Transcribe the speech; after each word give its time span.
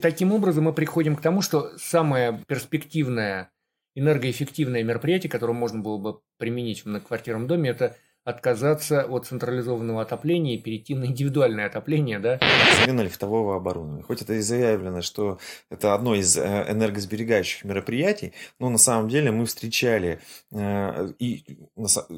Таким 0.00 0.32
образом, 0.32 0.64
мы 0.64 0.72
приходим 0.72 1.16
к 1.16 1.20
тому, 1.20 1.42
что 1.42 1.76
самое 1.76 2.40
перспективное 2.46 3.50
энергоэффективное 3.96 4.84
мероприятие, 4.84 5.30
которое 5.30 5.54
можно 5.54 5.80
было 5.80 5.98
бы 5.98 6.20
применить 6.38 6.82
в 6.82 6.86
многоквартирном 6.86 7.48
доме, 7.48 7.70
это 7.70 7.96
отказаться 8.28 9.04
от 9.04 9.26
централизованного 9.26 10.02
отопления 10.02 10.56
и 10.56 10.58
перейти 10.58 10.94
на 10.94 11.06
индивидуальное 11.06 11.66
отопление, 11.66 12.18
да? 12.18 12.38
Замена 12.80 13.00
лифтового 13.00 13.56
оборудования. 13.56 14.02
Хоть 14.02 14.20
это 14.20 14.34
и 14.34 14.40
заявлено, 14.40 15.00
что 15.00 15.38
это 15.70 15.94
одно 15.94 16.14
из 16.14 16.36
э, 16.36 16.66
энергосберегающих 16.68 17.64
мероприятий, 17.64 18.34
но 18.58 18.68
на 18.68 18.76
самом 18.76 19.08
деле 19.08 19.30
мы 19.30 19.46
встречали 19.46 20.20
э, 20.52 21.08
и 21.18 21.58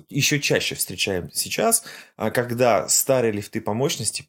еще 0.08 0.40
чаще 0.40 0.74
встречаем 0.74 1.30
сейчас, 1.32 1.84
а 2.16 2.32
когда 2.32 2.88
старые 2.88 3.30
лифты 3.30 3.60
по 3.60 3.72
мощности 3.72 4.24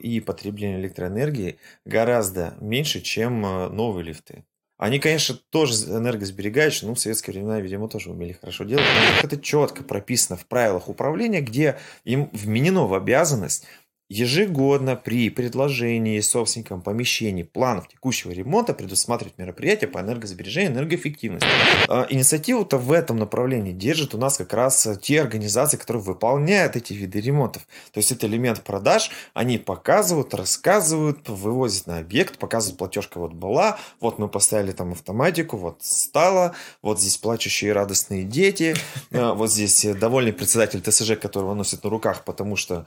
и 0.00 0.20
потреблению 0.20 0.80
электроэнергии 0.80 1.58
гораздо 1.86 2.54
меньше, 2.60 3.00
чем 3.00 3.46
э, 3.46 3.68
новые 3.70 4.04
лифты. 4.04 4.44
Они, 4.76 4.98
конечно, 4.98 5.36
тоже 5.50 5.74
энергосберегающие, 5.86 6.88
но 6.88 6.94
в 6.94 7.00
советские 7.00 7.34
времена, 7.34 7.60
видимо, 7.60 7.88
тоже 7.88 8.10
умели 8.10 8.32
хорошо 8.32 8.64
делать. 8.64 8.84
Но 8.84 9.28
это 9.28 9.40
четко 9.40 9.84
прописано 9.84 10.36
в 10.36 10.46
правилах 10.46 10.88
управления, 10.88 11.40
где 11.40 11.78
им 12.04 12.28
вменено 12.32 12.86
в 12.86 12.94
обязанность 12.94 13.66
ежегодно 14.14 14.94
при 14.94 15.28
предложении 15.28 16.20
собственникам 16.20 16.82
помещений 16.82 17.44
планов 17.44 17.88
текущего 17.88 18.30
ремонта 18.30 18.72
предусматривать 18.72 19.38
мероприятия 19.38 19.88
по 19.88 19.98
энергосбережению 19.98 20.70
и 20.70 20.74
энергоэффективности. 20.74 21.48
А, 21.88 22.06
инициативу-то 22.08 22.78
в 22.78 22.92
этом 22.92 23.16
направлении 23.16 23.72
держат 23.72 24.14
у 24.14 24.18
нас 24.18 24.36
как 24.36 24.52
раз 24.52 24.88
те 25.02 25.20
организации, 25.20 25.76
которые 25.76 26.02
выполняют 26.02 26.76
эти 26.76 26.92
виды 26.92 27.20
ремонтов. 27.20 27.66
То 27.92 27.98
есть 27.98 28.12
это 28.12 28.26
элемент 28.26 28.62
продаж, 28.62 29.10
они 29.34 29.58
показывают, 29.58 30.32
рассказывают, 30.32 31.28
вывозят 31.28 31.88
на 31.88 31.98
объект, 31.98 32.38
показывают, 32.38 32.78
платежка 32.78 33.18
вот 33.18 33.32
была, 33.32 33.78
вот 34.00 34.18
мы 34.18 34.28
поставили 34.28 34.72
там 34.72 34.92
автоматику, 34.92 35.56
вот 35.56 35.78
стало, 35.80 36.54
вот 36.82 37.00
здесь 37.00 37.16
плачущие 37.16 37.72
радостные 37.72 38.22
дети, 38.22 38.76
а, 39.12 39.34
вот 39.34 39.50
здесь 39.50 39.84
довольный 39.98 40.32
председатель 40.32 40.80
ТСЖ, 40.80 41.18
которого 41.20 41.54
носит 41.54 41.82
на 41.82 41.90
руках, 41.90 42.24
потому 42.24 42.54
что 42.54 42.86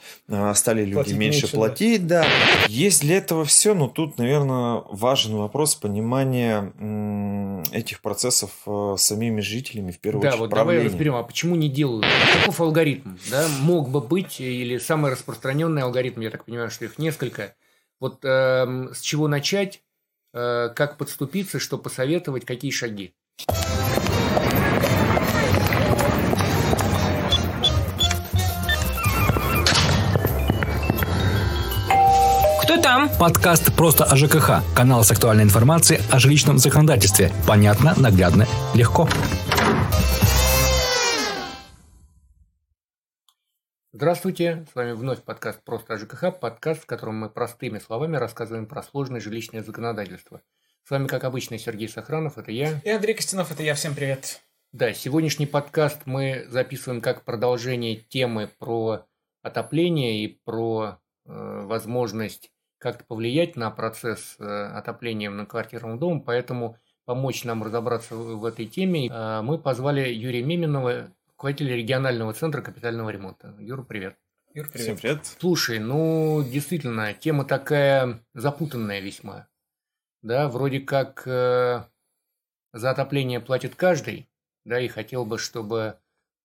стали 0.53 0.86
люди 0.86 1.16
меньше, 1.17 1.41
меньше 1.41 1.55
платить, 1.55 2.07
да. 2.07 2.23
да. 2.23 2.29
Есть 2.67 3.01
для 3.01 3.17
этого 3.17 3.45
все, 3.45 3.73
но 3.73 3.87
тут, 3.87 4.17
наверное, 4.17 4.83
важен 4.89 5.35
вопрос 5.35 5.75
понимания 5.75 6.73
этих 7.71 8.01
процессов 8.01 8.51
э, 8.65 8.95
самими 8.97 9.41
жителями, 9.41 9.91
в 9.91 9.99
первую 9.99 10.23
да, 10.23 10.29
очередь. 10.29 10.39
Да, 10.39 10.45
вот 10.45 10.55
давай 10.55 10.83
разберем, 10.83 11.15
а 11.15 11.23
почему 11.23 11.55
не 11.55 11.69
делают? 11.69 12.05
Каков 12.39 12.61
алгоритм? 12.61 13.17
Да, 13.29 13.47
мог 13.59 13.89
бы 13.89 14.01
быть, 14.01 14.39
или 14.39 14.77
самый 14.77 15.11
распространенный 15.11 15.81
алгоритм, 15.81 16.21
я 16.21 16.29
так 16.29 16.45
понимаю, 16.45 16.69
что 16.69 16.85
их 16.85 16.97
несколько. 16.97 17.55
Вот 17.99 18.23
э, 18.23 18.88
с 18.93 19.01
чего 19.01 19.27
начать, 19.27 19.81
э, 20.33 20.69
как 20.75 20.97
подступиться, 20.97 21.59
что 21.59 21.77
посоветовать, 21.77 22.45
какие 22.45 22.71
шаги? 22.71 23.13
Там? 32.88 33.09
Подкаст 33.19 33.75
«Просто 33.75 34.05
о 34.05 34.16
ЖКХ». 34.16 34.63
Канал 34.73 35.03
с 35.03 35.11
актуальной 35.11 35.43
информацией 35.43 35.99
о 36.09 36.19
жилищном 36.19 36.57
законодательстве. 36.57 37.33
Понятно, 37.45 37.94
наглядно, 37.97 38.47
легко. 38.73 39.09
Здравствуйте, 43.91 44.66
с 44.71 44.73
вами 44.73 44.94
вновь 44.94 45.21
подкаст 45.21 45.61
«Просто 45.66 45.95
о 45.95 45.97
ЖКХ», 45.97 46.39
подкаст, 46.39 46.83
в 46.83 46.85
котором 46.85 47.16
мы 47.16 47.29
простыми 47.29 47.79
словами 47.79 48.16
рассказываем 48.16 48.66
про 48.66 48.81
сложное 48.81 49.19
жилищное 49.19 49.63
законодательство. 49.63 50.41
С 50.85 50.89
вами, 50.89 51.07
как 51.07 51.25
обычно, 51.25 51.59
Сергей 51.59 51.89
Сохранов, 51.89 52.38
это 52.38 52.53
я. 52.53 52.79
И 52.85 52.89
Андрей 52.89 53.16
Костянов, 53.16 53.51
это 53.51 53.63
я. 53.63 53.73
Всем 53.73 53.95
привет. 53.95 54.39
Да, 54.72 54.94
сегодняшний 54.94 55.45
подкаст 55.45 56.03
мы 56.05 56.45
записываем 56.47 57.01
как 57.01 57.25
продолжение 57.25 57.97
темы 57.97 58.50
про 58.57 59.06
отопление 59.41 60.23
и 60.23 60.39
про 60.45 61.00
э, 61.25 61.62
возможность 61.66 62.50
как-то 62.79 63.03
повлиять 63.03 63.55
на 63.55 63.71
процесс 63.71 64.35
э, 64.39 64.43
отопления 64.43 65.29
многоквартирного 65.29 65.97
дома, 65.97 66.21
поэтому 66.21 66.77
помочь 67.05 67.43
нам 67.43 67.63
разобраться 67.63 68.15
в 68.15 68.45
этой 68.45 68.65
теме 68.65 69.07
э, 69.07 69.41
мы 69.41 69.57
позвали 69.57 70.09
Юрия 70.09 70.43
Миминова, 70.43 71.11
руководителя 71.29 71.75
регионального 71.75 72.33
центра 72.33 72.61
капитального 72.61 73.09
ремонта. 73.09 73.55
Юра, 73.59 73.83
привет. 73.83 74.17
Юр, 74.53 74.67
привет. 74.69 74.85
Всем 74.85 74.97
привет. 74.97 75.25
Слушай, 75.39 75.79
ну, 75.79 76.43
действительно, 76.43 77.13
тема 77.13 77.45
такая 77.45 78.19
запутанная 78.33 78.99
весьма. 78.99 79.47
Да, 80.21 80.49
вроде 80.49 80.79
как 80.79 81.27
э, 81.27 81.83
за 82.73 82.89
отопление 82.89 83.39
платит 83.39 83.75
каждый, 83.75 84.29
да, 84.65 84.79
и 84.79 84.88
хотел 84.88 85.25
бы, 85.25 85.38
чтобы 85.38 85.97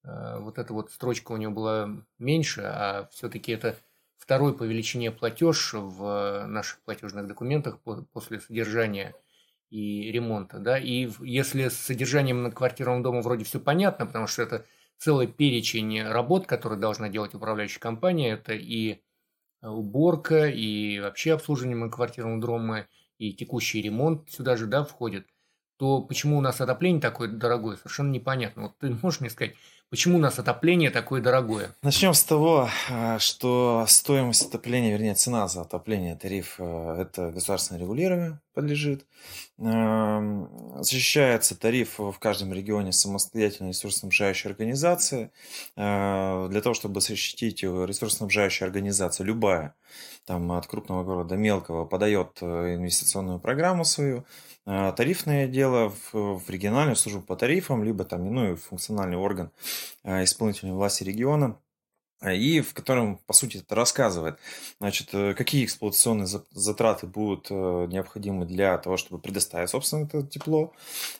э, 0.04 0.38
вот 0.38 0.58
эта 0.58 0.72
вот 0.72 0.92
строчка 0.92 1.32
у 1.32 1.36
него 1.36 1.52
была 1.52 1.90
меньше, 2.18 2.62
а 2.62 3.08
все-таки 3.10 3.52
это 3.52 3.76
второй 4.22 4.56
по 4.56 4.62
величине 4.62 5.10
платеж 5.10 5.74
в 5.74 6.46
наших 6.46 6.80
платежных 6.82 7.26
документах 7.26 7.80
после 8.12 8.38
содержания 8.38 9.16
и 9.68 10.12
ремонта. 10.12 10.60
Да? 10.60 10.78
И 10.78 11.10
если 11.20 11.68
с 11.68 11.76
содержанием 11.76 12.44
на 12.44 12.52
квартирном 12.52 13.02
доме 13.02 13.20
вроде 13.20 13.42
все 13.42 13.58
понятно, 13.58 14.06
потому 14.06 14.28
что 14.28 14.42
это 14.42 14.64
целый 14.96 15.26
перечень 15.26 16.04
работ, 16.04 16.46
которые 16.46 16.78
должна 16.78 17.08
делать 17.08 17.34
управляющая 17.34 17.80
компания, 17.80 18.34
это 18.34 18.52
и 18.52 19.00
уборка, 19.60 20.46
и 20.46 21.00
вообще 21.00 21.32
обслуживание 21.32 21.76
многоквартирного 21.76 22.40
дома, 22.40 22.86
и 23.18 23.32
текущий 23.32 23.82
ремонт 23.82 24.30
сюда 24.30 24.56
же 24.56 24.66
да, 24.66 24.84
входит, 24.84 25.26
то 25.78 26.00
почему 26.00 26.38
у 26.38 26.40
нас 26.40 26.60
отопление 26.60 27.00
такое 27.00 27.26
дорогое, 27.26 27.76
совершенно 27.76 28.12
непонятно. 28.12 28.62
Вот 28.62 28.78
ты 28.78 28.90
можешь 29.02 29.20
мне 29.20 29.30
сказать, 29.30 29.56
Почему 29.92 30.16
у 30.16 30.20
нас 30.20 30.38
отопление 30.38 30.90
такое 30.90 31.20
дорогое? 31.20 31.74
Начнем 31.82 32.14
с 32.14 32.24
того, 32.24 32.70
э, 32.88 33.18
что 33.18 33.84
стоимость 33.86 34.46
отопления, 34.48 34.92
вернее, 34.92 35.14
цена 35.14 35.46
за 35.48 35.60
отопление, 35.60 36.16
тариф, 36.16 36.54
э, 36.56 36.96
это 37.02 37.30
государственное 37.30 37.82
регулирование 37.82 38.40
подлежит. 38.54 39.04
Эм, 39.58 40.48
защищается 40.82 41.60
тариф 41.60 41.98
в 41.98 42.14
каждом 42.18 42.54
регионе 42.54 42.90
самостоятельной 42.92 43.72
ресурсоснабжающей 43.72 44.48
организации. 44.48 45.30
Э, 45.76 46.48
для 46.50 46.62
того, 46.62 46.72
чтобы 46.74 47.02
защитить 47.02 47.62
ресурсоснабжающая 47.62 48.66
организация, 48.66 49.26
любая, 49.26 49.74
там 50.24 50.52
от 50.52 50.66
крупного 50.66 51.04
города 51.04 51.28
до 51.28 51.36
мелкого, 51.36 51.84
подает 51.84 52.42
инвестиционную 52.42 53.40
программу 53.40 53.84
свою, 53.84 54.24
тарифное 54.64 55.48
дело 55.48 55.90
в, 55.90 56.38
в 56.38 56.50
региональную 56.50 56.96
службу 56.96 57.22
по 57.22 57.36
тарифам, 57.36 57.82
либо 57.82 58.04
там 58.04 58.28
иной 58.28 58.56
функциональный 58.56 59.16
орган 59.16 59.50
а, 60.04 60.22
исполнительной 60.22 60.74
власти 60.74 61.02
региона, 61.02 61.58
а, 62.20 62.32
и 62.32 62.60
в 62.60 62.72
котором, 62.72 63.18
по 63.26 63.32
сути, 63.32 63.56
это 63.58 63.74
рассказывает, 63.74 64.38
значит, 64.78 65.08
э, 65.12 65.34
какие 65.34 65.64
эксплуатационные 65.64 66.28
затраты 66.52 67.08
будут 67.08 67.48
э, 67.50 67.86
необходимы 67.88 68.46
для 68.46 68.78
того, 68.78 68.96
чтобы 68.96 69.20
предоставить, 69.20 69.70
собственно, 69.70 70.04
это 70.04 70.22
тепло, 70.22 70.72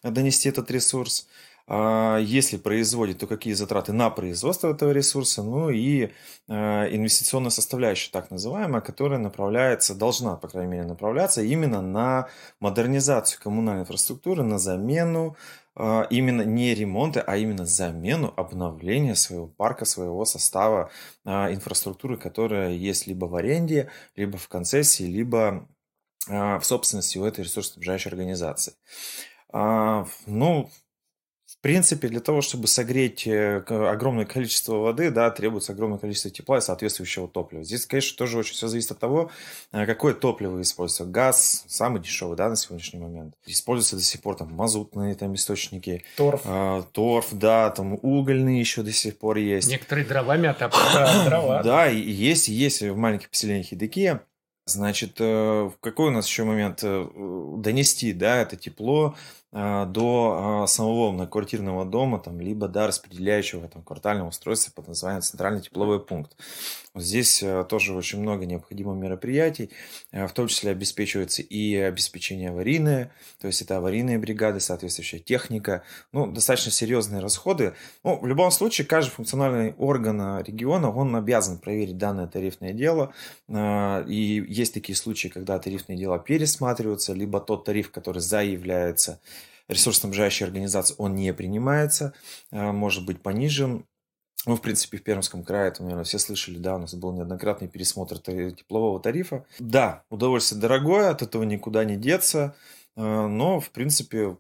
донести 0.04 0.48
этот 0.48 0.70
ресурс, 0.70 1.26
если 1.68 2.56
производит, 2.56 3.18
то 3.18 3.26
какие 3.26 3.52
затраты 3.52 3.92
на 3.92 4.10
производство 4.10 4.68
этого 4.68 4.90
ресурса, 4.90 5.42
ну 5.42 5.70
и 5.70 6.10
а, 6.48 6.86
инвестиционная 6.90 7.50
составляющая, 7.50 8.10
так 8.10 8.30
называемая, 8.30 8.80
которая 8.80 9.18
направляется, 9.18 9.94
должна, 9.94 10.36
по 10.36 10.48
крайней 10.48 10.72
мере, 10.72 10.84
направляться 10.84 11.40
именно 11.40 11.80
на 11.80 12.28
модернизацию 12.60 13.40
коммунальной 13.40 13.82
инфраструктуры, 13.82 14.42
на 14.42 14.58
замену 14.58 15.36
а, 15.74 16.06
именно 16.10 16.42
не 16.42 16.74
ремонты, 16.74 17.20
а 17.20 17.36
именно 17.36 17.64
замену, 17.64 18.34
обновление 18.36 19.14
своего 19.14 19.46
парка, 19.46 19.84
своего 19.84 20.24
состава 20.24 20.90
инфраструктуры, 21.24 22.16
которая 22.16 22.72
есть 22.72 23.06
либо 23.06 23.26
в 23.26 23.36
аренде, 23.36 23.90
либо 24.16 24.36
в 24.36 24.48
концессии, 24.48 25.04
либо 25.04 25.68
в 26.28 26.62
собственности 26.62 27.18
у 27.18 27.24
этой 27.24 27.44
ресурсоснабжающей 27.44 28.10
организации. 28.10 28.74
Ну, 29.52 30.70
принципе, 31.62 32.08
для 32.08 32.20
того, 32.20 32.42
чтобы 32.42 32.66
согреть 32.66 33.26
э, 33.26 33.58
огромное 33.68 34.26
количество 34.26 34.76
воды, 34.76 35.10
да, 35.10 35.30
требуется 35.30 35.72
огромное 35.72 35.98
количество 35.98 36.30
тепла 36.30 36.58
и 36.58 36.60
соответствующего 36.60 37.28
топлива. 37.28 37.62
Здесь, 37.62 37.86
конечно, 37.86 38.18
тоже 38.18 38.36
очень 38.36 38.54
все 38.54 38.66
зависит 38.66 38.90
от 38.90 38.98
того, 38.98 39.30
э, 39.70 39.86
какое 39.86 40.12
топливо 40.12 40.60
используется. 40.60 41.04
Газ 41.04 41.64
самый 41.68 42.02
дешевый, 42.02 42.36
да, 42.36 42.48
на 42.48 42.56
сегодняшний 42.56 42.98
момент. 42.98 43.34
Используются 43.46 43.96
до 43.96 44.02
сих 44.02 44.20
пор 44.20 44.36
там 44.36 44.52
мазутные 44.52 45.14
там 45.14 45.34
источники. 45.34 46.04
Торф. 46.16 46.42
Э, 46.44 46.82
торф, 46.92 47.28
да, 47.30 47.70
там 47.70 47.98
угольные 48.02 48.58
еще 48.58 48.82
до 48.82 48.92
сих 48.92 49.16
пор 49.18 49.36
есть. 49.36 49.68
Некоторые 49.68 50.04
дровами 50.04 50.48
отапливают. 50.48 51.24
дрова. 51.26 51.62
Да, 51.62 51.88
и 51.88 51.96
есть, 51.96 52.48
есть 52.48 52.82
в 52.82 52.96
маленьких 52.96 53.30
поселениях 53.30 53.70
Едыки. 53.70 54.18
Значит, 54.64 55.14
какой 55.14 56.08
у 56.08 56.10
нас 56.10 56.26
еще 56.26 56.44
момент? 56.44 56.82
Донести, 56.82 58.12
да, 58.12 58.42
это 58.42 58.56
тепло 58.56 59.16
до 59.52 60.62
а, 60.62 60.66
самого 60.66 61.10
многоквартирного 61.10 61.84
дома, 61.84 62.18
там, 62.18 62.40
либо 62.40 62.68
до 62.68 62.86
распределяющего 62.86 63.68
там, 63.68 63.82
квартального 63.82 64.28
устройства 64.28 64.72
под 64.74 64.88
названием 64.88 65.20
центральный 65.20 65.60
тепловой 65.60 66.02
пункт. 66.02 66.34
Вот 66.94 67.02
здесь 67.02 67.42
а, 67.42 67.62
тоже 67.64 67.92
очень 67.92 68.20
много 68.20 68.46
необходимых 68.46 68.96
мероприятий, 68.96 69.68
в 70.10 70.30
том 70.30 70.48
числе 70.48 70.70
обеспечивается 70.70 71.42
и 71.42 71.76
обеспечение 71.76 72.48
аварийное, 72.48 73.12
то 73.40 73.46
есть 73.46 73.60
это 73.60 73.76
аварийные 73.76 74.18
бригады, 74.18 74.58
соответствующая 74.58 75.18
техника, 75.18 75.82
ну, 76.12 76.26
достаточно 76.26 76.72
серьезные 76.72 77.20
расходы. 77.20 77.74
Ну, 78.04 78.18
в 78.18 78.26
любом 78.26 78.50
случае, 78.50 78.86
каждый 78.86 79.10
функциональный 79.10 79.74
орган 79.74 80.42
региона, 80.42 80.90
он 80.90 81.14
обязан 81.14 81.58
проверить 81.58 81.98
данное 81.98 82.26
тарифное 82.26 82.72
дело, 82.72 83.12
и 83.48 84.44
есть 84.48 84.72
такие 84.72 84.96
случаи, 84.96 85.28
когда 85.28 85.58
тарифные 85.58 85.98
дела 85.98 86.18
пересматриваются, 86.18 87.12
либо 87.12 87.40
тот 87.40 87.64
тариф, 87.64 87.90
который 87.90 88.20
заявляется, 88.20 89.20
ресурсоснабжающей 89.68 90.46
организации 90.46 90.94
он 90.98 91.14
не 91.14 91.32
принимается, 91.32 92.14
а, 92.50 92.72
может 92.72 93.04
быть 93.04 93.22
понижен. 93.22 93.86
Ну, 94.44 94.56
в 94.56 94.60
принципе, 94.60 94.98
в 94.98 95.04
Пермском 95.04 95.44
крае, 95.44 95.68
это, 95.68 95.82
наверное, 95.82 96.04
все 96.04 96.18
слышали, 96.18 96.58
да, 96.58 96.74
у 96.74 96.78
нас 96.78 96.94
был 96.94 97.12
неоднократный 97.12 97.68
пересмотр 97.68 98.18
теплового 98.18 98.98
тарифа. 98.98 99.44
Да, 99.60 100.02
удовольствие 100.10 100.60
дорогое, 100.60 101.10
от 101.10 101.22
этого 101.22 101.44
никуда 101.44 101.84
не 101.84 101.96
деться, 101.96 102.56
а, 102.96 103.28
но, 103.28 103.60
в 103.60 103.70
принципе, 103.70 104.36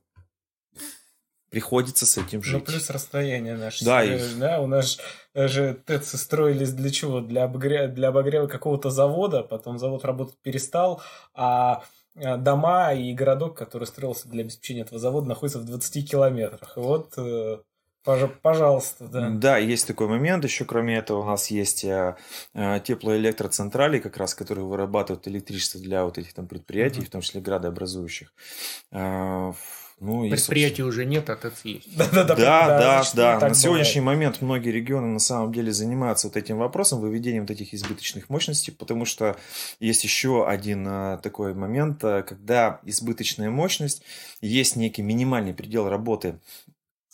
приходится 1.50 2.06
с 2.06 2.16
этим 2.16 2.38
ну, 2.38 2.44
жить. 2.44 2.54
Ну, 2.54 2.60
плюс 2.60 2.90
расстояние 2.90 3.56
наше. 3.56 3.84
Да, 3.84 4.02
и... 4.02 4.18
да, 4.36 4.60
у 4.60 4.66
нас 4.66 4.98
же 5.34 5.80
ТЭЦы 5.86 6.16
строились 6.16 6.72
для 6.72 6.90
чего? 6.90 7.20
Для 7.20 7.44
обогрева, 7.44 7.88
для 7.88 8.08
обогрева 8.08 8.46
какого-то 8.46 8.90
завода, 8.90 9.42
потом 9.42 9.78
завод 9.78 10.04
работать 10.04 10.38
перестал, 10.42 11.02
а 11.34 11.84
Э, 11.84 12.01
дома 12.14 12.92
и 12.92 13.14
городок, 13.14 13.56
который 13.56 13.84
строился 13.84 14.28
для 14.28 14.42
обеспечения 14.42 14.82
этого 14.82 14.98
завода, 14.98 15.28
находится 15.28 15.58
в 15.58 15.64
20 15.64 16.10
километрах. 16.10 16.76
И 16.76 16.80
вот 16.80 17.14
э, 17.16 17.58
Пожалуйста, 18.42 19.06
да. 19.06 19.30
Да, 19.30 19.58
есть 19.58 19.86
такой 19.86 20.08
момент. 20.08 20.42
Еще 20.44 20.64
кроме 20.64 20.96
этого 20.96 21.20
у 21.20 21.24
нас 21.24 21.52
есть 21.52 21.84
э, 21.84 22.16
теплоэлектроцентрали, 22.52 24.00
как 24.00 24.16
раз, 24.16 24.34
которые 24.34 24.64
вырабатывают 24.64 25.28
электричество 25.28 25.80
для 25.80 26.04
вот 26.04 26.18
этих 26.18 26.34
там 26.34 26.48
предприятий, 26.48 27.00
mm-hmm. 27.02 27.06
в 27.06 27.10
том 27.10 27.20
числе 27.20 27.40
градообразующих. 27.40 28.34
Ну, 30.04 30.28
Предприятий 30.28 30.82
и, 30.82 30.84
уже 30.84 31.04
нет, 31.04 31.30
а 31.30 31.36
ТЭЦ 31.36 31.60
есть. 31.62 31.88
Да, 31.96 32.08
да, 32.10 32.24
да. 32.24 32.34
да, 32.34 33.04
да, 33.14 33.38
да. 33.38 33.48
На 33.48 33.54
сегодняшний 33.54 34.00
момент 34.00 34.40
многие 34.40 34.70
регионы 34.70 35.06
на 35.06 35.20
самом 35.20 35.52
деле 35.52 35.72
занимаются 35.72 36.26
вот 36.26 36.36
этим 36.36 36.58
вопросом, 36.58 37.00
выведением 37.00 37.44
вот 37.44 37.52
этих 37.52 37.72
избыточных 37.72 38.28
мощностей, 38.28 38.74
потому 38.74 39.04
что 39.04 39.36
есть 39.78 40.02
еще 40.02 40.48
один 40.48 40.84
а, 40.88 41.18
такой 41.18 41.54
момент, 41.54 42.02
а, 42.02 42.22
когда 42.22 42.80
избыточная 42.84 43.48
мощность, 43.48 44.02
есть 44.40 44.74
некий 44.74 45.02
минимальный 45.02 45.54
предел 45.54 45.88
работы 45.88 46.40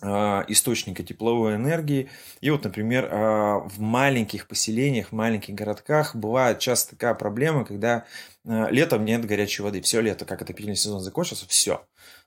а, 0.01 0.47
источника 0.49 1.03
тепловой 1.03 1.57
энергии. 1.57 2.09
И 2.41 2.49
вот, 2.49 2.65
например, 2.65 3.07
в 3.11 3.81
маленьких 3.81 4.49
поселениях, 4.49 5.09
в 5.09 5.13
маленьких 5.13 5.55
городках 5.55 6.17
бывает 6.17 6.59
часто 6.59 6.93
такая 6.93 7.13
проблема, 7.13 7.67
когда 7.67 8.07
летом 8.45 9.05
нет 9.05 9.27
горячей 9.27 9.63
воды. 9.63 9.83
Все 9.83 10.01
лето, 10.01 10.25
как 10.25 10.41
отопительный 10.41 10.77
сезон 10.77 11.03
закончился, 11.03 11.47
все 11.49 11.83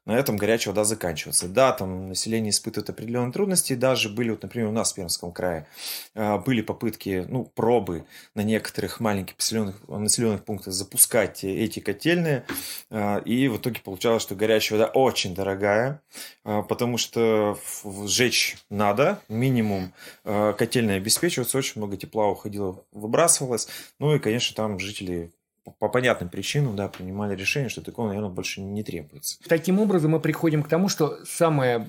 на 0.05 0.17
этом 0.17 0.37
горячая 0.37 0.73
вода 0.73 0.83
заканчивается. 0.83 1.47
Да, 1.47 1.71
там 1.71 2.09
население 2.09 2.49
испытывает 2.49 2.89
определенные 2.89 3.31
трудности, 3.31 3.73
даже 3.73 4.09
были, 4.09 4.31
вот, 4.31 4.41
например, 4.41 4.69
у 4.69 4.71
нас 4.71 4.91
в 4.91 4.95
Пермском 4.95 5.31
крае 5.31 5.67
а, 6.15 6.39
были 6.39 6.61
попытки, 6.61 7.25
ну, 7.27 7.45
пробы 7.45 8.05
на 8.33 8.41
некоторых 8.41 8.99
маленьких 8.99 9.37
населенных, 9.37 9.87
населенных 9.87 10.43
пунктах 10.43 10.73
запускать 10.73 11.43
эти 11.43 11.79
котельные, 11.79 12.45
а, 12.89 13.17
и 13.19 13.47
в 13.47 13.57
итоге 13.57 13.81
получалось, 13.81 14.23
что 14.23 14.35
горячая 14.35 14.79
вода 14.79 14.91
очень 14.91 15.35
дорогая, 15.35 16.01
а, 16.43 16.63
потому 16.63 16.97
что 16.97 17.57
сжечь 18.05 18.57
надо, 18.69 19.21
минимум 19.29 19.93
котельная 20.23 20.97
обеспечивается, 20.97 21.57
очень 21.57 21.73
много 21.75 21.97
тепла 21.97 22.27
уходило, 22.27 22.83
выбрасывалось, 22.91 23.67
ну 23.99 24.15
и, 24.15 24.19
конечно, 24.19 24.55
там 24.55 24.79
жители 24.79 25.31
по 25.63 25.89
понятным 25.89 26.29
причинам, 26.29 26.75
да, 26.75 26.87
принимали 26.87 27.35
решение, 27.35 27.69
что 27.69 27.81
такого, 27.81 28.07
наверное, 28.07 28.29
больше 28.29 28.61
не 28.61 28.83
требуется. 28.83 29.37
Таким 29.47 29.79
образом, 29.79 30.11
мы 30.11 30.19
приходим 30.19 30.63
к 30.63 30.67
тому, 30.67 30.89
что 30.89 31.23
самое 31.25 31.87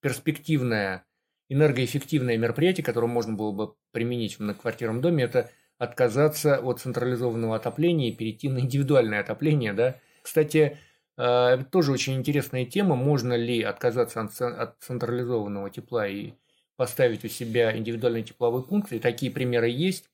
перспективное 0.00 1.04
энергоэффективное 1.48 2.36
мероприятие, 2.36 2.84
которое 2.84 3.06
можно 3.06 3.34
было 3.34 3.52
бы 3.52 3.74
применить 3.92 4.34
в 4.34 4.40
многоквартирном 4.40 5.00
доме, 5.00 5.24
это 5.24 5.50
отказаться 5.78 6.58
от 6.58 6.80
централизованного 6.80 7.56
отопления 7.56 8.10
и 8.10 8.14
перейти 8.14 8.48
на 8.48 8.58
индивидуальное 8.58 9.20
отопление, 9.20 9.72
да. 9.72 9.98
Кстати, 10.22 10.78
э, 11.16 11.58
тоже 11.70 11.92
очень 11.92 12.14
интересная 12.14 12.66
тема, 12.66 12.96
можно 12.96 13.34
ли 13.34 13.62
отказаться 13.62 14.20
от 14.20 14.76
централизованного 14.80 15.70
тепла 15.70 16.06
и 16.06 16.32
поставить 16.76 17.24
у 17.24 17.28
себя 17.28 17.76
индивидуальный 17.76 18.22
тепловой 18.22 18.62
пункт, 18.62 18.92
и 18.92 18.98
такие 18.98 19.32
примеры 19.32 19.68
есть. 19.68 20.10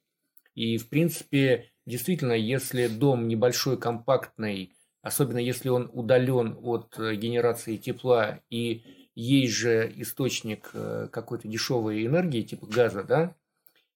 И, 0.55 0.79
в 0.79 0.89
принципе, 0.89 1.71
Действительно, 1.87 2.33
если 2.33 2.87
дом 2.87 3.29
небольшой, 3.29 3.77
компактный, 3.77 4.73
особенно 5.03 5.39
если 5.39 5.69
он 5.69 5.91
удален 5.93 6.57
от 6.63 6.99
э, 6.99 7.15
генерации 7.15 7.77
тепла 7.77 8.41
и 8.49 8.83
есть 9.15 9.53
же 9.53 9.93
источник 9.97 10.71
э, 10.73 11.09
какой-то 11.13 11.47
дешевой 11.47 12.07
энергии, 12.07 12.43
типа 12.43 12.67
газа, 12.67 13.05
да, 13.05 13.37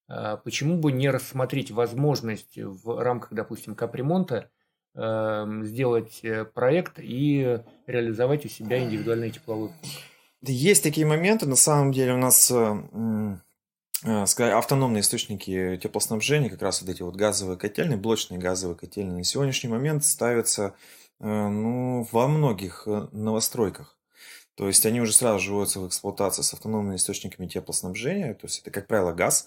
а 0.06 0.36
почему 0.36 0.78
бы 0.78 0.92
не 0.92 1.10
рассмотреть 1.10 1.70
возможность 1.70 2.56
в 2.56 3.02
рамках, 3.02 3.32
допустим, 3.32 3.74
капремонта 3.74 4.50
эм, 4.94 5.64
сделать 5.64 6.20
э, 6.22 6.44
проект 6.46 6.98
и 6.98 7.60
реализовать 7.86 8.46
у 8.46 8.48
себя 8.48 8.82
индивидуальный 8.82 9.30
тепловой? 9.30 9.70
Есть 10.40 10.82
такие 10.82 11.06
моменты, 11.06 11.46
на 11.46 11.56
самом 11.56 11.92
деле 11.92 12.14
у 12.14 12.16
нас 12.16 12.50
автономные 14.04 15.00
источники 15.00 15.78
теплоснабжения, 15.82 16.50
как 16.50 16.62
раз 16.62 16.82
вот 16.82 16.90
эти 16.90 17.02
вот 17.02 17.16
газовые 17.16 17.58
котельные, 17.58 17.96
блочные 17.98 18.38
газовые 18.38 18.76
котельные, 18.76 19.18
на 19.18 19.24
сегодняшний 19.24 19.70
момент 19.70 20.04
ставятся 20.04 20.74
э, 21.20 21.26
ну, 21.26 22.06
во 22.12 22.28
многих 22.28 22.84
э, 22.86 23.08
новостройках. 23.12 23.96
То 24.54 24.66
есть 24.66 24.84
они 24.86 25.00
уже 25.00 25.12
сразу 25.12 25.38
же 25.38 25.52
вводятся 25.52 25.80
в 25.80 25.86
эксплуатацию 25.86 26.42
с 26.42 26.52
автономными 26.52 26.96
источниками 26.96 27.46
теплоснабжения. 27.46 28.34
То 28.34 28.46
есть 28.46 28.60
это, 28.60 28.72
как 28.72 28.88
правило, 28.88 29.12
газ. 29.12 29.46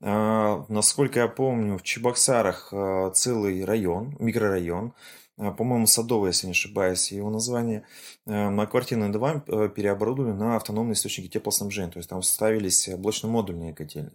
Насколько 0.00 1.20
я 1.20 1.28
помню, 1.28 1.78
в 1.78 1.82
Чебоксарах 1.82 2.70
целый 3.14 3.64
район, 3.64 4.16
микрорайон, 4.18 4.92
Э, 4.92 5.29
по-моему, 5.52 5.86
Садовый, 5.86 6.30
если 6.30 6.46
не 6.46 6.52
ошибаюсь, 6.52 7.12
его 7.12 7.30
название, 7.30 7.86
э, 8.26 8.50
на 8.50 8.66
квартирные 8.66 9.10
дома 9.10 9.42
э, 9.46 9.70
переоборудовали 9.74 10.32
на 10.32 10.56
автономные 10.56 10.92
источники 10.92 11.28
теплоснабжения, 11.28 11.90
то 11.90 11.98
есть 11.98 12.10
там 12.10 12.22
ставились 12.22 12.88
блочно-модульные 12.88 13.74
котельные. 13.74 14.12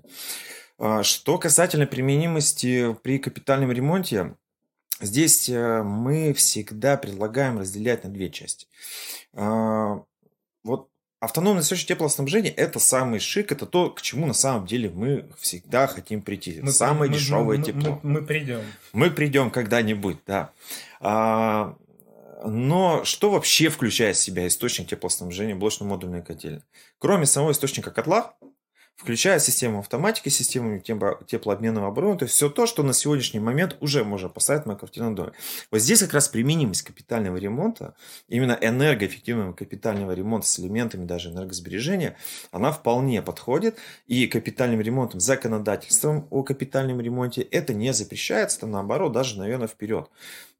А, 0.77 1.03
что 1.03 1.37
касательно 1.37 1.87
применимости 1.87 2.95
при 3.01 3.17
капитальном 3.17 3.71
ремонте, 3.71 4.35
здесь 5.01 5.49
мы 5.49 6.33
всегда 6.33 6.97
предлагаем 6.97 7.59
разделять 7.59 8.03
на 8.03 8.11
две 8.11 8.29
части. 8.29 8.67
А, 9.33 10.03
вот 10.63 10.89
Автономный 11.25 11.63
источник 11.63 11.87
теплоснабжения– 11.87 12.51
это 12.55 12.77
самый 12.77 13.19
шик, 13.19 13.51
это 13.51 13.65
то, 13.65 13.89
к 13.89 13.99
чему 14.03 14.27
на 14.27 14.35
самом 14.35 14.67
деле 14.67 14.91
мы 14.91 15.25
всегда 15.39 15.87
хотим 15.87 16.21
прийти. 16.21 16.59
Мы, 16.61 16.71
Самое 16.71 17.09
мы, 17.09 17.17
дешевое 17.17 17.57
мы, 17.57 17.63
тепло. 17.63 17.99
Мы, 18.03 18.11
мы 18.11 18.21
придем. 18.21 18.61
Мы 18.93 19.09
придем 19.09 19.49
когда-нибудь, 19.49 20.17
да. 20.27 20.51
А, 20.99 21.75
но 22.45 23.03
что 23.05 23.31
вообще 23.31 23.69
включает 23.69 24.17
в 24.17 24.19
себя 24.19 24.45
источник 24.45 24.87
теплоснабжения 24.87 25.55
блочно-модульной 25.55 26.21
котельной? 26.21 26.61
Кроме 26.99 27.25
самого 27.25 27.53
источника 27.53 27.89
котла, 27.89 28.35
включая 28.95 29.39
систему 29.39 29.79
автоматики, 29.79 30.29
систему 30.29 30.79
теплообменного 30.79 31.87
оборудования, 31.87 32.19
то 32.19 32.25
есть 32.25 32.35
все 32.35 32.49
то, 32.49 32.65
что 32.65 32.83
на 32.83 32.93
сегодняшний 32.93 33.39
момент 33.39 33.75
уже 33.81 34.03
можно 34.03 34.29
поставить 34.29 34.65
на 34.65 34.75
квартирном 34.75 35.15
доме. 35.15 35.33
Вот 35.71 35.81
здесь 35.81 35.99
как 35.99 36.13
раз 36.13 36.29
применимость 36.29 36.83
капитального 36.83 37.37
ремонта, 37.37 37.95
именно 38.29 38.57
энергоэффективного 38.59 39.53
капитального 39.53 40.11
ремонта 40.11 40.47
с 40.47 40.59
элементами 40.59 41.05
даже 41.05 41.29
энергосбережения, 41.29 42.17
она 42.51 42.71
вполне 42.71 43.21
подходит. 43.21 43.77
И 44.07 44.27
капитальным 44.27 44.81
ремонтом, 44.81 45.19
законодательством 45.19 46.27
о 46.29 46.43
капитальном 46.43 47.01
ремонте 47.01 47.41
это 47.41 47.73
не 47.73 47.91
запрещается, 47.93 48.57
это 48.59 48.67
наоборот 48.67 49.11
даже, 49.11 49.37
наверное, 49.37 49.67
вперед. 49.67 50.09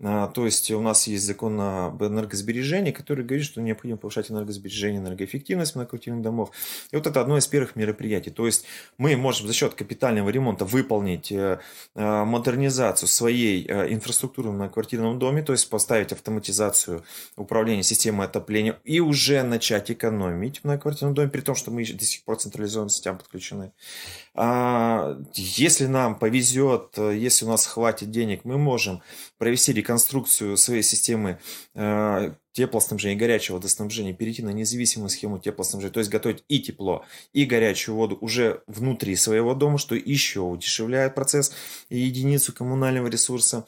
А, 0.04 0.28
то 0.28 0.46
есть 0.46 0.70
у 0.72 0.82
нас 0.82 1.08
есть 1.08 1.26
закон 1.26 1.60
об 1.60 2.04
энергосбережении, 2.04 2.92
который 2.92 3.24
говорит, 3.24 3.46
что 3.46 3.62
необходимо 3.62 3.98
повышать 3.98 4.30
энергосбережение, 4.30 5.00
энергоэффективность 5.00 5.76
многоквартирных 5.76 6.22
домов. 6.22 6.52
И 6.92 6.96
вот 6.96 7.08
это 7.08 7.22
одно 7.22 7.38
из 7.38 7.48
первых 7.48 7.76
мероприятий. 7.76 8.25
То 8.30 8.46
есть 8.46 8.66
мы 8.98 9.16
можем 9.16 9.48
за 9.48 9.54
счет 9.54 9.74
капитального 9.74 10.30
ремонта 10.30 10.66
выполнить 10.66 11.32
э, 11.32 11.60
э, 11.96 12.24
модернизацию 12.24 13.08
своей 13.08 13.66
э, 13.68 13.94
инфраструктуры 13.94 14.52
на 14.52 14.70
квартирном 14.70 15.20
доме, 15.20 15.42
то 15.42 15.54
есть 15.54 15.70
поставить 15.70 16.12
автоматизацию 16.12 17.04
управления 17.36 17.84
системой 17.84 18.28
отопления 18.28 18.80
и 18.84 19.00
уже 19.00 19.44
начать 19.44 19.92
экономить 19.92 20.60
в 20.60 20.64
многоквартирном 20.66 21.14
доме, 21.14 21.30
при 21.30 21.42
том, 21.42 21.56
что 21.56 21.72
мы 21.72 21.86
до 21.86 22.06
сих 22.06 22.24
пор 22.24 22.38
централизованным 22.38 22.90
сетям 22.90 23.18
подключены. 23.18 23.72
А, 24.36 25.18
если 25.34 25.86
нам 25.86 26.20
повезет, 26.20 26.98
если 26.98 27.46
у 27.46 27.50
нас 27.50 27.66
хватит 27.66 28.12
денег, 28.12 28.42
мы 28.44 28.58
можем 28.58 29.02
провести 29.38 29.74
реконструкцию 29.74 30.58
своей 30.58 30.84
системы 30.84 31.40
теплоснабжения 32.56 33.16
и 33.16 33.20
горячего 33.20 33.58
водоснабжения 33.58 34.14
перейти 34.14 34.42
на 34.42 34.52
независимую 34.52 35.10
схему 35.10 35.40
теплоснабжения, 35.40 35.94
то 35.94 36.00
есть 36.00 36.10
готовить 36.10 36.44
и 36.48 36.60
тепло, 36.60 37.04
и 37.34 37.44
горячую 37.44 37.96
воду 37.96 38.18
уже 38.22 38.62
внутри 38.66 39.16
своего 39.18 39.54
дома, 39.54 39.78
что 39.78 39.94
еще 39.94 40.40
удешевляет 40.40 41.16
процесс 41.16 41.54
и 41.90 41.98
единицу 42.00 42.54
коммунального 42.54 43.08
ресурса. 43.08 43.66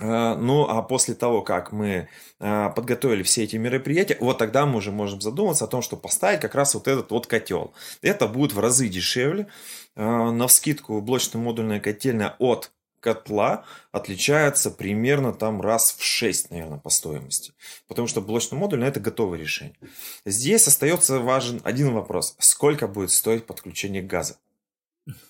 А, 0.00 0.36
ну, 0.36 0.68
а 0.68 0.82
после 0.82 1.14
того, 1.14 1.42
как 1.42 1.72
мы 1.72 2.08
а, 2.38 2.70
подготовили 2.70 3.22
все 3.22 3.44
эти 3.44 3.56
мероприятия, 3.56 4.16
вот 4.20 4.38
тогда 4.38 4.66
мы 4.66 4.78
уже 4.78 4.92
можем 4.92 5.20
задуматься 5.20 5.64
о 5.64 5.68
том, 5.68 5.82
что 5.82 5.96
поставить 5.96 6.40
как 6.40 6.54
раз 6.54 6.74
вот 6.74 6.86
этот 6.88 7.10
вот 7.10 7.26
котел. 7.26 7.72
Это 8.02 8.28
будет 8.28 8.52
в 8.52 8.60
разы 8.60 8.88
дешевле. 8.88 9.48
А, 9.96 10.30
на 10.30 10.46
вскидку 10.46 11.00
блочно-модульная 11.00 11.80
котельная 11.80 12.36
от 12.38 12.70
котла 13.00 13.64
отличается 13.92 14.70
примерно 14.70 15.32
там 15.32 15.60
раз 15.60 15.94
в 15.96 16.02
6, 16.02 16.50
наверное, 16.50 16.78
по 16.78 16.90
стоимости. 16.90 17.52
Потому 17.86 18.08
что 18.08 18.20
блочно-модульное 18.20 18.88
это 18.88 19.00
готовое 19.00 19.38
решение. 19.38 19.76
Здесь 20.24 20.66
остается 20.66 21.20
важен 21.20 21.60
один 21.64 21.92
вопрос. 21.92 22.36
Сколько 22.38 22.88
будет 22.88 23.10
стоить 23.10 23.46
подключение 23.46 24.02
газа? 24.02 24.36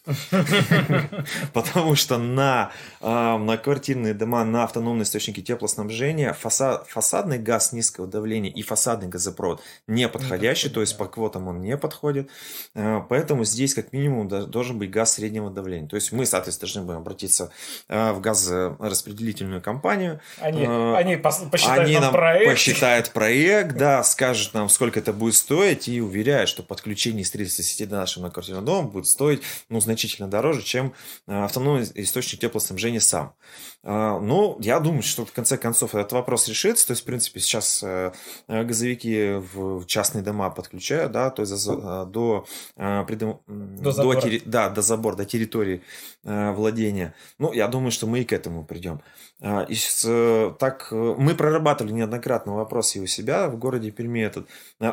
Потому 1.52 1.94
что 1.94 2.18
на, 2.18 2.72
на 3.00 3.56
квартирные 3.56 4.14
дома, 4.14 4.44
на 4.44 4.64
автономные 4.64 5.04
источники 5.04 5.40
теплоснабжения 5.40 6.32
фасад, 6.32 6.86
фасадный 6.88 7.38
газ 7.38 7.72
низкого 7.72 8.06
давления 8.06 8.50
и 8.50 8.62
фасадный 8.62 9.08
газопровод 9.08 9.62
не 9.86 10.08
подходящий, 10.08 10.68
то 10.68 10.80
есть 10.80 10.96
по 10.96 11.06
квотам 11.06 11.48
он 11.48 11.60
не 11.60 11.76
подходит. 11.76 12.30
А, 12.74 13.00
поэтому 13.00 13.44
здесь 13.44 13.74
как 13.74 13.92
минимум 13.92 14.28
должен 14.28 14.78
быть 14.78 14.90
газ 14.90 15.14
среднего 15.14 15.50
давления. 15.50 15.88
То 15.88 15.96
есть 15.96 16.12
мы, 16.12 16.26
соответственно, 16.26 16.68
должны 16.68 16.82
будем 16.82 16.98
обратиться 16.98 17.50
а, 17.88 18.12
в 18.12 18.20
газораспределительную 18.20 19.62
компанию. 19.62 20.20
Они, 20.40 20.64
а, 20.66 20.96
они 20.96 21.16
посчитают 21.16 21.84
они 21.84 21.98
нам 21.98 22.12
проект. 22.12 22.50
посчитают 22.50 23.10
проект, 23.10 23.76
да, 23.76 24.02
скажут 24.04 24.54
нам, 24.54 24.68
сколько 24.68 24.98
это 24.98 25.12
будет 25.12 25.34
стоить 25.34 25.88
и 25.88 26.00
уверяют, 26.00 26.48
что 26.48 26.62
подключение 26.62 27.24
строительства 27.24 27.64
сети 27.64 27.86
до 27.86 27.96
нашего 27.96 28.22
многоквартирного 28.22 28.64
дома 28.64 28.88
будет 28.88 29.06
стоить 29.06 29.42
ну, 29.68 29.80
значительно 29.80 30.28
дороже, 30.28 30.62
чем 30.62 30.94
э, 31.26 31.44
автономный 31.44 31.86
источник 31.94 32.40
теплоснабжения 32.40 33.00
сам. 33.00 33.34
А, 33.90 34.20
но 34.20 34.58
я 34.60 34.80
думаю, 34.80 35.02
что 35.02 35.24
в 35.24 35.32
конце 35.32 35.56
концов 35.56 35.94
этот 35.94 36.12
вопрос 36.12 36.46
решится. 36.46 36.86
То 36.88 36.90
есть, 36.90 37.02
в 37.02 37.06
принципе, 37.06 37.40
сейчас 37.40 37.82
э, 37.82 38.12
газовики 38.46 39.40
в 39.54 39.86
частные 39.86 40.22
дома 40.22 40.50
подключают, 40.50 41.10
да, 41.12 41.30
то 41.30 41.40
есть 41.40 41.66
э, 41.66 41.72
до, 42.06 42.46
до, 42.76 43.40
до, 43.46 43.92
забора. 43.92 44.20
до, 44.20 44.40
да, 44.44 44.68
до 44.68 44.82
забора, 44.82 45.16
до 45.16 45.24
территории 45.24 45.80
владения. 46.22 47.14
Ну, 47.38 47.54
я 47.54 47.66
думаю, 47.68 47.90
что 47.90 48.06
мы 48.06 48.20
и 48.20 48.24
к 48.24 48.34
этому 48.34 48.62
придем. 48.62 49.00
А, 49.40 49.66
и 49.66 49.76
так 50.58 50.88
мы 50.90 51.34
прорабатывали 51.34 51.92
неоднократно 51.92 52.52
вопрос 52.56 52.94
и 52.94 53.00
у 53.00 53.06
себя 53.06 53.48
в 53.48 53.56
городе 53.56 53.90
Перми. 53.90 54.20
Этот, 54.20 54.48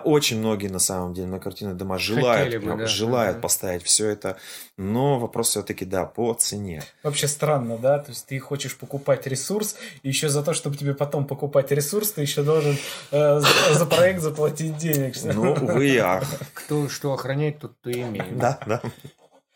очень 0.05 0.39
многие 0.39 0.67
на 0.67 0.79
самом 0.79 1.13
деле 1.13 1.27
на 1.27 1.39
картинные 1.39 1.75
дома 1.75 1.97
желают, 1.97 2.63
бы, 2.63 2.77
да. 2.77 2.85
желают 2.85 3.41
поставить 3.41 3.83
все 3.83 4.07
это 4.07 4.37
но 4.77 5.19
вопрос 5.19 5.49
все-таки, 5.49 5.85
да, 5.85 6.05
по 6.05 6.33
цене. 6.33 6.83
Вообще 7.03 7.27
странно, 7.27 7.77
да? 7.77 7.99
То 7.99 8.11
есть 8.11 8.25
ты 8.25 8.39
хочешь 8.39 8.77
покупать 8.85 9.25
ресурс, 9.27 9.75
и 10.03 10.07
еще 10.07 10.29
за 10.29 10.43
то, 10.43 10.53
чтобы 10.53 10.77
тебе 10.77 10.93
потом 10.93 11.25
покупать 11.25 11.71
ресурс, 11.71 12.11
ты 12.11 12.21
еще 12.21 12.43
должен 12.43 12.77
э, 13.11 13.39
за, 13.39 13.73
за 13.73 13.85
проект 13.85 14.21
заплатить 14.21 14.77
денег. 14.77 15.15
Ну, 15.23 15.53
увы, 15.53 15.87
я. 15.87 16.23
Кто 16.53 16.87
что 16.87 17.13
охраняет, 17.13 17.59
тот 17.59 17.81
то 17.81 17.91
имеет. 17.91 18.37
Да, 18.37 18.59
да. 18.65 18.81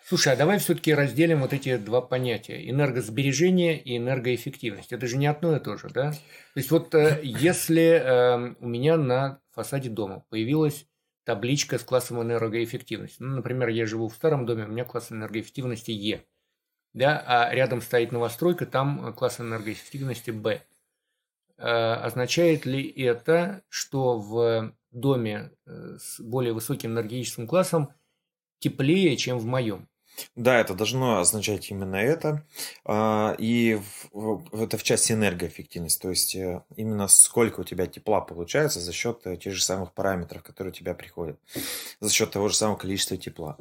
Слушай, 0.07 0.33
а 0.33 0.35
давай 0.35 0.57
все-таки 0.57 0.91
разделим 0.91 1.41
вот 1.41 1.53
эти 1.53 1.77
два 1.77 2.01
понятия. 2.01 2.67
Энергосбережение 2.67 3.79
и 3.79 3.97
энергоэффективность. 3.97 4.91
Это 4.91 5.05
же 5.05 5.17
не 5.17 5.27
одно 5.27 5.55
и 5.55 5.59
то 5.59 5.77
же, 5.77 5.89
да? 5.89 6.11
То 6.11 6.17
есть 6.55 6.71
вот 6.71 6.95
э, 6.95 7.19
если 7.21 8.01
э, 8.03 8.55
у 8.59 8.67
меня 8.67 8.97
на 8.97 9.39
фасаде 9.53 9.89
дома 9.89 10.25
появилась 10.29 10.87
табличка 11.25 11.77
с 11.77 11.83
классом 11.83 12.23
энергоэффективности. 12.23 13.21
Ну, 13.21 13.35
например, 13.35 13.69
я 13.69 13.85
живу 13.85 14.07
в 14.07 14.15
старом 14.15 14.47
доме, 14.47 14.65
у 14.65 14.69
меня 14.69 14.83
класс 14.83 15.11
энергоэффективности 15.11 15.91
Е. 15.91 16.23
Да, 16.93 17.23
а 17.25 17.53
рядом 17.53 17.81
стоит 17.81 18.11
новостройка, 18.11 18.65
там 18.65 19.13
класс 19.13 19.39
энергоэффективности 19.39 20.31
Б. 20.31 20.63
Э, 21.57 21.93
означает 21.93 22.65
ли 22.65 22.87
это, 22.89 23.61
что 23.69 24.17
в 24.17 24.73
доме 24.91 25.51
э, 25.65 25.97
с 25.99 26.19
более 26.19 26.53
высоким 26.53 26.91
энергетическим 26.91 27.47
классом 27.47 27.93
теплее, 28.59 29.15
чем 29.17 29.37
в 29.37 29.45
моем? 29.45 29.87
Да, 30.35 30.59
это 30.59 30.73
должно 30.73 31.19
означать 31.19 31.69
именно 31.69 31.95
это. 31.95 32.45
А, 32.85 33.35
и 33.37 33.79
это 34.51 34.77
в 34.77 34.83
части 34.83 35.13
энергоэффективности. 35.13 36.01
То 36.01 36.09
есть 36.09 36.35
э, 36.35 36.63
именно 36.75 37.07
сколько 37.07 37.61
у 37.61 37.63
тебя 37.63 37.87
тепла 37.87 38.21
получается 38.21 38.79
за 38.79 38.91
счет 38.91 39.21
э, 39.25 39.37
тех 39.37 39.53
же 39.53 39.63
самых 39.63 39.93
параметров, 39.93 40.43
которые 40.43 40.71
у 40.71 40.75
тебя 40.75 40.93
приходят. 40.93 41.39
За 41.99 42.11
счет 42.11 42.31
того 42.31 42.49
же 42.49 42.55
самого 42.55 42.77
количества 42.77 43.17
тепла. 43.17 43.57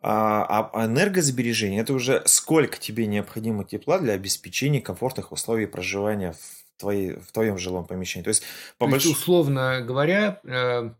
А, 0.00 0.70
а 0.72 0.86
энергосбережение– 0.86 1.80
это 1.82 1.92
уже 1.92 2.22
сколько 2.26 2.78
тебе 2.78 3.06
необходимо 3.06 3.64
тепла 3.64 3.98
для 3.98 4.12
обеспечения 4.12 4.80
комфортных 4.80 5.32
условий 5.32 5.66
проживания 5.66 6.32
в, 6.32 6.80
твоей, 6.80 7.14
в 7.16 7.32
твоем 7.32 7.58
жилом 7.58 7.86
помещении. 7.86 8.24
То 8.24 8.30
есть, 8.30 8.44
по 8.78 8.88
То 8.88 8.94
есть 8.94 9.06
условно 9.06 9.80
говоря, 9.80 10.40
э, 10.44 10.90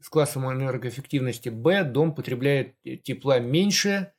с 0.00 0.08
классом 0.08 0.50
энергоэффективности 0.50 1.50
B 1.50 1.84
дом 1.84 2.14
потребляет 2.14 2.74
тепла 3.02 3.38
меньше, 3.38 4.12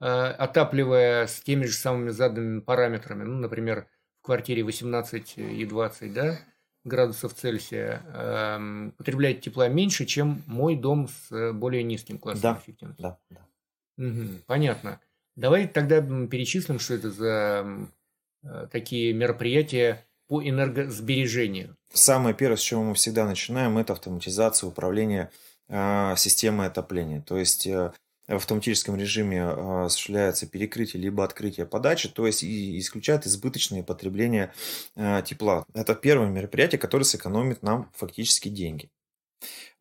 Э, 0.00 0.26
отапливая 0.32 1.26
с 1.26 1.40
теми 1.40 1.64
же 1.64 1.72
самыми 1.72 2.10
заданными 2.10 2.60
параметрами, 2.60 3.22
ну, 3.22 3.38
например, 3.38 3.86
в 4.20 4.26
квартире 4.26 4.62
18 4.62 5.38
и 5.38 5.64
20 5.64 6.12
да, 6.12 6.38
градусов 6.84 7.32
Цельсия, 7.32 8.02
э, 8.12 8.90
потребляет 8.98 9.40
тепла 9.40 9.68
меньше, 9.68 10.04
чем 10.04 10.42
мой 10.46 10.76
дом 10.76 11.08
с 11.08 11.52
более 11.52 11.82
низким 11.84 12.18
классом 12.18 12.42
да, 12.42 12.60
эффективности. 12.62 13.00
Да, 13.00 13.18
да. 13.30 13.46
Угу, 13.98 14.42
понятно. 14.46 15.00
Давай 15.36 15.66
тогда 15.66 16.00
перечислим, 16.00 16.78
что 16.78 16.94
это 16.94 17.10
за 17.10 17.88
э, 18.42 18.66
такие 18.70 19.12
мероприятия 19.12 20.04
по 20.28 20.42
энергосбережению. 20.42 21.76
Самое 21.92 22.34
первое, 22.34 22.56
с 22.56 22.60
чего 22.60 22.82
мы 22.82 22.94
всегда 22.94 23.26
начинаем, 23.26 23.78
это 23.78 23.92
автоматизация 23.92 24.68
управления 24.68 25.30
э, 25.68 26.14
системой 26.16 26.68
отопления. 26.68 27.20
То 27.20 27.36
есть 27.36 27.66
э, 27.66 27.92
в 28.26 28.36
автоматическом 28.36 28.96
режиме 28.96 29.42
а, 29.42 29.84
осуществляется 29.86 30.46
перекрытие 30.46 31.02
либо 31.02 31.24
открытие 31.24 31.66
подачи, 31.66 32.08
то 32.08 32.26
есть 32.26 32.42
и 32.42 32.78
исключает 32.78 33.26
избыточное 33.26 33.82
потребление 33.82 34.52
а, 34.96 35.22
тепла. 35.22 35.66
Это 35.74 35.94
первое 35.94 36.28
мероприятие, 36.28 36.78
которое 36.78 37.04
сэкономит 37.04 37.62
нам 37.62 37.90
фактически 37.94 38.48
деньги. 38.48 38.88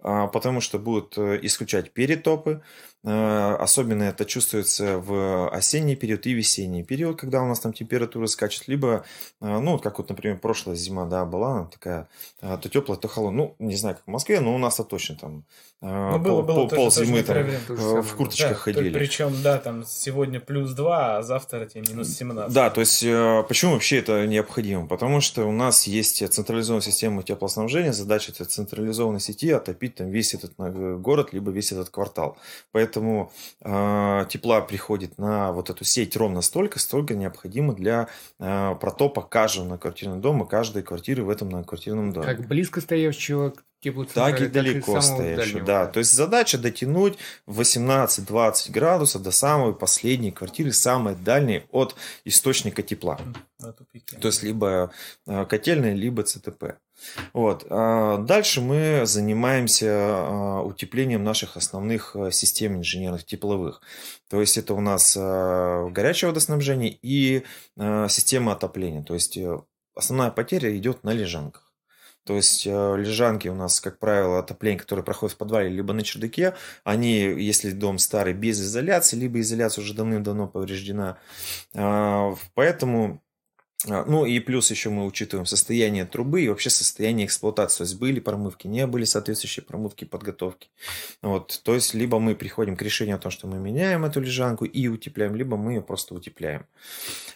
А, 0.03 0.27
потому 0.27 0.61
что 0.61 0.79
будут 0.79 1.17
э, 1.17 1.39
исключать 1.43 1.91
перетопы. 1.91 2.61
Особенно 3.05 4.03
это 4.03 4.23
чувствуется 4.23 4.97
в 4.97 5.49
осенний 5.49 5.97
период 5.97 6.25
и 6.25 6.31
весенний 6.31 6.83
период, 6.83 7.19
когда 7.19 7.43
у 7.43 7.45
нас 7.45 7.59
там 7.59 7.73
температура 7.73 8.27
скачет. 8.27 8.69
Либо, 8.69 9.03
ну, 9.41 9.77
как 9.77 9.97
вот, 9.97 10.07
например, 10.07 10.39
прошлая 10.39 10.77
зима, 10.77 11.03
да, 11.03 11.25
была 11.25 11.65
такая, 11.65 12.07
то 12.39 12.69
теплая, 12.69 12.97
то 12.97 13.09
холодная. 13.09 13.53
Ну, 13.59 13.67
не 13.67 13.75
знаю, 13.75 13.97
как 13.97 14.05
в 14.05 14.09
Москве, 14.09 14.39
но 14.39 14.55
у 14.55 14.57
нас-то 14.57 14.85
точно 14.85 15.17
там 15.17 15.43
ну, 15.83 16.17
было, 16.17 16.43
пол, 16.43 16.55
было 16.55 16.67
пол 16.67 16.91
зимы 16.91 17.23
там 17.23 17.45
в 17.67 18.15
курточках 18.15 18.51
да, 18.51 18.55
ходили. 18.55 18.93
Причем, 18.93 19.33
да, 19.43 19.57
там 19.57 19.83
сегодня 19.85 20.39
плюс 20.39 20.71
2, 20.71 21.17
а 21.17 21.21
завтра 21.23 21.65
тебе 21.65 21.81
минус 21.81 22.07
17. 22.07 22.53
Да, 22.53 22.69
то 22.69 22.79
есть 22.79 23.03
э, 23.03 23.43
почему 23.49 23.73
вообще 23.73 23.97
это 23.97 24.25
необходимо? 24.25 24.87
Потому 24.87 25.19
что 25.19 25.43
у 25.43 25.51
нас 25.51 25.85
есть 25.85 26.25
централизованная 26.33 26.81
система 26.81 27.21
теплоснабжения, 27.21 27.91
задача 27.91 28.31
этой 28.31 28.45
централизованной 28.45 29.19
сети 29.19 29.51
отопить 29.51 29.92
там 29.95 30.09
весь 30.09 30.33
этот 30.33 30.53
город, 31.01 31.33
либо 31.33 31.51
весь 31.51 31.71
этот 31.71 31.89
квартал. 31.89 32.37
Поэтому 32.71 33.31
э, 33.61 34.25
тепла 34.29 34.61
приходит 34.61 35.17
на 35.17 35.51
вот 35.51 35.69
эту 35.69 35.83
сеть 35.85 36.15
ровно 36.15 36.41
столько, 36.41 36.79
столько 36.79 37.15
необходимо 37.15 37.73
для 37.73 38.07
э, 38.39 38.75
протопа 38.79 39.21
каждого 39.21 39.65
на 39.65 39.77
квартирного 39.77 40.21
дома, 40.21 40.45
каждой 40.45 40.83
квартиры 40.83 41.23
в 41.23 41.29
этом 41.29 41.49
на 41.49 41.63
квартирном 41.63 42.11
доме. 42.11 42.25
Как 42.25 42.47
близко 42.47 42.81
стоящего 42.81 43.53
так 44.13 44.41
и 44.41 44.47
далеко 44.47 45.01
стоящую, 45.01 45.65
да. 45.65 45.87
То 45.87 45.99
есть 45.99 46.13
задача 46.13 46.57
дотянуть 46.57 47.17
18-20 47.47 48.71
градусов 48.71 49.21
до 49.23 49.31
самой 49.31 49.73
последней 49.73 50.31
квартиры, 50.31 50.71
самой 50.71 51.15
дальней 51.15 51.63
от 51.71 51.95
источника 52.23 52.81
тепла. 52.81 53.19
То 53.59 54.27
есть 54.27 54.43
либо 54.43 54.91
э, 55.25 55.45
котельная, 55.45 55.93
либо 55.93 56.23
ЦТП. 56.23 56.75
Вот. 57.33 57.65
А 57.69 58.17
дальше 58.17 58.61
мы 58.61 59.01
занимаемся 59.05 59.87
а, 59.89 60.61
утеплением 60.61 61.23
наших 61.23 61.57
основных 61.57 62.15
э, 62.15 62.31
систем 62.31 62.77
инженерных 62.77 63.25
тепловых. 63.25 63.81
То 64.29 64.39
есть 64.41 64.57
это 64.57 64.73
у 64.73 64.81
нас 64.81 65.15
э, 65.17 65.89
горячее 65.89 66.29
водоснабжение 66.29 66.97
и 67.01 67.43
система 67.75 68.53
отопления. 68.53 69.03
То 69.03 69.13
есть 69.13 69.37
основная 69.95 70.31
потеря 70.31 70.75
идет 70.75 71.03
на 71.03 71.11
лежанках. 71.11 71.73
То 72.25 72.35
есть 72.35 72.65
э, 72.65 72.97
лежанки 72.97 73.49
у 73.49 73.55
нас, 73.55 73.81
как 73.81 73.99
правило, 73.99 74.39
отопление, 74.39 74.79
которое 74.79 75.03
проходит 75.03 75.35
в 75.35 75.37
подвале, 75.37 75.69
либо 75.69 75.93
на 75.93 76.03
чердаке, 76.03 76.55
они, 76.85 77.19
если 77.19 77.71
дом 77.71 77.97
старый, 77.97 78.33
без 78.33 78.61
изоляции, 78.61 79.17
либо 79.17 79.41
изоляция 79.41 79.81
уже 79.81 79.93
давным-давно 79.93 80.47
повреждена. 80.47 81.17
А, 81.75 82.33
поэтому 82.53 83.21
ну 83.85 84.25
и 84.25 84.39
плюс 84.39 84.71
еще 84.71 84.89
мы 84.89 85.05
учитываем 85.05 85.45
состояние 85.45 86.05
трубы 86.05 86.41
и 86.41 86.49
вообще 86.49 86.69
состояние 86.69 87.25
эксплуатации. 87.25 87.79
То 87.79 87.83
есть 87.83 87.99
были 87.99 88.19
промывки, 88.19 88.67
не 88.67 88.87
были 88.87 89.03
соответствующие 89.03 89.63
промывки, 89.63 90.05
подготовки. 90.05 90.69
Вот, 91.21 91.61
то 91.63 91.73
есть 91.73 91.93
либо 91.93 92.19
мы 92.19 92.35
приходим 92.35 92.75
к 92.75 92.81
решению 92.81 93.17
о 93.17 93.19
том, 93.19 93.31
что 93.31 93.47
мы 93.47 93.59
меняем 93.59 94.05
эту 94.05 94.21
лежанку 94.21 94.65
и 94.65 94.87
утепляем, 94.87 95.35
либо 95.35 95.57
мы 95.57 95.73
ее 95.73 95.81
просто 95.81 96.13
утепляем. 96.15 96.65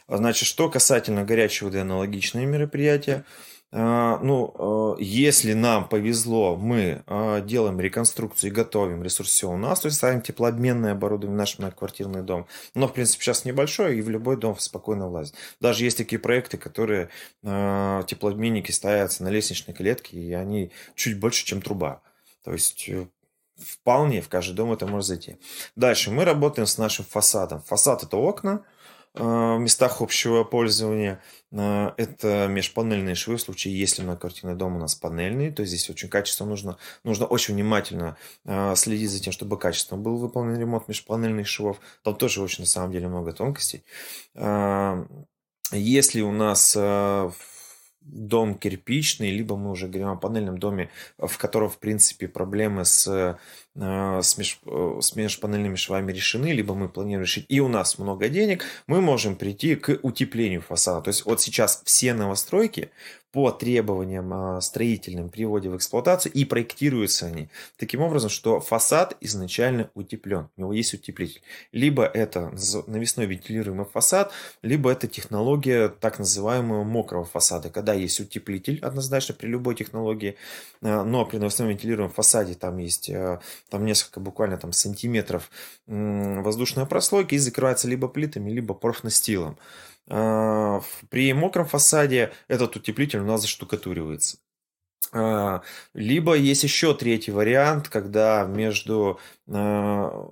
Значит, 0.08 0.48
что 0.48 0.70
касательно 0.70 1.25
горячей 1.25 1.66
воды, 1.66 1.80
аналогичные 1.80 2.46
мероприятия. 2.46 3.25
А, 3.72 4.20
ну, 4.20 4.54
а, 4.58 4.96
если 5.00 5.54
нам 5.54 5.90
повезло, 5.90 6.56
мы 6.56 7.04
а, 7.06 7.42
делаем 7.42 7.80
реконструкцию 7.80 8.52
и 8.52 8.54
готовим 8.54 9.04
ресурс 9.04 9.30
все 9.30 9.50
у 9.50 9.58
нас, 9.58 9.82
то 9.82 9.88
есть 9.88 9.98
ставим 9.98 10.22
теплообменное 10.22 10.94
оборудование 10.94 11.36
в 11.36 11.38
наш 11.38 11.60
многоквартирный 11.60 12.22
дом. 12.22 12.48
Но, 12.76 12.88
в 12.88 12.94
принципе, 12.94 13.24
сейчас 13.24 13.44
небольшой, 13.44 13.98
и 13.98 14.02
в 14.02 14.10
любой 14.10 14.38
дом 14.38 14.58
спокойно 14.58 15.10
влазит. 15.10 15.36
Даже 15.60 15.84
есть 15.84 15.98
такие 15.98 16.20
проекты, 16.20 16.58
которые 16.58 17.10
теплообменники 17.42 18.72
ставятся 18.72 19.24
на 19.24 19.30
лестничной 19.30 19.74
клетке, 19.74 20.18
и 20.18 20.34
они 20.34 20.72
чуть 20.96 21.20
больше, 21.20 21.46
чем 21.46 21.62
труба. 21.62 22.02
То 22.44 22.54
есть 22.54 22.88
э, 22.88 23.08
вполне 23.58 24.22
в 24.22 24.30
каждый 24.30 24.54
дом 24.54 24.72
это 24.72 24.88
может 24.88 25.08
зайти. 25.08 25.38
Дальше 25.76 26.12
мы 26.12 26.24
работаем 26.24 26.66
с 26.66 26.78
нашим 26.78 27.04
фасадом. 27.04 27.62
Фасад 27.64 28.04
это 28.04 28.16
окна, 28.16 28.64
в 29.14 29.58
местах 29.58 30.02
общего 30.02 30.44
пользования. 30.44 31.22
А, 31.52 31.94
это 31.98 32.48
межпанельные 32.48 33.16
швы 33.16 33.38
в 33.38 33.42
случае, 33.42 33.80
если 33.80 34.02
на 34.02 34.16
квартирный 34.16 34.56
дом 34.56 34.76
у 34.76 34.80
нас 34.80 34.96
панельный, 34.96 35.52
то 35.52 35.66
здесь 35.66 35.90
очень 35.90 36.10
качественно 36.10 36.50
нужно, 36.50 36.78
нужно 37.04 37.26
очень 37.26 37.54
внимательно 37.54 38.18
а, 38.46 38.76
следить 38.76 39.12
за 39.12 39.20
тем, 39.22 39.34
чтобы 39.34 39.58
качественно 39.58 40.00
был 40.00 40.18
выполнен 40.18 40.60
ремонт 40.60 40.88
межпанельных 40.88 41.48
швов. 41.48 41.80
Там 42.04 42.16
тоже 42.16 42.42
очень 42.42 42.64
на 42.64 42.68
самом 42.68 42.92
деле 42.92 43.08
много 43.08 43.34
тонкостей. 43.34 43.84
Если 45.74 46.22
у 46.22 46.32
нас 46.32 46.78
дом 48.08 48.56
кирпичный, 48.56 49.32
либо 49.32 49.56
мы 49.56 49.72
уже 49.72 49.88
говорим 49.88 50.10
о 50.10 50.16
панельном 50.16 50.58
доме, 50.58 50.90
в 51.18 51.38
котором, 51.38 51.70
в 51.70 51.78
принципе, 51.78 52.28
проблемы 52.28 52.86
с 52.86 53.38
Э, 53.80 54.22
с, 54.24 54.38
меж, 54.40 54.60
э, 54.66 54.98
с 55.02 55.16
межпанельными 55.16 55.76
швами 55.76 56.12
решены, 56.12 56.48
либо 56.48 56.74
мы 56.74 56.90
планируем 56.90 57.22
решить, 57.22 57.46
и 57.48 57.60
у 57.60 57.68
нас 57.68 58.00
много 58.00 58.28
денег, 58.28 58.64
мы 58.88 59.02
можем 59.02 59.36
прийти 59.36 59.76
к 59.76 60.00
утеплению 60.02 60.62
фасада. 60.62 61.02
То 61.02 61.10
есть 61.10 61.26
вот 61.26 61.42
сейчас 61.42 61.84
все 61.86 62.16
новостройки 62.16 62.90
по 63.38 63.51
требованиям 63.51 64.34
а, 64.34 64.62
строительным 64.62 65.29
при 65.29 65.46
вводе 65.46 65.70
в 65.70 65.77
эксплуатацию 65.77 66.34
и 66.34 66.44
проектируются 66.44 67.27
они 67.27 67.50
таким 67.77 68.01
образом, 68.01 68.32
что 68.32 68.60
фасад 68.60 69.15
изначально 69.22 69.91
утеплен, 69.94 70.50
у 70.58 70.62
него 70.62 70.74
есть 70.74 70.96
утеплитель. 70.96 71.44
Либо 71.72 72.03
это 72.03 72.51
навесной 72.88 73.27
вентилируемый 73.27 73.86
фасад, 73.86 74.32
либо 74.63 74.91
это 74.91 75.08
технология 75.08 75.88
так 75.88 76.17
называемого 76.17 76.84
мокрого 76.84 77.25
фасада, 77.25 77.70
когда 77.70 77.94
есть 77.94 78.20
утеплитель 78.20 78.79
однозначно 78.79 79.36
при 79.36 79.50
любой 79.50 79.75
технологии, 79.75 80.36
а, 80.82 81.03
но 81.03 81.24
при 81.24 81.38
навесном 81.38 81.67
вентилируемом 81.67 82.12
фасаде 82.12 82.56
там 82.56 82.79
есть 82.79 83.08
а, 83.12 83.39
там 83.70 83.86
несколько 83.86 84.20
буквально 84.20 84.58
там 84.58 84.74
сантиметров 84.74 85.51
воздушной 85.86 86.88
прослойки 86.88 87.36
и 87.36 87.38
закрывается 87.38 87.88
либо 87.88 88.08
плитами, 88.08 88.50
либо 88.50 88.74
профнастилом. 88.74 89.60
А, 90.10 90.82
при 91.10 91.34
мокром 91.34 91.66
фасаде 91.66 92.32
этот 92.48 92.76
утеплитель 92.76 93.20
у 93.20 93.26
нас 93.26 93.42
заштукатуривается. 93.42 94.38
А, 95.12 95.62
либо 95.94 96.34
есть 96.36 96.64
еще 96.64 96.94
третий 96.94 97.32
вариант, 97.32 97.90
когда 97.90 98.46
между, 98.46 99.20
а, 99.48 100.30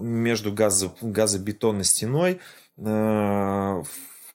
между 0.00 0.52
газо, 0.52 0.92
газобетонной 1.00 1.84
стеной 1.84 2.40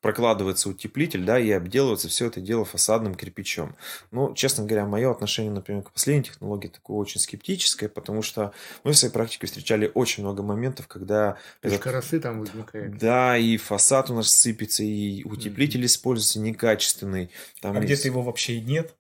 прокладывается 0.04 0.68
утеплитель, 0.70 1.24
да, 1.24 1.40
и 1.40 1.50
обделывается 1.50 2.10
все 2.10 2.28
это 2.28 2.42
дело 2.42 2.66
фасадным 2.66 3.16
кирпичом. 3.16 3.74
Ну, 4.12 4.34
честно 4.34 4.66
говоря, 4.66 4.86
мое 4.86 5.10
отношение, 5.10 5.52
например, 5.52 5.82
к 5.84 5.92
последней 5.92 6.26
технологии 6.26 6.68
такое 6.68 6.98
очень 6.98 7.22
скептическое, 7.22 7.88
потому 7.88 8.22
что 8.22 8.52
мы 8.84 8.92
в 8.92 8.98
своей 8.98 9.14
практике 9.14 9.48
встречали 9.48 9.90
очень 9.94 10.24
много 10.24 10.44
моментов, 10.44 10.88
когда... 10.88 11.38
Этот... 11.62 11.80
там 12.20 12.42
возникает. 12.42 12.98
Да, 12.98 13.38
и 13.38 13.56
фасад 13.56 14.10
у 14.10 14.16
нас 14.16 14.28
сыпется, 14.28 14.84
и 14.84 15.24
утеплитель 15.24 15.82
mm-hmm. 15.82 15.86
используется 15.86 16.40
некачественный. 16.42 17.30
Там 17.62 17.72
а 17.72 17.76
есть... 17.76 17.86
где-то 17.86 18.08
его 18.10 18.22
вообще 18.22 18.56
и 18.56 18.62
нет. 18.62 18.94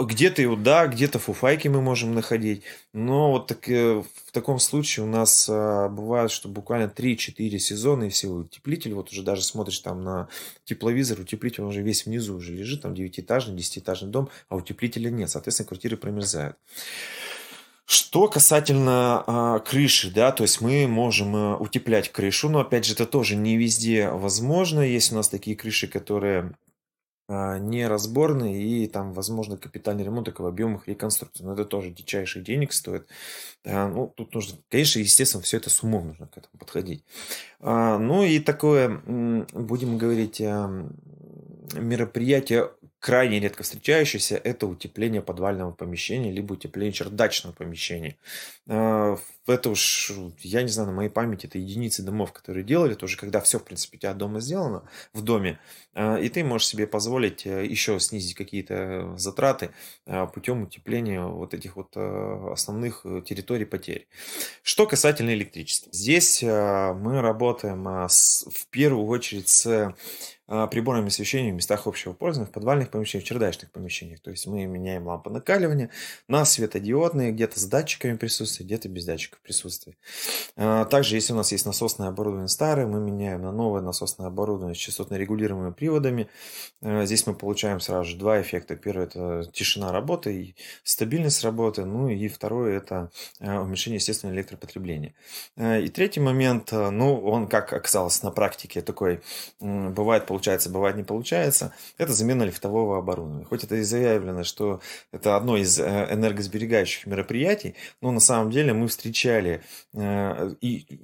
Где-то 0.00 0.56
да, 0.56 0.86
где-то 0.86 1.18
фуфайки 1.18 1.68
мы 1.68 1.80
можем 1.80 2.14
находить. 2.14 2.62
Но 2.92 3.32
вот 3.32 3.48
так, 3.48 3.68
э, 3.68 4.02
в 4.26 4.32
таком 4.32 4.58
случае 4.60 5.04
у 5.04 5.08
нас 5.08 5.48
а, 5.50 5.88
бывает, 5.88 6.30
что 6.30 6.48
буквально 6.48 6.88
3-4 6.88 7.58
сезона 7.58 8.04
и 8.04 8.08
все, 8.08 8.28
утеплитель, 8.28 8.94
вот 8.94 9.10
уже 9.10 9.22
даже 9.22 9.42
смотришь 9.42 9.80
там 9.80 10.02
на 10.02 10.28
тепловизор, 10.64 11.20
утеплитель 11.20 11.62
он 11.62 11.68
уже 11.68 11.82
весь 11.82 12.06
внизу 12.06 12.36
уже 12.36 12.52
лежит, 12.52 12.82
там 12.82 12.92
9-этажный, 12.92 13.56
10-этажный 13.56 14.10
дом, 14.10 14.28
а 14.48 14.56
утеплителя 14.56 15.10
нет, 15.10 15.30
соответственно, 15.30 15.68
квартиры 15.68 15.96
промерзают. 15.96 16.56
Что 17.90 18.28
касательно 18.28 19.24
а, 19.26 19.58
крыши, 19.60 20.10
да, 20.10 20.30
то 20.30 20.44
есть 20.44 20.60
мы 20.60 20.86
можем 20.86 21.34
а, 21.34 21.56
утеплять 21.56 22.12
крышу, 22.12 22.50
но 22.50 22.60
опять 22.60 22.84
же 22.84 22.92
это 22.92 23.06
тоже 23.06 23.34
не 23.34 23.56
везде 23.56 24.10
возможно. 24.10 24.80
Есть 24.80 25.10
у 25.10 25.14
нас 25.14 25.30
такие 25.30 25.56
крыши, 25.56 25.88
которые 25.88 26.52
неразборный 27.28 28.62
и 28.62 28.86
там, 28.86 29.12
возможно, 29.12 29.56
капитальный 29.56 30.04
ремонт 30.04 30.24
только 30.24 30.42
в 30.42 30.46
объемах 30.46 30.88
реконструкции. 30.88 31.44
Но 31.44 31.52
это 31.52 31.64
тоже 31.64 31.90
дичайших 31.90 32.42
денег 32.42 32.72
стоит. 32.72 33.06
А, 33.64 33.88
ну, 33.88 34.12
тут 34.16 34.34
нужно, 34.34 34.58
конечно, 34.70 34.98
естественно, 34.98 35.42
все 35.42 35.58
это 35.58 35.68
с 35.68 35.82
умом 35.82 36.08
нужно 36.08 36.26
к 36.26 36.38
этому 36.38 36.58
подходить. 36.58 37.04
А, 37.60 37.98
ну 37.98 38.24
и 38.24 38.38
такое, 38.38 39.02
будем 39.52 39.98
говорить, 39.98 40.40
мероприятие 41.74 42.70
крайне 42.98 43.40
редко 43.40 43.62
встречающееся– 43.62 44.36
это 44.44 44.66
утепление 44.66 45.22
подвального 45.22 45.72
помещения, 45.72 46.32
либо 46.32 46.54
утепление 46.54 46.92
чердачного 46.92 47.54
помещения. 47.54 48.16
А, 48.68 49.18
это 49.48 49.70
уж, 49.70 50.12
я 50.40 50.62
не 50.62 50.68
знаю, 50.68 50.88
на 50.88 50.94
моей 50.94 51.10
памяти 51.10 51.46
это 51.46 51.58
единицы 51.58 52.02
домов, 52.02 52.32
которые 52.32 52.64
делали, 52.64 52.94
тоже 52.94 53.16
когда 53.16 53.40
все, 53.40 53.58
в 53.58 53.64
принципе, 53.64 53.96
у 53.96 54.00
тебя 54.00 54.14
дома 54.14 54.40
сделано, 54.40 54.88
в 55.12 55.22
доме, 55.22 55.58
а, 55.94 56.16
и 56.16 56.28
ты 56.28 56.44
можешь 56.44 56.68
себе 56.68 56.86
позволить 56.86 57.46
э, 57.46 57.66
еще 57.66 57.98
снизить 58.00 58.34
какие-то 58.34 59.14
затраты 59.16 59.70
а, 60.06 60.26
путем 60.26 60.62
утепления 60.62 61.22
вот 61.22 61.54
этих 61.54 61.76
вот 61.76 61.92
э, 61.96 62.50
основных 62.52 63.02
э, 63.04 63.22
территорий 63.24 63.64
потерь. 63.64 64.08
Что 64.62 64.86
касательно 64.86 65.30
электричества. 65.30 65.90
Здесь 65.92 66.42
мы 66.42 67.20
работаем 67.20 67.84
в 67.84 68.66
первую 68.70 69.06
очередь 69.06 69.48
с 69.48 69.94
а, 70.50 70.66
приборами 70.66 71.08
освещения 71.08 71.52
в 71.52 71.56
местах 71.56 71.86
общего 71.86 72.14
пользования, 72.14 72.48
в 72.50 72.54
подвальных 72.54 72.90
помещениях, 72.90 73.26
в 73.26 73.28
чердачных 73.28 73.70
помещениях. 73.70 74.20
То 74.20 74.30
есть 74.30 74.46
мы 74.46 74.64
меняем 74.64 75.06
лампы 75.06 75.28
накаливания 75.28 75.90
на 76.26 76.46
светодиодные, 76.46 77.32
где-то 77.32 77.60
с 77.60 77.64
датчиками 77.66 78.16
присутствия, 78.16 78.64
где-то 78.64 78.88
без 78.88 79.04
датчиков 79.04 79.37
присутствия. 79.42 79.96
А, 80.56 80.84
также, 80.84 81.14
если 81.16 81.32
у 81.32 81.36
нас 81.36 81.52
есть 81.52 81.66
насосное 81.66 82.08
оборудование 82.08 82.48
старое, 82.48 82.86
мы 82.86 83.00
меняем 83.00 83.42
на 83.42 83.52
новое 83.52 83.80
насосное 83.80 84.26
оборудование 84.26 84.74
с 84.74 84.78
частотно 84.78 85.14
регулируемыми 85.16 85.72
приводами. 85.72 86.28
А, 86.82 87.04
здесь 87.04 87.26
мы 87.26 87.34
получаем 87.34 87.80
сразу 87.80 88.10
же 88.10 88.16
два 88.16 88.40
эффекта. 88.40 88.76
Первый– 88.76 89.04
это 89.06 89.48
тишина 89.52 89.92
работы 89.92 90.34
и 90.34 90.54
стабильность 90.84 91.42
работы. 91.44 91.84
Ну 91.84 92.08
и 92.08 92.28
второй– 92.28 92.74
это 92.76 93.10
уменьшение, 93.40 93.96
естественно, 93.96 94.32
электропотребления. 94.32 95.14
И 95.56 95.88
третий 95.88 96.20
момент, 96.20 96.72
ну, 96.72 97.20
он, 97.20 97.48
как 97.48 97.72
оказалось 97.72 98.22
на 98.22 98.30
практике, 98.30 98.82
такой, 98.82 99.20
бывает, 99.60 100.26
получается, 100.26 100.70
бывает 100.70 100.96
не 100.96 101.04
получается, 101.04 101.72
это 101.96 102.12
замена 102.12 102.42
лифтового 102.42 102.98
оборудования. 102.98 103.44
Хоть 103.44 103.64
это 103.64 103.76
и 103.76 103.82
заявлено, 103.82 104.44
что 104.44 104.80
это 105.12 105.36
одно 105.36 105.56
из 105.56 105.78
э, 105.78 106.08
энергосберегающих 106.10 107.06
мероприятий, 107.06 107.74
но 108.00 108.10
на 108.10 108.20
самом 108.20 108.50
деле 108.50 108.72
мы 108.72 108.86
встречали 109.28 109.62
э, 109.94 110.54
и 110.60 111.00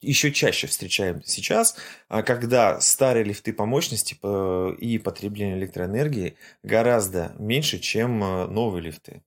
еще 0.00 0.32
чаще 0.32 0.66
встречаем 0.66 1.22
сейчас, 1.24 1.76
а 2.08 2.22
когда 2.22 2.80
старые 2.80 3.24
лифты 3.24 3.52
по 3.52 3.66
мощности 3.66 4.14
и 4.78 4.98
потреблению 4.98 5.58
электроэнергии 5.58 6.36
гораздо 6.62 7.34
меньше, 7.38 7.78
чем 7.78 8.22
э, 8.22 8.46
новые 8.46 8.82
лифты. 8.82 9.22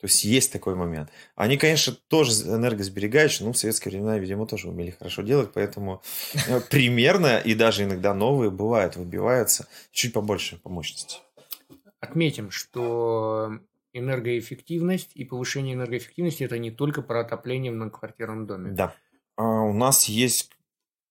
То 0.00 0.06
есть 0.06 0.22
есть 0.22 0.52
такой 0.52 0.76
момент. 0.76 1.10
Они, 1.34 1.56
конечно, 1.56 1.92
тоже 2.08 2.30
энергосберегающие, 2.44 3.44
но 3.44 3.52
в 3.52 3.58
советские 3.58 3.90
времена, 3.90 4.16
видимо, 4.18 4.46
тоже 4.46 4.68
умели 4.68 4.90
хорошо 4.90 5.22
делать, 5.22 5.50
поэтому 5.52 6.02
э, 6.46 6.60
примерно 6.70 7.38
и 7.38 7.54
даже 7.54 7.84
иногда 7.84 8.14
новые 8.14 8.50
бывают, 8.50 8.96
выбиваются 8.96 9.66
чуть 9.90 10.12
побольше 10.12 10.58
по 10.58 10.68
мощности. 10.68 11.18
Отметим, 12.00 12.52
что 12.52 13.58
энергоэффективность 13.98 15.10
и 15.14 15.24
повышение 15.24 15.74
энергоэффективности 15.74 16.44
это 16.44 16.58
не 16.58 16.70
только 16.70 17.02
про 17.02 17.20
отопление 17.20 17.72
в 17.72 17.76
многоквартирном 17.76 18.46
доме. 18.46 18.72
Да. 18.72 18.94
А 19.36 19.62
у 19.62 19.72
нас 19.72 20.04
есть 20.06 20.50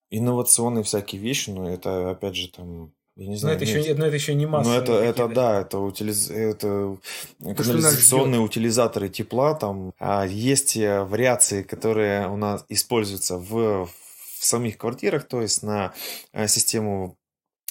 инновационные 0.10 0.84
всякие 0.84 1.22
вещи, 1.22 1.50
но 1.50 1.70
это, 1.70 2.12
опять 2.12 2.36
же, 2.36 2.50
там 2.50 2.94
я 3.18 3.28
не 3.28 3.36
знаю, 3.36 3.58
но 3.58 3.64
это, 3.64 3.80
еще, 3.80 3.96
но 3.96 4.06
это 4.06 4.16
еще 4.16 4.36
не 4.36 4.46
масса. 4.46 4.70
Но 4.70 4.76
это, 4.76 4.94
это 4.94 5.28
да, 5.28 5.62
это, 5.62 5.80
утилиз... 5.80 6.30
это 6.30 6.98
канализационные 7.40 8.40
утилизаторы 8.42 9.10
тепла. 9.10 9.56
Там 9.56 9.92
а 9.98 10.24
есть 10.26 10.78
э, 10.78 11.04
вариации, 11.04 11.64
которые 11.64 12.30
у 12.30 12.38
нас 12.38 12.64
используются 12.70 13.38
в, 13.38 13.88
в 13.88 14.46
самих 14.46 14.78
квартирах, 14.78 15.28
то 15.28 15.42
есть 15.42 15.64
на 15.64 15.94
э, 16.32 16.48
систему 16.48 17.18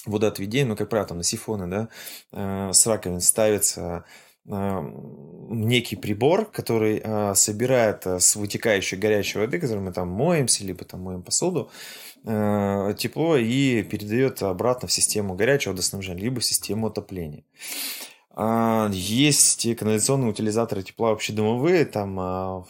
водоотведения, 0.05 0.65
ну, 0.65 0.75
как 0.75 0.89
правило, 0.89 1.07
там 1.07 1.17
на 1.17 1.23
сифоны, 1.23 1.67
да, 1.67 1.89
э, 2.33 2.73
с 2.73 2.85
раковин 2.85 3.21
ставится 3.21 4.03
некий 4.47 5.95
прибор, 5.95 6.45
который 6.45 7.01
э, 7.03 7.35
собирает 7.35 8.05
э, 8.05 8.19
с 8.19 8.35
вытекающей 8.35 8.97
горячей 8.97 9.39
воды, 9.39 9.59
которой 9.59 9.79
мы 9.79 9.91
там 9.91 10.09
моемся, 10.09 10.63
либо 10.63 10.83
там 10.85 11.01
моем 11.01 11.21
посуду, 11.21 11.69
э, 12.25 12.95
тепло 12.97 13.37
и 13.37 13.83
передает 13.83 14.41
обратно 14.43 14.87
в 14.87 14.93
систему 14.93 15.35
горячего 15.35 15.71
водоснабжения, 15.71 16.23
либо 16.23 16.39
в 16.39 16.45
систему 16.45 16.87
отопления. 16.87 17.43
А, 18.39 18.89
есть 18.91 19.75
канализационные 19.77 20.29
утилизаторы 20.29 20.83
тепла 20.83 21.11
общедомовые, 21.11 21.85
там 21.85 22.19
а, 22.19 22.65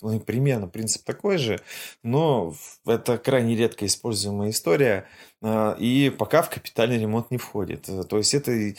ну, 0.00 0.18
примерно 0.18 0.66
принцип 0.66 1.04
такой 1.04 1.38
же, 1.38 1.60
но 2.02 2.54
это 2.86 3.18
крайне 3.18 3.54
редко 3.54 3.86
используемая 3.86 4.50
история, 4.50 5.06
а, 5.40 5.76
и 5.78 6.10
пока 6.10 6.42
в 6.42 6.50
капитальный 6.50 6.98
ремонт 6.98 7.30
не 7.30 7.38
входит. 7.38 7.88
То 8.08 8.18
есть 8.18 8.34
это 8.34 8.74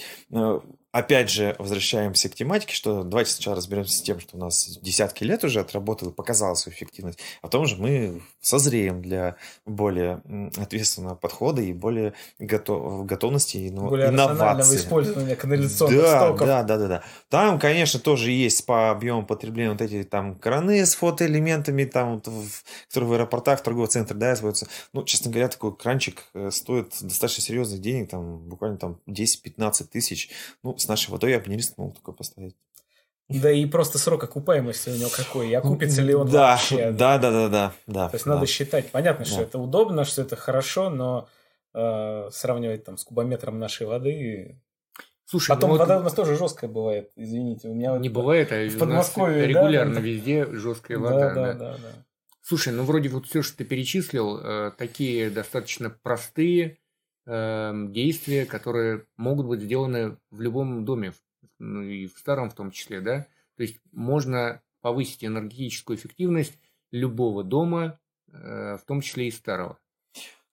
опять 0.93 1.29
же, 1.29 1.56
возвращаемся 1.58 2.29
к 2.29 2.36
тематике, 2.36 2.75
что 2.75 3.03
давайте 3.03 3.32
сначала 3.32 3.58
разберемся 3.58 3.97
с 3.97 4.01
тем, 4.01 4.19
что 4.19 4.38
у 4.38 4.39
нас 4.39 4.77
десятки 4.79 5.23
лет 5.23 5.43
уже 5.43 5.60
отработал 5.60 6.10
и 6.10 6.13
показал 6.13 6.56
свою 6.56 6.75
эффективность, 6.75 7.19
а 7.41 7.47
потом 7.47 7.65
же 7.65 7.77
мы 7.77 8.21
созреем 8.41 9.01
для 9.01 9.36
более 9.65 10.21
ответственного 10.56 11.15
подхода 11.15 11.63
и 11.63 11.73
более 11.73 12.13
готов, 12.38 13.08
готовности 13.08 13.58
и 13.58 13.71
ну, 13.71 13.89
более 13.89 14.10
инноваций. 14.10 14.77
использования 14.77 15.36
канализационных 15.36 15.99
да, 15.99 16.19
стоков. 16.19 16.47
Да, 16.47 16.63
да, 16.63 16.77
да, 16.77 16.88
да. 16.88 17.03
Там, 17.29 17.58
конечно, 17.58 17.99
тоже 17.99 18.29
есть 18.29 18.63
по 18.67 18.91
объему 18.91 19.25
потребления 19.25 19.71
вот 19.71 19.82
эти 19.82 20.03
там 20.03 20.36
краны 20.36 20.86
с 20.86 20.93
фотоэлементами, 20.93 21.86
там, 21.86 22.15
вот, 22.15 22.27
в, 22.27 22.63
которые 22.88 23.10
в 23.10 23.13
аэропортах, 23.13 23.60
в 23.60 23.63
торговых 23.63 23.89
центрах, 23.89 24.19
да, 24.19 24.34
используются. 24.36 24.67
Ну, 24.93 25.03
честно 25.03 25.32
говоря, 25.32 25.47
такой 25.47 25.75
кранчик 25.75 26.23
э, 26.36 26.51
стоит 26.51 26.93
достаточно 27.01 27.43
серьезных 27.43 27.82
денег, 27.82 28.12
там, 28.12 28.38
буквально 28.38 28.77
там 28.77 28.99
10-15 29.08 29.86
тысяч. 29.86 30.29
Ну, 30.62 30.77
с 30.84 30.88
нашей 30.88 31.12
водой 31.12 31.32
я 31.32 31.39
бы 31.39 31.50
не 31.50 31.58
рискнул 31.58 31.91
такое 31.91 32.15
поставить. 32.15 32.56
Да 33.30 33.52
и 33.52 33.65
просто 33.65 33.98
срок 33.98 34.24
окупаемости 34.24 34.89
у 34.89 34.96
него 34.96 35.10
какой, 35.10 35.50
и 35.50 35.54
окупится 35.54 36.02
ли 36.02 36.13
он 36.13 36.30
да, 36.30 36.52
вообще. 36.52 36.91
Да, 36.91 37.17
да, 37.17 37.32
да, 37.32 37.50
да, 37.50 37.74
да. 37.88 38.10
То 38.10 38.15
есть 38.15 38.26
да. 38.26 38.36
надо 38.36 38.46
считать. 38.46 38.91
Понятно, 38.91 39.26
да. 39.26 39.32
что 39.32 39.41
это 39.41 39.60
удобно, 39.60 40.04
что 40.04 40.22
это 40.22 40.36
хорошо, 40.36 40.89
но 40.89 41.28
э, 41.74 42.30
сравнивать 42.32 42.84
там 42.84 42.98
с 42.98 43.04
кубометром 43.04 43.60
нашей 43.60 43.88
воды 43.88 44.60
Слушай, 45.26 45.50
Потом 45.50 45.72
ну 45.72 45.78
вода 45.78 45.96
вот... 45.96 46.02
у 46.02 46.04
нас 46.04 46.13
тоже 46.13 46.36
жесткая 46.36 46.69
бывает, 46.69 47.12
извините. 47.15 47.67
У 47.67 47.74
меня 47.74 47.98
не 47.98 48.10
вот 48.10 48.15
бывает, 48.15 48.52
а 48.52 48.67
в 48.67 48.78
Подмосковье 48.78 49.48
регулярно 49.48 49.96
да, 49.96 50.00
везде 50.00 50.46
жесткая 50.46 51.00
вода. 51.00 51.34
Да, 51.34 51.34
да, 51.34 51.54
да, 51.54 51.78
да. 51.78 52.06
Слушай, 52.41 52.74
ну 52.74 52.84
вроде 52.84 53.10
вот 53.10 53.26
все, 53.26 53.41
что 53.41 53.58
ты 53.58 53.63
перечислил, 53.63 54.38
э, 54.38 54.72
такие 54.78 55.30
достаточно 55.30 55.89
простые, 55.89 56.78
Эм, 57.25 57.93
действия, 57.93 58.45
которые 58.45 59.05
могут 59.15 59.47
быть 59.47 59.62
сделаны 59.62 60.17
в 60.29 60.41
любом 60.41 60.83
доме, 60.83 61.13
ну 61.57 61.81
и 61.81 62.07
в 62.07 62.19
старом 62.19 62.49
в 62.49 62.53
том 62.53 62.71
числе, 62.71 62.99
да. 62.99 63.27
То 63.55 63.63
есть 63.63 63.79
можно 63.93 64.62
повысить 64.81 65.23
энергетическую 65.23 65.97
эффективность 65.97 66.59
любого 66.91 67.45
дома, 67.45 67.97
э, 68.27 68.77
в 68.77 68.81
том 68.86 68.99
числе 68.99 69.29
и 69.29 69.31
старого. 69.31 69.79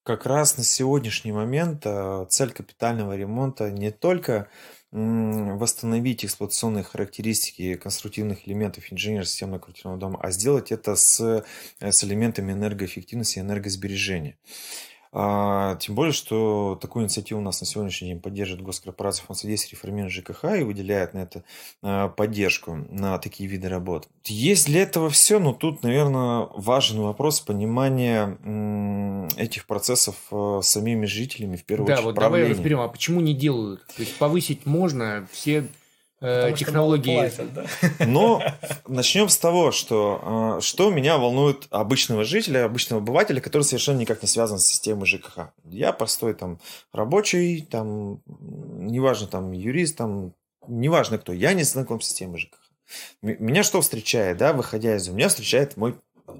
Как 0.04 0.26
раз 0.26 0.56
на 0.56 0.62
сегодняшний 0.62 1.33
момент 1.33 1.83
э, 1.87 2.26
цель 2.28 2.52
капитального 2.52 3.16
ремонта 3.16 3.70
не 3.70 3.90
только 3.90 4.48
восстановить 4.92 6.24
эксплуатационные 6.24 6.83
характеристики 6.83 7.74
конструктивных 7.76 8.48
элементов 8.48 8.92
инженерно-системного 8.92 9.61
квартирного 9.61 9.98
дома, 9.98 10.18
а 10.20 10.33
сделать 10.33 10.72
это 10.72 10.96
с, 10.96 11.20
э, 11.20 11.90
с 11.90 12.04
элементами 12.04 12.52
энергоэффективности 12.52 13.38
и 13.38 13.42
энергосбережения. 13.42 14.37
А, 15.12 15.77
тем 15.77 15.96
более, 15.96 16.12
что 16.12 16.79
такую 16.81 17.05
инициативу 17.05 17.40
у 17.40 17.42
нас 17.42 17.61
на 17.61 17.66
сегодняшний 17.66 18.09
день 18.09 18.20
поддерживает 18.20 18.64
госкорпорация 18.64 19.25
Фонд 19.27 19.40
содействия 19.40 19.77
реформирования 19.77 20.11
ЖКХ 20.11 20.44
и 20.61 20.62
выделяет 20.62 21.14
на 21.14 21.18
это 21.18 21.42
а, 21.83 22.09
поддержку 22.09 22.87
на 22.90 23.18
такие 23.18 23.49
виды 23.49 23.68
работ. 23.68 24.09
Есть 24.27 24.66
для 24.66 24.83
этого 24.83 25.11
все, 25.11 25.40
но 25.40 25.53
тут, 25.53 25.83
наверное, 25.83 26.49
важен 26.55 27.01
вопрос 27.01 27.40
понимания 27.40 28.38
этих 29.37 29.66
процессов 29.66 30.14
а, 30.31 30.61
самими 30.62 31.07
жителями, 31.07 31.57
в 31.57 31.64
первую 31.64 31.88
да, 31.88 31.94
очередь, 31.94 32.07
вот 32.07 32.14
давай 32.14 32.49
разберем, 32.49 32.81
а 32.81 32.88
почему 32.88 33.20
не 33.20 33.35
делают? 33.35 33.85
То 33.96 34.03
есть 34.03 34.16
повысить 34.16 34.64
можно, 34.64 35.27
все 35.33 35.66
Потому 36.20 36.56
технологии. 36.56 37.16
Платят, 37.16 37.54
да? 37.54 37.64
Но 38.06 38.42
начнем 38.87 39.30
с 39.30 39.38
того, 39.38 39.72
что, 39.72 40.59
э, 40.59 40.61
что 40.61 40.90
меня 40.90 41.16
волнует 41.16 41.66
обычного 41.70 42.24
жителя, 42.24 42.66
обычного 42.66 43.00
обывателя, 43.00 43.40
который 43.40 43.62
совершенно 43.62 43.98
никак 43.98 44.20
не 44.20 44.28
связан 44.28 44.59
с 44.59 44.66
системой 44.66 45.06
ЖКХ. 45.06 45.50
Я 45.64 45.92
простой 45.92 46.35
там 46.35 46.61
рабочий, 46.92 47.62
там, 47.62 48.20
неважно, 48.26 49.28
там, 49.28 49.52
юрист, 49.52 49.96
там, 49.96 50.35
неважно 50.68 51.16
кто, 51.16 51.33
я 51.33 51.54
не 51.54 51.62
знаком 51.62 52.02
с 52.02 52.09
системой 52.09 52.38
ЖКХ. 52.38 52.59
Меня 53.22 53.62
что 53.62 53.80
встречает, 53.80 54.37
да, 54.37 54.52
выходя 54.52 54.96
из... 54.96 55.09
Меня 55.09 55.28
встречает 55.28 55.76
мой 55.76 55.94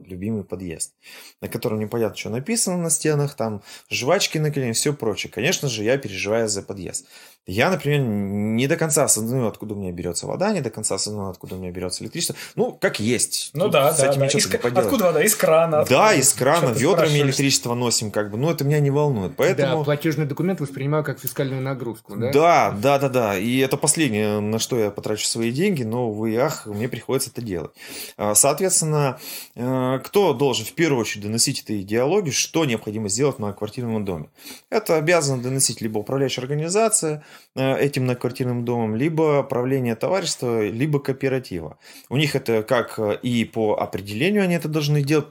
любимый 0.07 0.45
подъезд, 0.45 0.95
на 1.41 1.49
котором 1.49 1.79
непонятно, 1.79 2.17
что 2.17 2.31
написано 2.31 2.77
на 2.77 2.91
стенах, 2.91 3.35
там 3.35 3.63
жвачки 3.89 4.39
наклеены, 4.39 4.73
все 4.73 4.93
прочее. 4.93 5.33
Конечно 5.33 5.69
же, 5.69 5.85
я 5.85 5.99
переживаю 5.99 6.49
за 6.49 6.63
подъезд. 6.63 7.07
Я, 7.47 7.71
например, 7.71 8.01
не 8.01 8.69
до 8.69 8.77
конца 8.77 9.05
осознаю, 9.05 9.49
откуда 9.49 9.75
у 9.75 9.77
меня 9.77 9.91
берется 9.93 10.27
вода, 10.27 10.53
не 10.53 10.61
до 10.61 10.71
конца 10.71 10.95
осознаю, 10.95 11.31
откуда 11.31 11.57
у 11.57 11.59
меня 11.59 11.73
берется 11.73 12.05
электричество. 12.05 12.37
Ну, 12.55 12.73
как 12.73 13.01
есть. 13.01 13.51
Ну 13.55 13.65
Тут 13.65 13.73
да, 13.73 13.93
с 13.93 13.99
да, 13.99 14.09
этим 14.09 14.21
да. 14.21 14.27
Из... 14.27 14.55
Откуда 14.55 15.05
вода? 15.07 15.25
Из 15.25 15.35
крана. 15.35 15.81
Откуда? 15.81 15.99
Да, 15.99 16.15
из 16.15 16.33
крана. 16.33 16.73
Ведрами 16.73 17.19
электричество 17.19 17.75
носим, 17.75 18.11
как 18.11 18.31
бы. 18.31 18.37
Ну, 18.37 18.51
это 18.51 18.63
меня 18.65 18.79
не 18.79 18.91
волнует. 18.91 19.33
Поэтому... 19.37 19.79
Да, 19.79 19.85
платежный 19.85 20.27
документ 20.27 20.61
воспринимаю 20.61 21.03
как 21.03 21.19
фискальную 21.19 21.63
нагрузку, 21.63 22.15
да? 22.15 22.31
Да, 22.31 22.71
да, 22.71 22.99
да, 22.99 23.09
да. 23.09 23.39
И 23.39 23.59
это 23.59 23.77
последнее, 23.77 24.39
на 24.41 24.59
что 24.59 24.79
я 24.79 24.91
потрачу 24.91 25.27
свои 25.27 25.51
деньги, 25.51 25.83
но, 25.83 26.13
вы, 26.13 26.37
ах, 26.37 26.67
мне 26.67 26.89
приходится 26.89 27.31
это 27.31 27.43
делать. 27.43 27.73
А, 28.17 28.35
соответственно, 28.35 29.19
э, 29.57 29.63
кто 30.05 30.33
должен 30.35 30.67
в 30.67 30.73
первую 30.73 31.01
очередь 31.01 31.25
доносить 31.25 31.63
эту 31.63 31.81
идеологию, 31.81 32.33
что 32.33 32.65
необходимо 32.65 33.09
сделать 33.09 33.39
на 33.39 33.53
квартирном 33.53 34.05
доме? 34.05 34.31
Это 34.71 34.97
обязана 34.97 35.43
доносить 35.43 35.81
либо 35.81 35.99
управляющая 35.99 36.43
организация, 36.43 37.25
Э, 37.57 37.77
этим 37.77 38.05
многоквартирным 38.05 38.65
домом, 38.65 38.95
либо 38.95 39.43
правление 39.43 39.97
товарищества, 39.97 40.65
либо 40.65 41.01
кооператива. 41.01 41.79
У 42.09 42.17
них 42.17 42.37
это 42.37 42.63
как 42.63 42.97
э, 43.01 43.19
и 43.23 43.45
по 43.45 43.75
определению 43.75 44.45
они 44.45 44.55
это 44.55 44.69
должны 44.69 45.03
делать, 45.03 45.27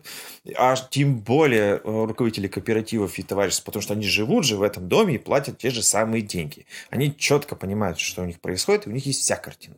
а 0.57 0.75
тем 0.75 1.19
более 1.19 1.75
э, 1.75 1.79
руководители 1.83 2.49
кооперативов 2.49 3.17
и 3.17 3.23
товариществ, 3.23 3.63
потому 3.63 3.81
что 3.81 3.93
они 3.93 4.05
живут 4.05 4.43
же 4.43 4.57
в 4.57 4.63
этом 4.63 4.89
доме 4.89 5.15
и 5.15 5.17
платят 5.17 5.59
те 5.59 5.69
же 5.69 5.81
самые 5.81 6.21
деньги. 6.21 6.65
Они 6.89 7.15
четко 7.15 7.55
понимают, 7.55 7.99
что 7.99 8.21
у 8.21 8.25
них 8.25 8.41
происходит, 8.41 8.85
и 8.85 8.89
у 8.89 8.93
них 8.93 9.05
есть 9.05 9.21
вся 9.21 9.37
картина. 9.37 9.77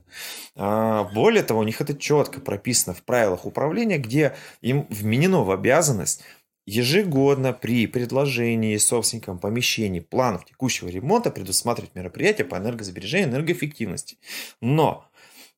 А, 0.56 1.04
более 1.14 1.44
того, 1.44 1.60
у 1.60 1.64
них 1.64 1.80
это 1.80 1.96
четко 1.96 2.42
прописано 2.42 2.96
в 2.96 3.04
правилах 3.04 3.46
управления, 3.46 4.00
где 4.00 4.36
им 4.62 4.88
вменено 4.90 5.44
в 5.44 5.52
обязанность 5.52 6.22
ежегодно 6.66 7.54
при 7.54 7.88
предложении 7.88 8.78
собственникам 8.78 9.40
помещений 9.40 10.02
планов 10.02 10.46
текущего 10.46 10.88
ремонта 10.90 11.32
предусматривать 11.32 11.96
мероприятия 11.96 12.46
по 12.46 12.56
энергосбережению 12.56 13.28
и 13.28 13.32
энергоэффективности. 13.32 14.18
Но, 14.62 15.06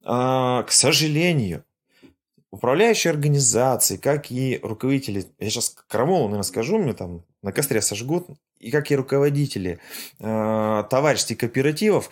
а, 0.04 0.64
к 0.64 0.72
сожалению, 0.72 1.66
управляющие 2.52 3.12
организации, 3.12 3.98
как 3.98 4.32
и 4.32 4.60
руководители, 4.64 5.26
я 5.40 5.50
сейчас 5.50 5.76
крамолу, 5.88 6.26
наверное, 6.26 6.44
скажу, 6.44 6.78
мне 6.78 6.94
там 6.94 7.24
на 7.42 7.52
костре 7.52 7.82
сожгут, 7.82 8.28
и 8.60 8.72
как 8.72 8.92
и 8.92 8.96
руководители 8.96 9.80
товариществ 10.20 11.32
и 11.32 11.36
кооперативов, 11.36 12.10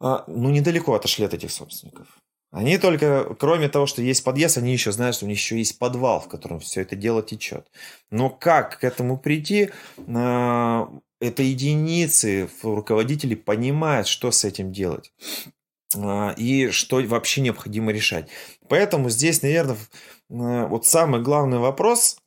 э, 0.00 0.18
ну, 0.26 0.50
недалеко 0.50 0.94
отошли 0.94 1.26
от 1.26 1.34
этих 1.34 1.50
собственников. 1.50 2.06
Они 2.52 2.76
только, 2.76 3.34
кроме 3.40 3.70
того, 3.70 3.86
что 3.86 4.02
есть 4.02 4.22
подъезд, 4.22 4.58
они 4.58 4.72
еще 4.72 4.92
знают, 4.92 5.16
что 5.16 5.24
у 5.24 5.28
них 5.28 5.38
еще 5.38 5.56
есть 5.56 5.78
подвал, 5.78 6.20
в 6.20 6.28
котором 6.28 6.60
все 6.60 6.82
это 6.82 6.94
дело 6.94 7.22
течет. 7.22 7.66
Но 8.10 8.28
как 8.28 8.78
к 8.78 8.84
этому 8.84 9.16
прийти, 9.16 9.70
а, 10.06 10.92
это 11.18 11.42
единицы 11.42 12.50
руководителей 12.62 13.36
понимают, 13.36 14.06
что 14.06 14.30
с 14.30 14.44
этим 14.44 14.70
делать 14.70 15.14
а, 15.96 16.34
и 16.36 16.68
что 16.68 17.00
вообще 17.02 17.40
необходимо 17.40 17.90
решать. 17.90 18.28
Поэтому 18.68 19.08
здесь, 19.08 19.40
наверное, 19.40 19.78
вот 20.28 20.84
самый 20.84 21.22
главный 21.22 21.58
вопрос 21.58 22.18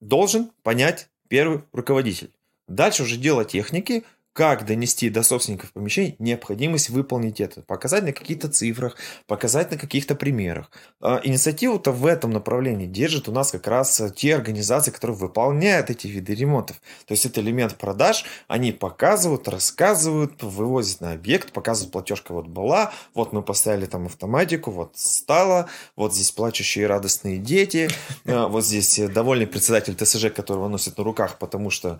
должен 0.00 0.50
понять 0.64 1.08
первый 1.28 1.62
руководитель. 1.72 2.32
Дальше 2.66 3.04
уже 3.04 3.16
дело 3.16 3.44
техники– 3.44 4.02
как 4.38 4.64
донести 4.64 5.10
до 5.10 5.24
собственников 5.24 5.72
помещений 5.72 6.14
необходимость 6.20 6.90
выполнить 6.90 7.40
это, 7.40 7.60
показать 7.60 8.04
на 8.04 8.12
каких-то 8.12 8.46
цифрах, 8.46 8.94
показать 9.26 9.72
на 9.72 9.76
каких-то 9.76 10.14
примерах. 10.14 10.70
А, 11.00 11.20
инициативу-то 11.24 11.90
в 11.90 12.06
этом 12.06 12.30
направлении 12.30 12.86
держат 12.86 13.28
у 13.28 13.32
нас 13.32 13.50
как 13.50 13.66
раз 13.66 14.00
те 14.14 14.36
организации, 14.36 14.92
которые 14.92 15.16
выполняют 15.16 15.90
эти 15.90 16.06
виды 16.06 16.36
ремонтов. 16.36 16.76
То 17.06 17.14
есть 17.14 17.26
это 17.26 17.40
элемент 17.40 17.74
продаж, 17.78 18.24
они 18.46 18.70
показывают, 18.70 19.48
рассказывают, 19.48 20.40
вывозят 20.40 21.00
на 21.00 21.14
объект, 21.14 21.50
показывают, 21.50 21.90
платежка 21.90 22.32
вот 22.32 22.46
была, 22.46 22.92
вот 23.14 23.32
мы 23.32 23.42
поставили 23.42 23.86
там 23.86 24.06
автоматику, 24.06 24.70
вот 24.70 24.92
стало, 24.94 25.68
вот 25.96 26.14
здесь 26.14 26.30
плачущие 26.30 26.86
радостные 26.86 27.38
дети, 27.38 27.88
а, 28.24 28.46
вот 28.46 28.64
здесь 28.64 29.00
довольный 29.12 29.48
председатель 29.48 29.96
ТСЖ, 29.96 30.32
которого 30.32 30.68
носит 30.68 30.96
на 30.96 31.02
руках, 31.02 31.40
потому 31.40 31.70
что 31.70 31.98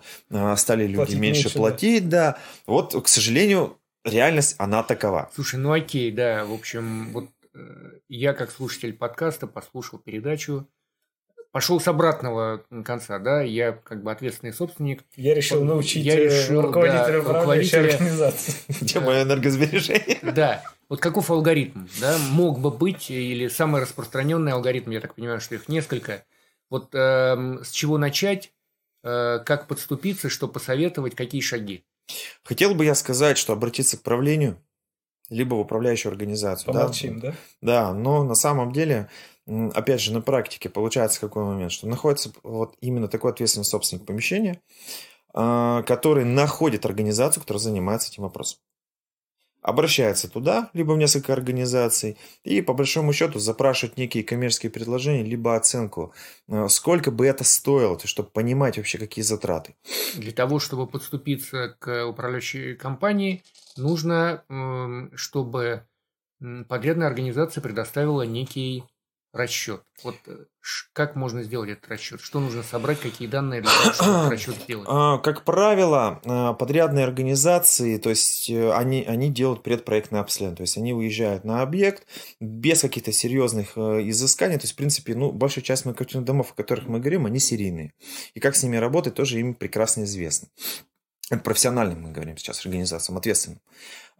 стали 0.55 0.87
люди 0.87 1.15
меньше 1.15 1.53
платить, 1.53 2.07
да, 2.07 2.28
Вот, 2.67 3.01
к 3.03 3.07
сожалению, 3.07 3.77
реальность, 4.03 4.55
она 4.57 4.83
такова. 4.83 5.29
Слушай, 5.33 5.59
ну 5.59 5.71
окей, 5.71 6.11
да, 6.11 6.45
в 6.45 6.53
общем, 6.53 7.11
вот 7.11 7.29
э, 7.53 7.59
я 8.07 8.33
как 8.33 8.51
слушатель 8.51 8.93
подкаста 8.93 9.47
послушал 9.47 9.99
передачу, 9.99 10.67
пошел 11.51 11.79
с 11.79 11.87
обратного 11.87 12.63
конца, 12.85 13.19
да, 13.19 13.41
я 13.41 13.71
как 13.71 14.03
бы 14.03 14.11
ответственный 14.11 14.53
собственник. 14.53 15.03
Я 15.15 15.33
решил 15.33 15.63
научить 15.63 16.05
я 16.05 16.15
решил, 16.15 16.61
руководителя 16.61 17.21
да, 17.21 17.33
руководителя 17.33 17.89
организации. 17.89 18.53
Тема 18.85 19.21
энергосбережения. 19.21 20.19
Да, 20.21 20.63
вот 20.87 20.99
каков 20.99 21.29
алгоритм, 21.31 21.87
да, 21.99 22.17
мог 22.31 22.59
бы 22.59 22.71
быть, 22.71 23.09
или 23.09 23.47
самый 23.47 23.81
распространенный 23.81 24.51
алгоритм, 24.51 24.91
я 24.91 25.01
так 25.01 25.15
понимаю, 25.15 25.41
что 25.41 25.55
их 25.55 25.67
несколько. 25.67 26.23
Вот 26.69 26.93
э, 26.93 27.57
с 27.63 27.71
чего 27.71 27.97
начать, 27.97 28.51
э, 29.03 29.39
как 29.45 29.67
подступиться, 29.67 30.29
что 30.29 30.47
посоветовать, 30.47 31.15
какие 31.15 31.41
шаги? 31.41 31.83
Хотел 32.43 32.75
бы 32.75 32.85
я 32.85 32.95
сказать, 32.95 33.37
что 33.37 33.53
обратиться 33.53 33.97
к 33.97 34.01
правлению, 34.01 34.57
либо 35.29 35.55
в 35.55 35.59
управляющую 35.59 36.11
организацию. 36.11 36.73
Помолчим, 36.73 37.19
да? 37.19 37.29
Да, 37.61 37.87
да 37.87 37.93
но 37.93 38.23
на 38.23 38.35
самом 38.35 38.71
деле, 38.71 39.09
опять 39.47 40.01
же, 40.01 40.13
на 40.13 40.21
практике 40.21 40.69
получается 40.69 41.19
какой 41.19 41.43
момент, 41.43 41.71
что 41.71 41.87
находится 41.87 42.31
вот 42.43 42.75
именно 42.81 43.07
такой 43.07 43.31
ответственный 43.31 43.65
собственник 43.65 44.05
помещения, 44.05 44.61
а, 45.33 45.83
который 45.83 46.25
находит 46.25 46.85
организацию, 46.85 47.41
которая 47.41 47.61
занимается 47.61 48.09
этим 48.09 48.23
вопросом 48.23 48.59
обращается 49.61 50.29
туда, 50.29 50.69
либо 50.73 50.93
в 50.93 50.97
несколько 50.97 51.33
организаций, 51.33 52.17
и 52.43 52.61
по 52.61 52.73
большому 52.73 53.13
счету 53.13 53.39
запрашивает 53.39 53.97
некие 53.97 54.23
коммерческие 54.23 54.71
предложения, 54.71 55.23
либо 55.23 55.55
оценку, 55.55 56.13
э, 56.47 56.67
сколько 56.69 57.11
бы 57.11 57.25
это 57.27 57.43
стоило, 57.43 57.97
то, 57.97 58.07
чтобы 58.07 58.29
понимать 58.29 58.77
вообще, 58.77 58.97
какие 58.97 59.23
затраты. 59.23 59.75
Для 60.15 60.31
того, 60.31 60.59
чтобы 60.59 60.87
подступиться 60.87 61.75
к 61.79 62.07
управляющей 62.07 62.75
компании, 62.75 63.43
нужно, 63.77 64.43
чтобы 65.15 65.85
подрядная 66.67 67.07
организация 67.07 67.61
предоставила 67.61 68.21
некий 68.21 68.85
расчет. 69.31 69.83
Вот 70.03 70.15
э, 70.27 70.45
как 70.93 71.15
можно 71.15 71.43
сделать 71.43 71.69
этот 71.69 71.87
расчет? 71.87 72.21
Что 72.21 72.39
нужно 72.39 72.63
собрать, 72.63 72.99
какие 72.99 73.27
данные 73.27 73.61
для 73.61 73.69
того, 73.71 73.93
чтобы 73.93 74.11
этот 74.11 74.31
расчет 74.31 74.55
сделать? 74.55 74.87
А, 74.99 75.17
как 75.19 75.43
правило, 75.43 76.19
а, 76.25 76.53
подрядные 76.53 77.05
организации, 77.05 77.97
то 77.97 78.09
есть 78.09 78.49
э, 78.49 78.71
они, 78.73 79.03
они 79.07 79.29
делают 79.29 79.63
предпроектное 79.63 80.21
обследование, 80.21 80.57
то 80.57 80.63
есть 80.63 80.77
они 80.77 80.93
выезжают 80.93 81.43
на 81.43 81.61
объект 81.61 82.07
без 82.39 82.81
каких-то 82.81 83.11
серьезных 83.11 83.73
э, 83.75 84.09
изысканий, 84.09 84.57
то 84.57 84.63
есть, 84.63 84.73
в 84.73 84.77
принципе, 84.77 85.15
ну, 85.15 85.31
большая 85.31 85.63
часть 85.63 85.85
многоквартирных 85.85 86.25
домов, 86.25 86.51
о 86.51 86.55
которых 86.55 86.87
мы 86.87 86.99
говорим, 86.99 87.25
они 87.25 87.39
серийные. 87.39 87.93
И 88.33 88.39
как 88.39 88.55
с 88.55 88.63
ними 88.63 88.77
работать, 88.77 89.15
тоже 89.15 89.39
им 89.39 89.53
прекрасно 89.53 90.03
известно. 90.03 90.49
Это 91.29 91.43
профессиональным 91.43 92.01
мы 92.01 92.11
говорим 92.11 92.37
сейчас 92.37 92.65
организациям, 92.65 93.17
ответственным. 93.17 93.61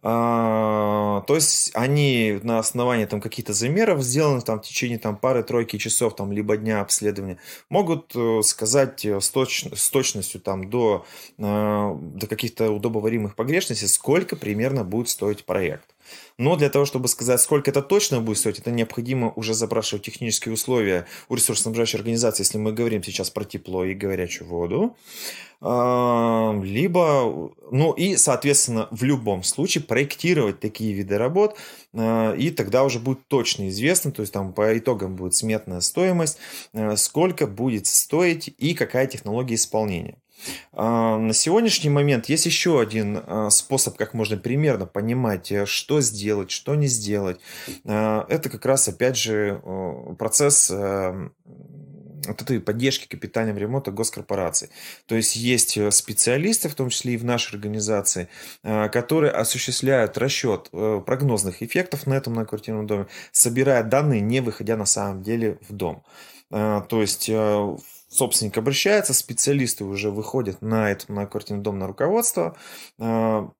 А, 0.02 1.22
то 1.26 1.34
есть 1.34 1.72
они 1.74 2.40
на 2.42 2.58
основании 2.58 3.04
там 3.04 3.20
каких-то 3.20 3.52
замеров, 3.52 4.02
сделанных 4.02 4.44
там 4.44 4.58
в 4.60 4.62
течение 4.62 4.98
там 4.98 5.16
пары-тройки 5.16 5.76
часов, 5.76 6.16
там 6.16 6.32
либо 6.32 6.56
дня 6.56 6.80
обследования, 6.80 7.36
могут 7.68 8.12
э, 8.14 8.40
сказать 8.42 9.04
э, 9.04 9.20
с, 9.20 9.28
точ, 9.28 9.66
с 9.74 9.90
точностью 9.90 10.40
там 10.40 10.70
до, 10.70 11.04
э, 11.36 11.96
до 12.00 12.26
каких-то 12.26 12.70
удобоваримых 12.70 13.34
погрешностей, 13.34 13.88
сколько 13.88 14.36
примерно 14.36 14.84
будет 14.84 15.10
стоить 15.10 15.44
проект. 15.44 15.84
Но 16.38 16.56
для 16.56 16.70
того, 16.70 16.84
чтобы 16.84 17.08
сказать, 17.08 17.40
сколько 17.40 17.70
это 17.70 17.82
точно 17.82 18.20
будет 18.20 18.38
стоить, 18.38 18.58
это 18.58 18.70
необходимо 18.70 19.32
уже 19.36 19.54
запрашивать 19.54 20.04
технические 20.04 20.54
условия 20.54 21.06
у 21.28 21.34
ресурсоснабжающей 21.34 21.98
организации, 21.98 22.42
если 22.42 22.58
мы 22.58 22.72
говорим 22.72 23.02
сейчас 23.02 23.30
про 23.30 23.44
тепло 23.44 23.84
и 23.84 23.94
горячую 23.94 24.48
воду. 24.48 24.96
Либо, 25.62 27.52
ну 27.70 27.92
и, 27.92 28.16
соответственно, 28.16 28.88
в 28.90 29.04
любом 29.04 29.42
случае 29.42 29.84
проектировать 29.84 30.58
такие 30.58 30.94
виды 30.94 31.18
работ, 31.18 31.58
а, 31.92 32.32
и 32.34 32.48
тогда 32.48 32.82
уже 32.82 32.98
будет 32.98 33.26
точно 33.28 33.68
известно, 33.68 34.10
то 34.10 34.22
есть 34.22 34.32
там 34.32 34.54
по 34.54 34.78
итогам 34.78 35.16
будет 35.16 35.36
сметная 35.36 35.82
стоимость, 35.82 36.38
а, 36.72 36.96
сколько 36.96 37.46
будет 37.46 37.86
стоить 37.86 38.54
и 38.56 38.72
какая 38.72 39.06
технология 39.06 39.56
исполнения. 39.56 40.16
А, 40.72 41.18
на 41.18 41.32
сегодняшний 41.32 41.90
момент 41.90 42.28
есть 42.28 42.46
еще 42.46 42.80
один 42.80 43.22
а, 43.26 43.50
способ, 43.50 43.96
как 43.96 44.14
можно 44.14 44.36
примерно 44.36 44.86
понимать, 44.86 45.50
э, 45.52 45.66
что 45.66 46.00
сделать, 46.00 46.50
что 46.50 46.74
не 46.74 46.86
сделать. 46.86 47.40
А, 47.84 48.26
это 48.28 48.48
как 48.48 48.64
раз, 48.66 48.88
опять 48.88 49.16
же, 49.16 49.60
процесс 50.18 50.72
вот 52.26 52.42
этой 52.42 52.60
поддержки 52.60 53.06
капитального 53.06 53.58
ремонта 53.58 53.90
госкорпораций. 53.90 54.70
То 55.06 55.14
есть 55.14 55.36
есть 55.36 55.76
э, 55.76 55.90
специалисты, 55.90 56.68
в 56.68 56.74
том 56.74 56.90
числе 56.90 57.14
и 57.14 57.16
в 57.16 57.24
нашей 57.24 57.54
организации, 57.54 58.28
которые 58.62 59.32
осуществляют 59.32 60.18
расчет 60.18 60.68
э, 60.72 61.02
прогнозных 61.04 61.62
эффектов 61.62 62.06
на 62.06 62.14
этом 62.14 62.34
многоквартирном 62.34 62.86
доме, 62.86 63.06
собирая 63.32 63.82
данные, 63.82 64.20
не 64.20 64.40
выходя 64.40 64.76
на 64.76 64.86
самом 64.86 65.22
деле 65.22 65.58
в 65.68 65.72
дом. 65.72 66.02
То 66.50 66.86
есть 66.90 67.30
собственник 68.10 68.58
обращается, 68.58 69.14
специалисты 69.14 69.84
уже 69.84 70.10
выходят 70.10 70.60
на 70.60 70.90
этот 70.90 71.08
многоквартирный 71.08 71.62
дом 71.62 71.78
на 71.78 71.86
руководство, 71.86 72.56
а, 72.98 73.50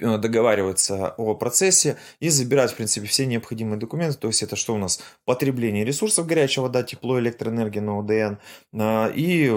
договариваются 0.00 1.14
о 1.16 1.34
процессе 1.34 1.96
и 2.18 2.28
забирать, 2.28 2.72
в 2.72 2.76
принципе, 2.76 3.06
все 3.06 3.24
необходимые 3.26 3.78
документы. 3.78 4.18
То 4.18 4.26
есть 4.26 4.42
это 4.42 4.56
что 4.56 4.74
у 4.74 4.78
нас? 4.78 5.00
Потребление 5.24 5.84
ресурсов, 5.84 6.26
горячая 6.26 6.64
вода, 6.64 6.82
тепло, 6.82 7.20
электроэнергия 7.20 7.82
на 7.82 8.00
ОДН 8.00 8.38
а, 8.74 9.12
и 9.14 9.52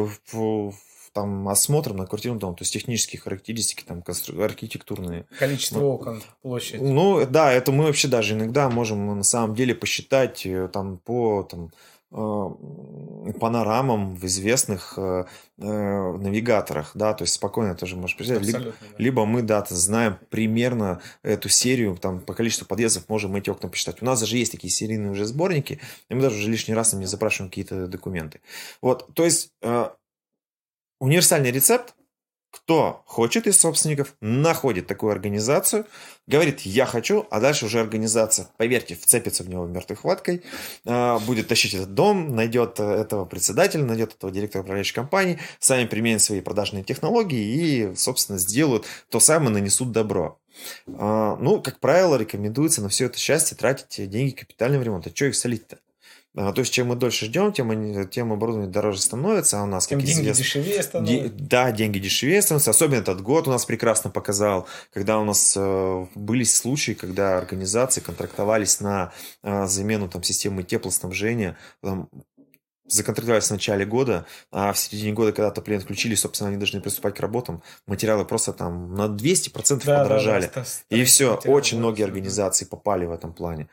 там 1.11 1.49
осмотр 1.49 1.93
на 1.93 2.05
квартирном 2.05 2.37
доме, 2.37 2.55
то 2.55 2.61
есть 2.61 2.71
технические 2.71 3.19
характеристики, 3.19 3.83
там 3.83 4.03
архитектурные. 4.37 5.25
Количество 5.39 5.79
ну, 5.79 5.89
окон, 5.89 6.21
площадь. 6.43 6.79
Ну 6.79 7.25
да, 7.25 7.51
это 7.51 7.71
мы 7.71 7.85
вообще 7.85 8.07
даже 8.07 8.35
иногда 8.35 8.69
можем 8.69 9.17
на 9.17 9.23
самом 9.23 9.55
деле 9.55 9.73
посчитать 9.73 10.45
э, 10.45 10.69
там 10.71 10.99
по 10.99 11.41
там, 11.41 11.71
Э, 11.71 11.98
панорамам 12.11 14.15
в 14.15 14.25
известных 14.25 14.93
э, 14.97 15.25
э, 15.57 16.17
навигаторах, 16.17 16.91
да, 16.95 17.13
то 17.13 17.23
есть 17.23 17.35
спокойно 17.35 17.75
тоже 17.75 17.95
можешь 17.95 18.17
представить. 18.17 18.47
Либо, 18.47 18.59
да. 18.59 18.71
либо 18.97 19.25
мы, 19.25 19.41
да, 19.43 19.65
знаем 19.69 20.17
примерно 20.29 21.01
эту 21.21 21.49
серию, 21.49 21.97
там, 21.97 22.19
по 22.19 22.33
количеству 22.33 22.65
подъездов 22.65 23.07
можем 23.09 23.35
эти 23.35 23.49
окна 23.49 23.69
посчитать. 23.69 24.01
У 24.01 24.05
нас 24.05 24.19
даже 24.19 24.37
есть 24.37 24.51
такие 24.51 24.71
серийные 24.71 25.11
уже 25.11 25.25
сборники, 25.25 25.79
и 26.09 26.15
мы 26.15 26.21
даже 26.21 26.37
уже 26.37 26.49
лишний 26.49 26.73
раз 26.73 26.93
не 26.93 27.05
запрашиваем 27.05 27.49
какие-то 27.49 27.87
документы. 27.87 28.41
Вот, 28.81 29.13
то 29.13 29.23
есть 29.23 29.51
э, 29.61 29.89
универсальный 30.99 31.51
рецепт, 31.51 31.93
кто 32.51 33.03
хочет 33.05 33.47
из 33.47 33.59
собственников, 33.59 34.15
находит 34.21 34.87
такую 34.87 35.11
организацию, 35.11 35.85
говорит 36.27 36.61
«я 36.61 36.85
хочу», 36.85 37.27
а 37.29 37.39
дальше 37.39 37.65
уже 37.65 37.79
организация, 37.79 38.47
поверьте, 38.57 38.95
вцепится 38.95 39.43
в 39.43 39.49
него 39.49 39.65
мертвой 39.67 39.97
хваткой, 39.97 40.43
а, 40.85 41.19
будет 41.19 41.47
тащить 41.47 41.73
этот 41.73 41.93
дом, 41.93 42.35
найдет 42.35 42.79
этого 42.79 43.25
председателя, 43.25 43.83
найдет 43.83 44.15
этого 44.15 44.31
директора 44.31 44.63
управляющей 44.63 44.95
компании, 44.95 45.39
сами 45.59 45.85
применят 45.85 46.21
свои 46.21 46.41
продажные 46.41 46.83
технологии 46.83 47.91
и, 47.91 47.95
собственно, 47.95 48.39
сделают 48.39 48.85
то 49.09 49.19
самое, 49.19 49.51
нанесут 49.51 49.91
добро. 49.91 50.39
А, 50.87 51.35
ну, 51.37 51.61
как 51.61 51.79
правило, 51.79 52.15
рекомендуется 52.15 52.81
на 52.81 52.89
все 52.89 53.05
это 53.05 53.17
счастье 53.17 53.55
тратить 53.55 54.09
деньги 54.09 54.31
капитального 54.31 54.83
ремонта. 54.83 55.11
Что 55.13 55.25
их 55.25 55.35
солить-то? 55.35 55.79
А, 56.41 56.53
то 56.53 56.59
есть, 56.59 56.71
чем 56.71 56.87
мы 56.87 56.95
дольше 56.95 57.25
ждем, 57.25 57.51
тем, 57.51 57.69
они, 57.69 58.07
тем 58.07 58.31
оборудование 58.31 58.71
дороже 58.71 59.01
становится, 59.01 59.59
а 59.59 59.63
у 59.63 59.65
нас, 59.65 59.87
тем 59.87 59.99
деньги 59.99 60.21
известно, 60.21 60.41
дешевее 60.41 60.83
становятся. 60.83 61.29
Де, 61.29 61.29
да, 61.37 61.71
деньги 61.73 61.99
дешевее 61.99 62.41
становятся. 62.41 62.69
Особенно 62.71 62.99
этот 62.99 63.21
год 63.21 63.49
у 63.49 63.51
нас 63.51 63.65
прекрасно 63.65 64.09
показал, 64.09 64.65
когда 64.93 65.19
у 65.19 65.25
нас 65.25 65.53
э, 65.57 66.05
были 66.15 66.45
случаи, 66.45 66.93
когда 66.93 67.37
организации 67.37 67.99
контрактовались 67.99 68.79
на 68.79 69.11
э, 69.43 69.67
замену 69.67 70.07
там, 70.07 70.23
системы 70.23 70.63
теплоснабжения, 70.63 71.57
там, 71.83 72.07
законтрактовались 72.87 73.47
в 73.47 73.51
начале 73.51 73.85
года, 73.85 74.25
а 74.49 74.71
в 74.71 74.79
середине 74.79 75.11
года, 75.11 75.33
когда 75.33 75.49
отопление 75.49 75.83
включили, 75.83 76.15
собственно, 76.15 76.47
они 76.47 76.57
должны 76.57 76.79
приступать 76.79 77.15
к 77.15 77.19
работам, 77.19 77.61
материалы 77.85 78.23
просто 78.23 78.53
там 78.53 78.95
на 78.95 79.07
200% 79.07 79.83
да, 79.85 80.03
подорожали. 80.03 80.49
Да, 80.55 80.63
да, 80.89 80.97
и 80.97 81.03
все, 81.03 81.35
очень 81.45 81.79
многие 81.79 82.03
организации 82.03 82.63
попали 82.63 83.05
в 83.05 83.11
этом 83.11 83.33
плане. 83.33 83.67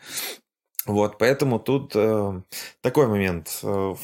Вот, 0.86 1.18
поэтому 1.18 1.58
тут 1.58 1.92
э, 1.94 2.42
такой 2.80 3.08
момент. 3.08 3.58
Э, 3.62 3.94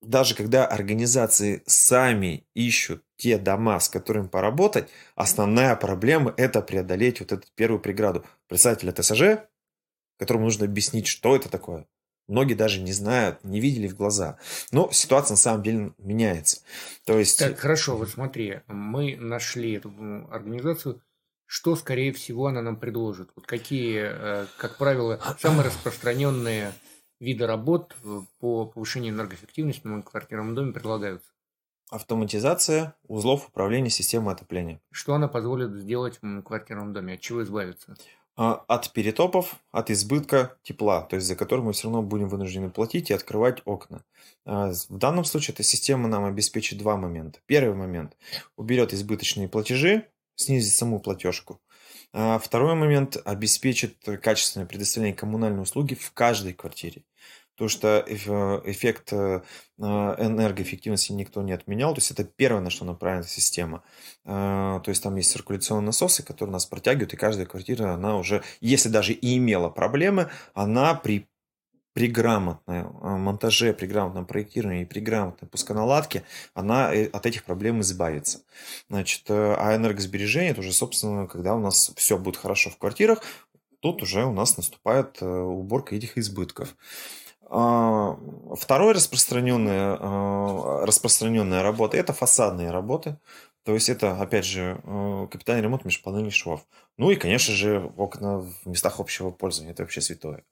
даже 0.00 0.34
когда 0.34 0.66
организации 0.66 1.62
сами 1.66 2.46
ищут 2.54 3.02
те 3.16 3.38
дома, 3.38 3.78
с 3.80 3.88
которыми 3.88 4.28
поработать, 4.28 4.88
основная 5.14 5.76
проблема– 5.76 6.34
это 6.36 6.62
преодолеть 6.62 7.20
вот 7.20 7.32
эту 7.32 7.46
первую 7.54 7.80
преграду. 7.80 8.24
Представителя 8.48 8.92
ТСЖ, 8.92 9.46
которому 10.18 10.44
нужно 10.44 10.64
объяснить, 10.64 11.06
что 11.06 11.36
это 11.36 11.48
такое. 11.48 11.86
Многие 12.26 12.54
даже 12.54 12.80
не 12.80 12.92
знают, 12.92 13.44
не 13.44 13.60
видели 13.60 13.86
в 13.86 13.96
глаза. 13.96 14.38
Но 14.72 14.90
ситуация 14.90 15.34
на 15.34 15.38
самом 15.38 15.62
деле 15.62 15.92
меняется. 15.98 16.62
То 17.04 17.18
есть... 17.18 17.38
Так, 17.38 17.58
хорошо, 17.58 17.96
вот 17.98 18.08
смотри, 18.08 18.60
мы 18.66 19.16
нашли 19.16 19.74
эту 19.74 19.92
организацию– 20.30 21.02
что, 21.46 21.76
скорее 21.76 22.12
всего, 22.12 22.46
она 22.46 22.62
нам 22.62 22.76
предложит? 22.76 23.30
Вот 23.36 23.46
какие, 23.46 24.02
э, 24.04 24.46
как 24.56 24.76
правило, 24.76 25.20
самые 25.38 25.66
распространенные 25.66 26.72
виды 27.20 27.46
работ 27.46 27.94
по 28.40 28.66
повышению 28.66 29.14
энергоэффективности 29.14 29.82
в 29.82 29.86
многоквартирном 29.86 30.54
доме 30.54 30.72
предлагаются? 30.72 31.28
Автоматизация 31.90 32.94
узлов 33.06 33.48
управления 33.48 33.90
системой 33.90 34.34
отопления. 34.34 34.80
Что 34.90 35.14
она 35.14 35.28
позволит 35.28 35.74
сделать 35.74 36.18
в 36.22 36.42
квартирном 36.42 36.92
доме? 36.92 37.14
От 37.14 37.20
чего 37.20 37.42
избавиться? 37.42 37.94
А, 38.36 38.64
от 38.66 38.92
перетопов, 38.92 39.60
от 39.70 39.90
избытка 39.90 40.56
тепла, 40.64 41.02
то 41.02 41.16
есть 41.16 41.28
за 41.28 41.36
который 41.36 41.60
мы 41.60 41.72
все 41.72 41.84
равно 41.84 42.02
будем 42.02 42.28
вынуждены 42.28 42.68
платить 42.68 43.10
и 43.10 43.14
открывать 43.14 43.62
окна. 43.64 44.02
А, 44.44 44.72
в 44.72 44.98
данном 44.98 45.24
случае 45.24 45.54
эта 45.54 45.62
система 45.62 46.08
нам 46.08 46.24
обеспечит 46.24 46.78
два 46.78 46.96
момента. 46.96 47.38
Первый 47.46 47.76
момент– 47.76 48.16
уберет 48.56 48.92
избыточные 48.92 49.48
платежи, 49.48 50.08
снизит 50.36 50.74
саму 50.74 51.00
платежку. 51.00 51.60
А 52.12 52.38
второй 52.38 52.74
момент– 52.76 53.16
обеспечит 53.24 53.96
качественное 54.22 54.66
предоставление 54.66 55.16
коммунальной 55.16 55.62
услуги 55.62 55.94
в 55.94 56.12
каждой 56.12 56.52
квартире. 56.52 57.02
Потому 57.54 57.68
что 57.68 58.04
эффект 58.08 59.12
э, 59.12 59.42
энергоэффективности 59.78 61.12
никто 61.12 61.40
не 61.42 61.52
отменял. 61.52 61.94
То 61.94 62.00
есть 62.00 62.10
это 62.10 62.24
первое, 62.24 62.60
на 62.60 62.70
что 62.70 62.84
направлена 62.84 63.24
система. 63.24 63.84
А, 64.24 64.80
то 64.80 64.90
есть 64.90 65.02
там 65.02 65.14
есть 65.16 65.30
циркуляционные 65.30 65.86
насосы, 65.86 66.24
которые 66.24 66.52
нас 66.52 66.66
протягивают, 66.66 67.14
и 67.14 67.16
каждая 67.16 67.46
квартира, 67.46 67.94
она 67.94 68.16
уже, 68.16 68.42
если 68.60 68.88
даже 68.88 69.12
и 69.12 69.36
имела 69.36 69.70
проблемы, 69.70 70.30
она 70.52 70.94
при 70.94 71.28
при 71.94 72.08
грамотном 72.08 72.98
а, 73.02 73.16
монтаже, 73.16 73.72
при 73.72 73.86
грамотном 73.86 74.26
проектировании 74.26 74.82
и 74.82 74.86
при 74.86 75.00
грамотной 75.00 75.48
пусконаладке, 75.48 76.24
она 76.52 76.94
э, 76.94 77.06
от 77.06 77.24
этих 77.24 77.44
проблем 77.44 77.80
избавится. 77.80 78.42
Значит, 78.90 79.30
э, 79.30 79.54
а 79.56 79.74
энергосбережение, 79.74 80.50
это 80.50 80.60
уже, 80.60 80.72
собственно, 80.72 81.26
когда 81.26 81.54
у 81.54 81.60
нас 81.60 81.92
все 81.96 82.18
будет 82.18 82.36
хорошо 82.36 82.70
в 82.70 82.76
квартирах, 82.76 83.22
тут 83.80 84.02
уже 84.02 84.24
у 84.24 84.32
нас 84.32 84.56
наступает 84.56 85.22
уборка 85.22 85.94
этих 85.94 86.18
избытков. 86.18 86.76
А, 87.48 88.18
второе 88.56 88.94
распространенная, 88.94 89.96
распространенная 90.84 91.62
работа– 91.62 91.96
это 91.98 92.12
фасадные 92.12 92.70
работы. 92.70 93.18
То 93.64 93.72
есть 93.72 93.88
это, 93.88 94.20
опять 94.20 94.44
же, 94.44 94.78
э, 94.84 95.26
капитальный 95.30 95.62
ремонт 95.62 95.86
межпанельных 95.86 96.34
швов. 96.34 96.66
Ну 96.98 97.10
и, 97.10 97.16
конечно 97.16 97.54
же, 97.54 97.90
окна 97.96 98.40
в 98.40 98.66
местах 98.66 99.00
общего 99.00 99.30
пользования. 99.30 99.72
Это 99.72 99.82
вообще 99.82 100.02
святое. 100.02 100.44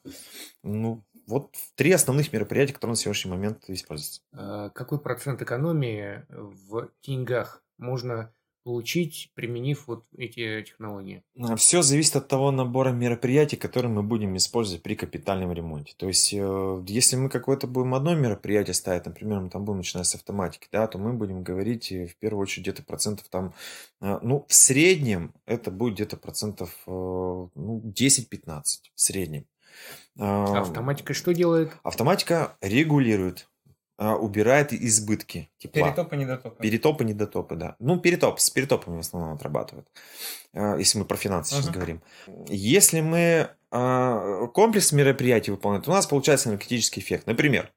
Ну, 0.63 1.05
вот 1.27 1.55
три 1.75 1.93
основных 1.93 2.33
мероприятия, 2.33 2.75
которые 2.75 2.93
на 2.93 2.97
сегодняшний 2.97 3.31
момент 3.31 3.65
используются. 3.69 4.23
А 4.33 4.71
какой 4.71 5.01
процент 5.01 5.43
экономии 5.43 6.25
в 6.29 6.91
деньгах 7.03 7.63
можно 7.79 8.33
получить, 8.65 9.31
применив 9.35 9.87
вот 9.87 10.05
эти 10.17 10.63
технологии? 10.63 11.25
А, 11.39 11.57
Все 11.57 11.83
зависит 11.83 12.17
от 12.17 12.29
того 12.29 12.51
набора 12.51 12.91
мероприятий, 12.91 13.57
которые 13.57 13.91
мы 13.91 14.03
будем 14.03 14.37
использовать 14.37 14.83
при 14.83 14.95
капитальном 14.95 15.53
ремонте. 15.53 15.95
То 15.97 16.07
есть, 16.07 16.33
э, 16.33 16.85
если 16.87 17.17
мы 17.17 17.29
какое-то 17.29 17.67
будем 17.67 17.95
одно 17.95 18.15
мероприятие 18.15 18.75
ставить, 18.75 19.07
например, 19.07 19.41
мы 19.41 19.51
там 19.51 19.65
будем 19.65 19.79
начинать 19.79 20.07
с 20.07 20.15
автоматики, 20.15 20.69
да, 20.71 20.87
то 20.87 20.99
мы 20.99 21.13
будем 21.13 21.43
говорить 21.43 21.91
э, 21.93 22.07
в 22.07 22.17
первую 22.17 22.43
очередь 22.43 22.65
где-то 22.65 22.85
процентов 22.85 23.29
там, 23.29 23.55
э, 24.01 24.19
ну, 24.23 24.47
в 24.49 24.55
среднем 24.55 25.35
это 25.47 25.71
будет 25.71 25.95
где-то 25.95 26.17
процентов 26.17 26.71
ну, 26.87 27.51
10-15 27.55 28.63
в 28.95 29.01
среднем. 29.01 29.47
Автоматика 30.19 31.15
что 31.15 31.33
делает? 31.33 31.73
Автоматика 31.83 32.57
регулирует 32.61 33.49
а, 33.99 34.17
убирает 34.17 34.73
избытки 34.73 35.49
тепла. 35.59 35.83
Перетопы, 35.83 36.17
недотопы. 36.17 36.63
Перетопы, 36.63 37.05
недотопы, 37.05 37.55
да. 37.55 37.77
Ну, 37.79 38.01
перетоп, 38.01 38.41
с 38.41 38.51
перетопами 38.51 38.97
в 38.97 39.01
основном 39.01 39.35
отрабатывают, 39.35 39.87
а, 40.55 40.77
если 40.77 40.99
мы 40.99 41.05
про 41.05 41.17
финансы 41.17 41.55
uh-huh. 41.55 41.59
сейчас 41.59 41.71
говорим. 41.71 42.03
Если 42.49 43.01
мы 43.01 43.51
а, 43.71 44.49
комплекс 44.49 44.91
мероприятий 44.91 45.53
выполняем, 45.53 45.85
то 45.85 45.93
у 45.93 45.95
нас 45.95 46.07
получается 46.07 46.49
энергетический 46.49 47.01
эффект. 47.01 47.29
Например, 47.29 47.71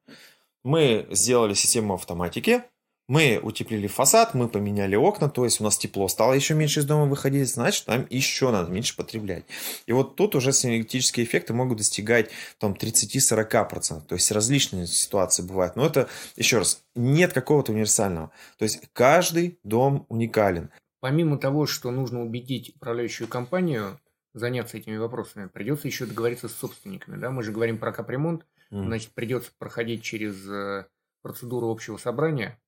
мы 0.63 1.05
сделали 1.11 1.53
систему 1.53 1.93
автоматики, 1.93 2.63
мы 3.07 3.39
утеплили 3.41 3.87
фасад, 3.87 4.33
мы 4.33 4.49
поменяли 4.49 4.95
окна, 4.95 5.29
то 5.29 5.45
есть 5.45 5.61
у 5.61 5.63
нас 5.63 5.77
тепло 5.77 6.07
стало 6.07 6.33
еще 6.33 6.55
меньше 6.55 6.79
из 6.79 6.85
дома 6.85 7.05
выходить, 7.05 7.47
значит, 7.47 7.87
нам 7.87 8.07
еще 8.09 8.51
надо 8.51 8.71
меньше 8.71 8.95
потреблять. 8.95 9.45
И 9.85 9.93
вот 9.93 10.15
тут 10.15 10.35
уже 10.35 10.51
синергетические 10.51 11.25
эффекты 11.25 11.53
могут 11.53 11.77
достигать 11.77 12.31
там 12.57 12.73
30-40%. 12.73 14.01
То 14.07 14.15
есть 14.15 14.31
различные 14.31 14.87
ситуации 14.87 15.43
бывают. 15.43 15.75
Но 15.75 15.85
это, 15.85 16.09
еще 16.35 16.57
раз, 16.57 16.83
нет 16.95 17.33
какого-то 17.33 17.71
универсального. 17.71 18.31
То 18.57 18.63
есть 18.63 18.81
каждый 18.93 19.59
дом 19.63 20.05
уникален. 20.09 20.71
Помимо 20.99 21.37
того, 21.37 21.67
что 21.67 21.91
нужно 21.91 22.23
убедить 22.23 22.75
управляющую 22.75 23.27
компанию 23.27 23.99
заняться 24.33 24.77
этими 24.77 24.97
вопросами, 24.97 25.47
придется 25.47 25.87
еще 25.87 26.07
договориться 26.07 26.49
с 26.49 26.55
собственниками. 26.55 27.17
Да? 27.17 27.29
Мы 27.29 27.43
же 27.43 27.51
говорим 27.51 27.77
про 27.77 27.91
капремонт, 27.91 28.47
mm. 28.71 28.83
значит, 28.83 29.11
придется 29.13 29.51
проходить 29.59 30.01
через 30.01 30.49
э, 30.49 30.87
процедуру 31.21 31.69
общего 31.69 31.97
собрания, 31.97 32.59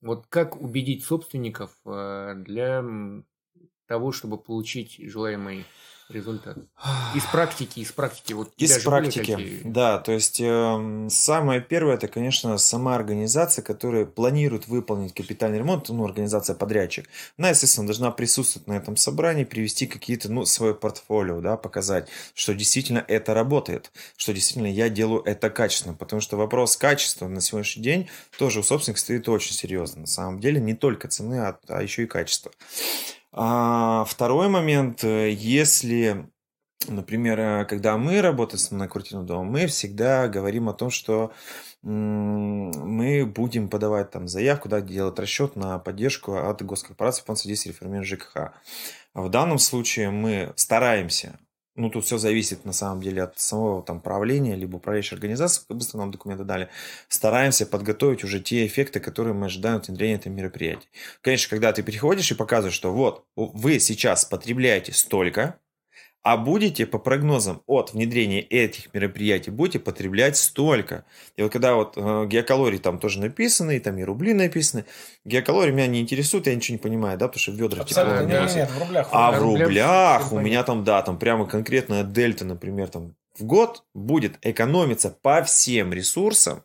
вот 0.00 0.26
как 0.28 0.60
убедить 0.60 1.04
собственников 1.04 1.76
э, 1.84 2.34
для 2.36 2.84
того, 3.86 4.12
чтобы 4.12 4.38
получить 4.38 4.98
желаемый 4.98 5.64
результат? 6.08 6.56
Из 7.14 7.24
практики, 7.24 7.80
из 7.80 7.92
практики. 7.92 8.32
Вот 8.32 8.52
из 8.56 8.78
практики, 8.82 9.18
такие... 9.18 9.60
да. 9.64 9.98
То 9.98 10.12
есть 10.12 10.40
э, 10.40 11.08
самое 11.10 11.60
первое, 11.60 11.94
это, 11.94 12.08
конечно, 12.08 12.56
сама 12.58 12.94
организация, 12.94 13.62
которая 13.62 14.06
планирует 14.06 14.68
выполнить 14.68 15.14
капитальный 15.14 15.58
ремонт, 15.58 15.88
ну, 15.88 16.04
организация 16.04 16.54
подрядчик. 16.54 17.08
Она, 17.36 17.50
естественно, 17.50 17.86
должна 17.86 18.10
присутствовать 18.10 18.66
на 18.68 18.74
этом 18.74 18.96
собрании, 18.96 19.44
привести 19.44 19.86
какие-то, 19.86 20.30
ну, 20.30 20.44
свое 20.44 20.74
портфолио, 20.74 21.40
да, 21.40 21.56
показать, 21.56 22.08
что 22.34 22.54
действительно 22.54 23.04
это 23.06 23.34
работает, 23.34 23.90
что 24.16 24.32
действительно 24.32 24.66
я 24.72 24.88
делаю 24.88 25.22
это 25.24 25.50
качественно. 25.50 25.94
Потому 25.94 26.20
что 26.20 26.36
вопрос 26.36 26.76
качества 26.76 27.28
на 27.28 27.40
сегодняшний 27.40 27.82
день 27.82 28.08
тоже 28.38 28.60
у 28.60 28.62
собственника 28.62 29.00
стоит 29.00 29.28
очень 29.28 29.54
серьезно. 29.54 30.02
На 30.02 30.06
самом 30.06 30.40
деле 30.40 30.60
не 30.60 30.74
только 30.74 31.08
цены, 31.08 31.40
а, 31.40 31.58
а 31.68 31.82
еще 31.82 32.04
и 32.04 32.06
качество. 32.06 32.52
А 33.40 34.04
второй 34.04 34.48
момент, 34.48 35.04
э, 35.04 35.30
если, 35.30 36.28
например, 36.88 37.38
э, 37.38 37.64
когда 37.66 37.96
мы 37.96 38.20
работаем 38.20 38.76
на 38.76 38.88
квартирном 38.88 39.26
доме, 39.26 39.48
мы 39.48 39.66
всегда 39.68 40.26
говорим 40.26 40.68
о 40.68 40.74
том, 40.74 40.90
что 40.90 41.32
мы 41.82 43.24
будем 43.24 43.68
подавать 43.68 44.10
там 44.10 44.26
заявку, 44.26 44.68
да, 44.68 44.80
делать 44.80 45.16
расчет 45.20 45.54
на 45.54 45.78
поддержку 45.78 46.34
от 46.34 46.60
госкорпорации 46.62 47.22
Фонда 47.24 47.40
содействия 47.40 47.70
реформирования 47.70 48.04
ЖКХ. 48.04 48.36
В 49.14 49.28
данном 49.28 49.60
случае 49.60 50.10
мы 50.10 50.52
стараемся 50.56 51.38
ну, 51.78 51.90
тут 51.90 52.04
все 52.04 52.18
зависит 52.18 52.64
на 52.64 52.72
самом 52.72 53.00
деле 53.00 53.22
от 53.22 53.38
самого 53.38 53.82
там 53.82 54.00
правления, 54.00 54.56
либо 54.56 54.76
управляющей 54.76 55.14
организации, 55.14 55.62
как 55.66 55.76
быстро 55.76 55.98
нам 55.98 56.10
документы 56.10 56.44
дали, 56.44 56.68
стараемся 57.08 57.66
подготовить 57.66 58.24
уже 58.24 58.40
те 58.40 58.66
эффекты, 58.66 59.00
которые 59.00 59.32
мы 59.32 59.46
ожидаем 59.46 59.76
от 59.76 59.88
внедрения 59.88 60.16
этого 60.16 60.32
мероприятия. 60.32 60.88
Конечно, 61.22 61.48
когда 61.50 61.72
ты 61.72 61.82
переходишь 61.82 62.30
и 62.30 62.34
показываешь, 62.34 62.74
что 62.74 62.92
вот, 62.92 63.24
вы 63.36 63.78
сейчас 63.78 64.24
потребляете 64.24 64.92
столько, 64.92 65.60
а 66.30 66.36
будете, 66.36 66.84
по 66.84 66.98
прогнозам 66.98 67.62
от 67.66 67.94
внедрения 67.94 68.42
этих 68.42 68.92
мероприятий, 68.92 69.50
будете 69.50 69.78
потреблять 69.78 70.36
столько. 70.36 71.06
И 71.36 71.42
вот 71.42 71.50
когда 71.50 71.74
вот 71.74 71.94
э, 71.96 72.26
геокалории 72.26 72.76
там 72.76 72.98
тоже 72.98 73.18
написаны, 73.18 73.78
и 73.78 73.80
там 73.80 73.96
и 73.96 74.04
рубли 74.04 74.34
написаны, 74.34 74.84
геокалории 75.24 75.72
меня 75.72 75.86
не 75.86 76.02
интересуют, 76.02 76.46
я 76.46 76.54
ничего 76.54 76.74
не 76.74 76.82
понимаю, 76.82 77.16
да, 77.16 77.28
потому 77.28 77.40
что 77.40 77.52
ведра 77.52 77.80
Абсолютно, 77.80 78.26
типа... 78.26 78.42
Нет, 78.42 78.56
нет, 78.56 78.70
в 78.70 78.78
рублях. 78.78 79.08
А 79.10 79.32
в 79.32 79.42
рублях, 79.42 79.68
рублях 79.68 80.32
у 80.34 80.38
меня 80.38 80.62
там, 80.64 80.84
да, 80.84 81.00
там 81.00 81.18
прямо 81.18 81.46
конкретная 81.46 82.04
дельта, 82.04 82.44
например, 82.44 82.88
там 82.88 83.14
в 83.38 83.44
год 83.44 83.84
будет 83.94 84.36
экономиться 84.42 85.08
по 85.08 85.42
всем 85.44 85.94
ресурсам, 85.94 86.62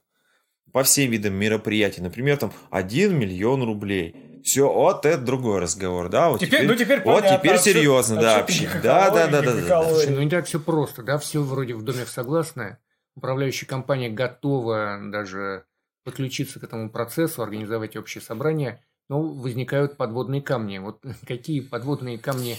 по 0.74 0.84
всем 0.84 1.10
видам 1.10 1.36
мероприятий, 1.36 2.02
например, 2.02 2.36
там 2.36 2.52
1 2.70 3.18
миллион 3.18 3.64
рублей. 3.64 4.14
Все, 4.44 4.72
вот 4.72 5.06
это 5.06 5.22
другой 5.22 5.60
разговор, 5.60 6.10
да? 6.10 6.30
Вот 6.30 6.40
теперь, 6.40 6.62
теперь, 6.62 6.68
ну, 6.68 6.76
теперь 6.76 7.02
вот 7.04 7.22
понятно, 7.24 7.38
теперь 7.38 7.60
серьезно, 7.60 8.22
да, 8.22 8.38
вообще. 8.40 8.70
Да, 8.84 9.10
да, 9.10 9.28
да, 9.28 9.42
да, 9.42 9.54
да. 9.54 9.90
Слушай, 9.90 10.10
ну 10.10 10.22
не 10.22 10.30
так 10.30 10.46
все 10.46 10.60
просто, 10.60 11.02
да, 11.04 11.18
все 11.18 11.42
вроде 11.42 11.76
в 11.76 11.84
доме 11.84 12.06
согласны. 12.06 12.78
Управляющая 13.16 13.68
компания 13.68 14.10
готова 14.10 15.00
даже 15.06 15.66
подключиться 16.04 16.60
к 16.60 16.64
этому 16.64 16.90
процессу, 16.90 17.42
организовать 17.42 17.96
общее 17.96 18.22
собрание, 18.22 18.84
но 19.08 19.22
возникают 19.22 19.98
подводные 19.98 20.42
камни. 20.42 20.78
Вот 20.78 21.04
какие 21.28 21.62
подводные 21.62 22.18
камни 22.18 22.58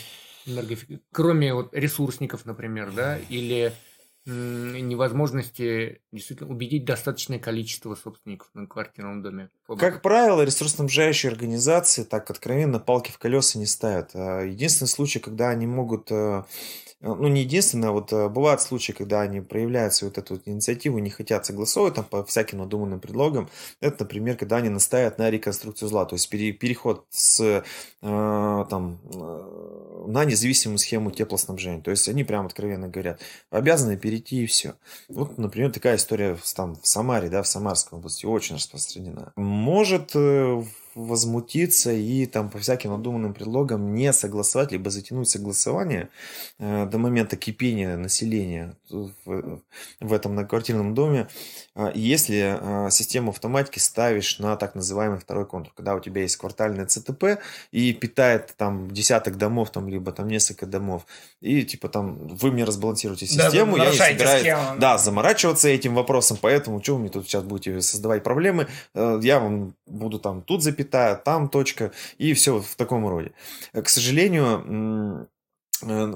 кроме 1.12 1.54
вот 1.54 1.74
ресурсников, 1.74 2.44
например, 2.44 2.92
да, 2.92 3.18
или 3.28 3.72
невозможности 4.26 6.00
действительно 6.12 6.50
убедить 6.50 6.84
достаточное 6.84 7.38
количество 7.38 7.94
собственников 7.94 8.48
на 8.54 8.66
квартирном 8.66 9.22
доме. 9.22 9.50
Как 9.78 10.02
правило, 10.02 10.42
ресурсоснабжающие 10.42 11.30
организации 11.30 12.04
так 12.04 12.30
откровенно 12.30 12.78
палки 12.78 13.10
в 13.10 13.18
колеса 13.18 13.58
не 13.58 13.66
ставят. 13.66 14.10
А 14.14 14.42
единственный 14.42 14.88
случай, 14.88 15.18
когда 15.18 15.50
они 15.50 15.66
могут 15.66 16.10
э, 16.10 16.44
ну, 17.04 17.28
не 17.28 17.42
единственное, 17.42 17.90
вот 17.90 18.12
э, 18.12 18.28
бывают 18.30 18.62
случаи, 18.62 18.92
когда 18.92 19.20
они 19.20 19.42
проявляют 19.42 19.92
свою 19.92 20.10
вот 20.10 20.18
эту 20.18 20.34
вот 20.34 20.42
инициативу, 20.46 20.98
не 20.98 21.10
хотят 21.10 21.44
согласовывать 21.44 21.94
там 21.94 22.04
по 22.04 22.24
всяким 22.24 22.58
надуманным 22.58 22.98
предлогам. 22.98 23.50
Это, 23.80 24.04
например, 24.04 24.36
когда 24.36 24.56
они 24.56 24.70
настаивают 24.70 25.18
на 25.18 25.30
реконструкцию 25.30 25.88
зла, 25.90 26.06
то 26.06 26.14
есть 26.14 26.30
пере, 26.30 26.52
переход 26.52 27.04
с, 27.10 27.40
э, 27.40 27.62
там, 28.00 29.00
э, 29.12 30.04
на 30.06 30.24
независимую 30.24 30.78
схему 30.78 31.10
теплоснабжения. 31.10 31.82
То 31.82 31.90
есть 31.90 32.08
они 32.08 32.24
прямо 32.24 32.46
откровенно 32.46 32.88
говорят, 32.88 33.20
обязаны 33.50 33.98
перейти 33.98 34.44
и 34.44 34.46
все. 34.46 34.74
Вот, 35.08 35.36
например, 35.36 35.72
такая 35.72 35.96
история 35.96 36.38
там 36.56 36.76
в 36.76 36.86
Самаре, 36.86 37.28
да, 37.28 37.42
в 37.42 37.46
Самарской 37.46 37.98
области 37.98 38.24
очень 38.24 38.56
распространена. 38.56 39.32
Может 39.36 40.12
э, 40.14 40.62
возмутиться 40.94 41.92
и 41.92 42.26
там 42.26 42.50
по 42.50 42.58
всяким 42.58 42.90
надуманным 42.90 43.34
предлогам 43.34 43.94
не 43.94 44.12
согласовать, 44.12 44.72
либо 44.72 44.90
затянуть 44.90 45.28
согласование 45.28 46.08
э, 46.58 46.86
до 46.86 46.98
момента 46.98 47.36
кипения 47.36 47.96
населения 47.96 48.76
в, 48.88 49.60
в 50.00 50.12
этом 50.12 50.32
многоквартирном 50.32 50.94
доме, 50.94 51.28
э, 51.74 51.90
если 51.94 52.86
э, 52.86 52.90
систему 52.90 53.30
автоматики 53.30 53.78
ставишь 53.78 54.38
на 54.38 54.56
так 54.56 54.74
называемый 54.74 55.18
второй 55.18 55.46
контур, 55.46 55.72
когда 55.74 55.94
у 55.94 56.00
тебя 56.00 56.22
есть 56.22 56.36
квартальное 56.36 56.86
ЦТП 56.86 57.40
и 57.72 57.92
питает 57.92 58.54
там 58.56 58.90
десяток 58.90 59.36
домов, 59.36 59.70
там, 59.70 59.88
либо 59.88 60.12
там 60.12 60.28
несколько 60.28 60.66
домов, 60.66 61.06
и 61.40 61.64
типа 61.64 61.88
там 61.88 62.28
вы 62.28 62.52
мне 62.52 62.64
разбалансируете 62.64 63.26
систему, 63.26 63.76
да, 63.76 63.84
я 63.84 63.90
не 63.90 63.96
собираюсь 63.96 64.42
схему. 64.42 64.78
да, 64.78 64.98
заморачиваться 64.98 65.68
этим 65.68 65.94
вопросом, 65.94 66.38
поэтому 66.40 66.82
что 66.82 66.94
вы 66.94 67.00
мне 67.00 67.08
тут 67.08 67.26
сейчас 67.26 67.42
будете 67.42 67.80
создавать 67.80 68.22
проблемы, 68.22 68.68
э, 68.94 69.18
я 69.22 69.40
вам 69.40 69.74
буду 69.86 70.18
там 70.18 70.42
тут 70.42 70.62
запитать 70.62 70.83
запятая, 70.84 71.16
там 71.16 71.48
точка, 71.48 71.92
и 72.18 72.34
все 72.34 72.60
в 72.60 72.76
таком 72.76 73.06
роде. 73.08 73.32
К 73.72 73.88
сожалению, 73.88 75.28
э, 75.82 76.06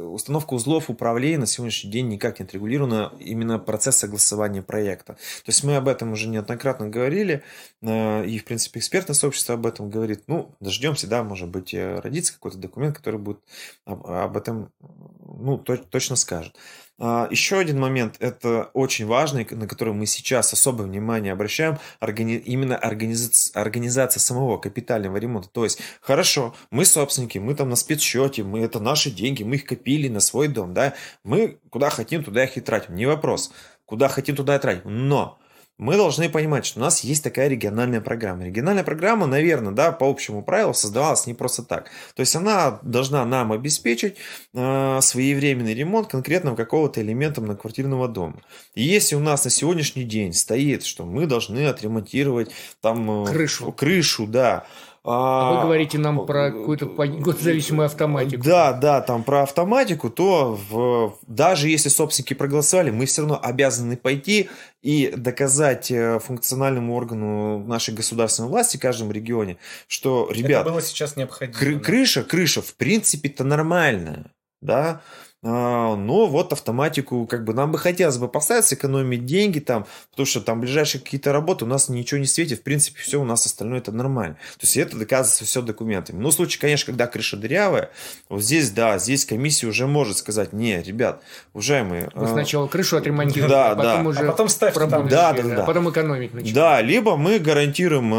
установка 0.00 0.54
узлов 0.54 0.90
управления 0.90 1.38
на 1.38 1.46
сегодняшний 1.46 1.90
день 1.90 2.08
никак 2.08 2.40
не 2.40 2.44
отрегулирована 2.44 3.12
именно 3.20 3.58
процесс 3.58 3.96
согласования 3.96 4.62
проекта. 4.62 5.14
То 5.14 5.48
есть 5.48 5.64
мы 5.64 5.76
об 5.76 5.86
этом 5.88 6.12
уже 6.12 6.28
неоднократно 6.28 6.88
говорили, 6.88 7.42
э, 7.82 8.26
и, 8.26 8.38
в 8.38 8.44
принципе, 8.44 8.80
экспертное 8.80 9.14
сообщество 9.14 9.54
об 9.54 9.66
этом 9.66 9.90
говорит. 9.90 10.24
Ну, 10.26 10.54
дождемся, 10.60 11.06
да, 11.06 11.22
может 11.22 11.48
быть, 11.48 11.74
э, 11.74 12.00
родится 12.00 12.32
какой-то 12.32 12.58
документ, 12.58 12.96
который 12.96 13.20
будет 13.20 13.40
об 13.84 14.36
этом, 14.36 14.72
ну, 14.80 15.58
точно 15.58 16.16
скажет. 16.16 16.56
А, 16.98 17.28
Еще 17.30 17.58
один 17.58 17.78
момент, 17.78 18.16
это 18.20 18.70
очень 18.72 19.06
важный, 19.06 19.46
на 19.50 19.66
который 19.66 19.92
мы 19.92 20.06
сейчас 20.06 20.52
особое 20.52 20.86
внимание 20.86 21.32
обращаем, 21.32 21.78
органи... 22.00 22.36
именно 22.36 22.76
организация, 22.76 23.60
организация 23.60 24.20
самого 24.20 24.56
капитального 24.56 25.16
ремонта. 25.18 25.48
То 25.50 25.64
есть, 25.64 25.78
хорошо, 26.00 26.54
мы 26.70 26.84
собственники, 26.86 27.38
мы 27.38 27.54
там 27.54 27.68
на 27.68 27.76
спецсчете, 27.76 28.44
мы 28.44 28.60
это 28.60 28.80
наши 28.80 29.10
деньги, 29.10 29.42
мы 29.42 29.56
их 29.56 29.66
копили 29.66 30.08
на 30.08 30.20
свой 30.20 30.48
дом, 30.48 30.72
да, 30.72 30.94
мы 31.22 31.58
куда 31.70 31.90
хотим, 31.90 32.24
туда 32.24 32.44
их 32.44 32.56
и 32.56 32.60
тратим, 32.60 32.94
не 32.94 33.06
вопрос. 33.06 33.52
Куда 33.84 34.08
хотим, 34.08 34.34
туда 34.34 34.56
и 34.56 34.58
тратим. 34.58 35.08
Но 35.08 35.38
мы 35.78 35.96
должны 35.96 36.30
понимать, 36.30 36.64
что 36.64 36.80
у 36.80 36.82
нас 36.82 37.00
есть 37.00 37.22
такая 37.22 37.48
региональная 37.48 38.00
программа. 38.00 38.44
Региональная 38.44 38.84
программа, 38.84 39.26
наверное, 39.26 39.72
да, 39.72 39.92
по 39.92 40.08
общему 40.08 40.42
правилу 40.42 40.72
создавалась 40.72 41.26
не 41.26 41.34
просто 41.34 41.62
так. 41.62 41.90
То 42.14 42.20
есть 42.20 42.34
она 42.34 42.78
должна 42.82 43.24
нам 43.26 43.52
обеспечить 43.52 44.16
э, 44.54 44.98
своевременный 45.02 45.74
ремонт 45.74 46.08
конкретного 46.08 46.56
какого-то 46.56 47.02
элемента 47.02 47.42
многоквартирного 47.42 48.08
дома. 48.08 48.40
И 48.74 48.82
если 48.82 49.16
у 49.16 49.20
нас 49.20 49.44
на 49.44 49.50
сегодняшний 49.50 50.04
день 50.04 50.32
стоит, 50.32 50.82
что 50.84 51.04
мы 51.04 51.26
должны 51.26 51.66
отремонтировать 51.66 52.50
там 52.80 53.24
э, 53.24 53.26
крышу, 53.26 53.70
крышу, 53.72 54.26
да, 54.26 54.66
а 55.08 55.52
вы 55.52 55.62
говорите 55.62 55.98
нам 55.98 56.26
про 56.26 56.50
какую-то 56.50 56.86
госзависимую 56.86 57.86
автоматику. 57.86 58.42
Да, 58.42 58.72
да, 58.72 59.00
там 59.00 59.22
про 59.22 59.42
автоматику, 59.42 60.10
то 60.10 60.58
в, 60.68 61.16
даже 61.26 61.68
если 61.68 61.88
собственники 61.88 62.34
проголосовали, 62.34 62.90
мы 62.90 63.06
все 63.06 63.22
равно 63.22 63.38
обязаны 63.40 63.96
пойти 63.96 64.50
и 64.82 65.12
доказать 65.16 65.90
э, 65.90 66.18
функциональному 66.18 66.94
органу 66.94 67.58
нашей 67.60 67.94
государственной 67.94 68.48
власти 68.48 68.76
в 68.76 68.80
каждом 68.80 69.12
регионе, 69.12 69.58
что, 69.86 70.28
ребят, 70.32 70.62
Это 70.62 70.70
было 70.70 70.82
сейчас 70.82 71.16
необходимо. 71.16 71.58
Кры- 71.58 71.78
крыша, 71.80 72.24
крыша, 72.24 72.60
в 72.60 72.74
принципе-то 72.74 73.44
нормальная, 73.44 74.32
да, 74.60 74.88
а, 74.88 75.00
но 75.46 76.26
вот 76.26 76.52
автоматику, 76.52 77.26
как 77.26 77.44
бы 77.44 77.54
нам 77.54 77.72
бы 77.72 77.78
хотелось 77.78 78.18
бы 78.18 78.28
поставить, 78.28 78.64
сэкономить 78.64 79.24
деньги 79.24 79.60
там, 79.60 79.86
потому 80.10 80.26
что 80.26 80.40
там 80.40 80.60
ближайшие 80.60 81.00
какие-то 81.00 81.32
работы 81.32 81.64
у 81.64 81.68
нас 81.68 81.88
ничего 81.88 82.18
не 82.18 82.26
светит, 82.26 82.60
в 82.60 82.62
принципе, 82.62 83.00
все 83.00 83.20
у 83.20 83.24
нас 83.24 83.46
остальное 83.46 83.78
это 83.78 83.92
нормально. 83.92 84.36
То 84.58 84.66
есть 84.66 84.76
это 84.76 84.96
доказывается 84.96 85.44
все 85.44 85.62
документами. 85.62 86.18
Но 86.18 86.30
в 86.30 86.34
случае, 86.34 86.60
конечно, 86.60 86.86
когда 86.86 87.06
крыша 87.06 87.36
дырявая, 87.36 87.90
вот 88.28 88.42
здесь, 88.42 88.70
да, 88.70 88.98
здесь 88.98 89.24
комиссия 89.24 89.66
уже 89.66 89.86
может 89.86 90.16
сказать, 90.16 90.52
не, 90.52 90.82
ребят, 90.82 91.22
уважаемые... 91.54 92.10
Вы 92.14 92.26
а, 92.26 92.28
сначала 92.28 92.66
крышу 92.66 92.96
отремонтируете, 92.96 93.54
да, 93.54 93.70
а 93.70 93.76
потом 93.76 94.04
да. 94.04 94.10
уже 94.10 94.20
а 94.20 94.30
потом 94.32 94.48
ставьте 94.48 94.80
там. 94.80 95.08
Да, 95.08 95.32
да, 95.32 95.42
да. 95.42 95.62
А 95.62 95.66
потом 95.66 95.90
экономить 95.90 96.34
начинаете. 96.34 96.54
Да, 96.54 96.80
либо 96.80 97.16
мы 97.16 97.38
гарантируем 97.38 98.12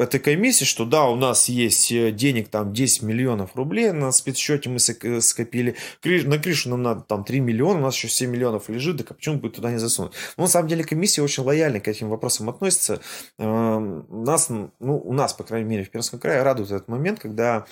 э, 0.00 0.02
этой 0.02 0.20
комиссии, 0.20 0.64
что 0.64 0.84
да, 0.84 1.04
у 1.04 1.16
нас 1.16 1.48
есть 1.48 1.90
э, 1.92 2.12
денег 2.12 2.48
там 2.48 2.72
10 2.72 3.02
миллионов 3.02 3.50
рублей 3.54 3.92
на 3.92 4.12
спецсчете 4.12 4.68
мы 4.68 4.78
скопили, 4.78 5.76
на 6.04 6.38
крышу 6.38 6.65
что 6.66 6.70
нам 6.70 6.82
надо 6.82 7.00
там 7.02 7.24
3 7.24 7.40
миллиона, 7.40 7.78
у 7.78 7.82
нас 7.82 7.94
еще 7.94 8.08
7 8.08 8.30
миллионов 8.30 8.68
лежит, 8.68 8.98
так 8.98 9.10
а 9.12 9.14
почему 9.14 9.38
бы 9.38 9.50
туда 9.50 9.70
не 9.70 9.78
засунуть? 9.78 10.12
Но 10.36 10.44
на 10.44 10.48
самом 10.48 10.68
деле 10.68 10.84
комиссия 10.84 11.22
очень 11.22 11.44
лояльно 11.44 11.80
к 11.80 11.88
этим 11.88 12.08
вопросам 12.08 12.48
относится. 12.48 13.00
Эм, 13.38 14.06
нас, 14.10 14.48
ну, 14.48 14.70
у 14.80 15.12
нас, 15.12 15.32
по 15.32 15.44
крайней 15.44 15.68
мере, 15.68 15.84
в 15.84 15.90
Пермском 15.90 16.18
крае 16.18 16.42
радует 16.42 16.70
этот 16.70 16.88
момент, 16.88 17.20
когда 17.20 17.66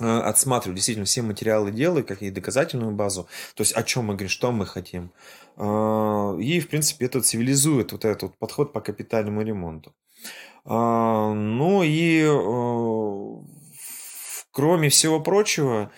э, 0.00 0.04
отсматриваю 0.04 0.74
действительно 0.74 1.06
все 1.06 1.22
материалы 1.22 1.70
дела, 1.70 2.02
как 2.02 2.22
и 2.22 2.30
доказательную 2.30 2.92
базу, 2.92 3.28
то 3.54 3.62
есть 3.62 3.72
о 3.72 3.82
чем 3.82 4.06
мы 4.06 4.14
говорим, 4.14 4.28
что 4.28 4.50
мы 4.50 4.66
хотим. 4.66 5.12
Э, 5.56 6.36
и, 6.40 6.60
в 6.60 6.68
принципе, 6.68 7.06
это 7.06 7.20
цивилизует 7.20 7.92
вот 7.92 8.04
этот 8.04 8.36
подход 8.38 8.72
по 8.72 8.80
капитальному 8.80 9.42
ремонту. 9.42 9.94
Э, 10.64 11.32
ну 11.32 11.82
и 11.84 12.26
кроме 14.50 14.88
всего 14.88 15.20
прочего, 15.20 15.92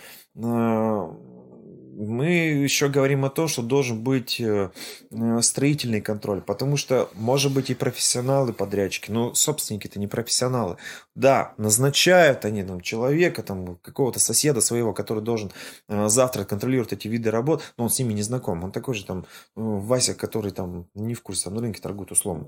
мы 2.00 2.26
еще 2.26 2.88
говорим 2.88 3.24
о 3.24 3.30
том, 3.30 3.46
что 3.46 3.62
должен 3.62 4.02
быть 4.02 4.40
э, 4.40 4.70
э, 5.10 5.42
строительный 5.42 6.00
контроль, 6.00 6.40
потому 6.40 6.76
что, 6.76 7.10
может 7.14 7.52
быть, 7.52 7.70
и 7.70 7.74
профессионалы 7.74 8.52
подрядчики, 8.52 9.10
но 9.10 9.34
собственники-то 9.34 9.98
не 9.98 10.06
профессионалы. 10.06 10.76
Да, 11.14 11.52
назначают 11.58 12.44
они 12.44 12.62
там 12.62 12.80
человека, 12.80 13.42
там 13.42 13.76
какого-то 13.82 14.18
соседа 14.18 14.60
своего, 14.62 14.94
который 14.94 15.22
должен 15.22 15.52
э, 15.88 16.08
завтра 16.08 16.44
контролировать 16.44 16.92
эти 16.92 17.06
виды 17.08 17.30
работ, 17.30 17.62
но 17.76 17.84
он 17.84 17.90
с 17.90 17.98
ними 17.98 18.14
не 18.14 18.22
знаком. 18.22 18.64
Он 18.64 18.72
такой 18.72 18.94
же 18.94 19.04
там 19.04 19.26
Вася, 19.54 20.14
который 20.14 20.52
там 20.52 20.86
не 20.94 21.14
в 21.14 21.22
курсе, 21.22 21.44
там 21.44 21.54
на 21.54 21.60
рынке 21.60 21.82
торгует 21.82 22.12
условно. 22.12 22.46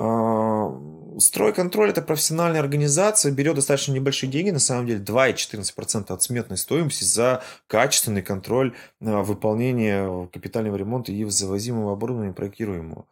А, 0.00 0.80
стройконтроль– 1.18 1.90
это 1.90 2.02
профессиональная 2.02 2.60
организация, 2.60 3.32
берет 3.32 3.56
достаточно 3.56 3.92
небольшие 3.92 4.30
деньги, 4.30 4.50
на 4.50 4.60
самом 4.60 4.86
деле 4.86 5.00
2,14% 5.00 6.12
от 6.12 6.22
сметной 6.22 6.56
стоимости 6.56 7.02
за 7.02 7.42
качественный 7.66 8.22
контроль 8.22 8.76
а, 9.00 9.22
выполнения 9.24 10.28
капитального 10.28 10.76
ремонта 10.76 11.10
и 11.10 11.24
завозимого 11.24 11.94
оборудования 11.94 12.32
проектируемого. 12.32 13.06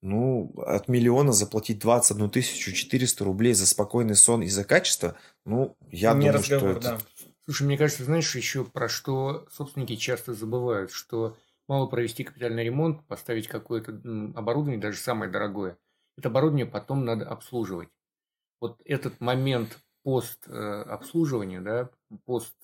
Ну, 0.00 0.54
от 0.56 0.88
миллиона 0.88 1.32
заплатить 1.32 1.78
21 1.78 2.30
400 2.30 3.22
рублей 3.22 3.52
за 3.52 3.66
спокойный 3.66 4.16
сон 4.16 4.40
и 4.40 4.48
за 4.48 4.64
качество, 4.64 5.14
ну, 5.44 5.76
я 5.90 6.14
Не 6.14 6.20
думаю, 6.20 6.38
разговор, 6.38 6.70
что 6.70 6.78
это... 6.78 6.80
Да. 6.80 6.98
Слушай, 7.44 7.64
мне 7.64 7.76
кажется, 7.76 8.04
знаешь, 8.04 8.34
еще 8.34 8.64
про 8.64 8.88
что 8.88 9.46
собственники 9.52 9.96
часто 9.96 10.32
забывают, 10.32 10.90
что 10.90 11.36
мало 11.68 11.86
провести 11.86 12.24
капитальный 12.24 12.64
ремонт, 12.64 13.04
поставить 13.06 13.46
какое-то 13.46 13.92
оборудование, 14.34 14.80
даже 14.80 14.96
самое 14.96 15.30
дорогое– 15.30 15.76
это 16.16 16.28
оборудование 16.28 16.66
потом 16.66 17.04
надо 17.04 17.28
обслуживать. 17.28 17.88
Вот 18.60 18.80
этот 18.84 19.20
момент 19.20 19.78
пост 20.02 20.46
обслуживания, 20.48 21.60
да, 21.60 21.90
пост 22.24 22.54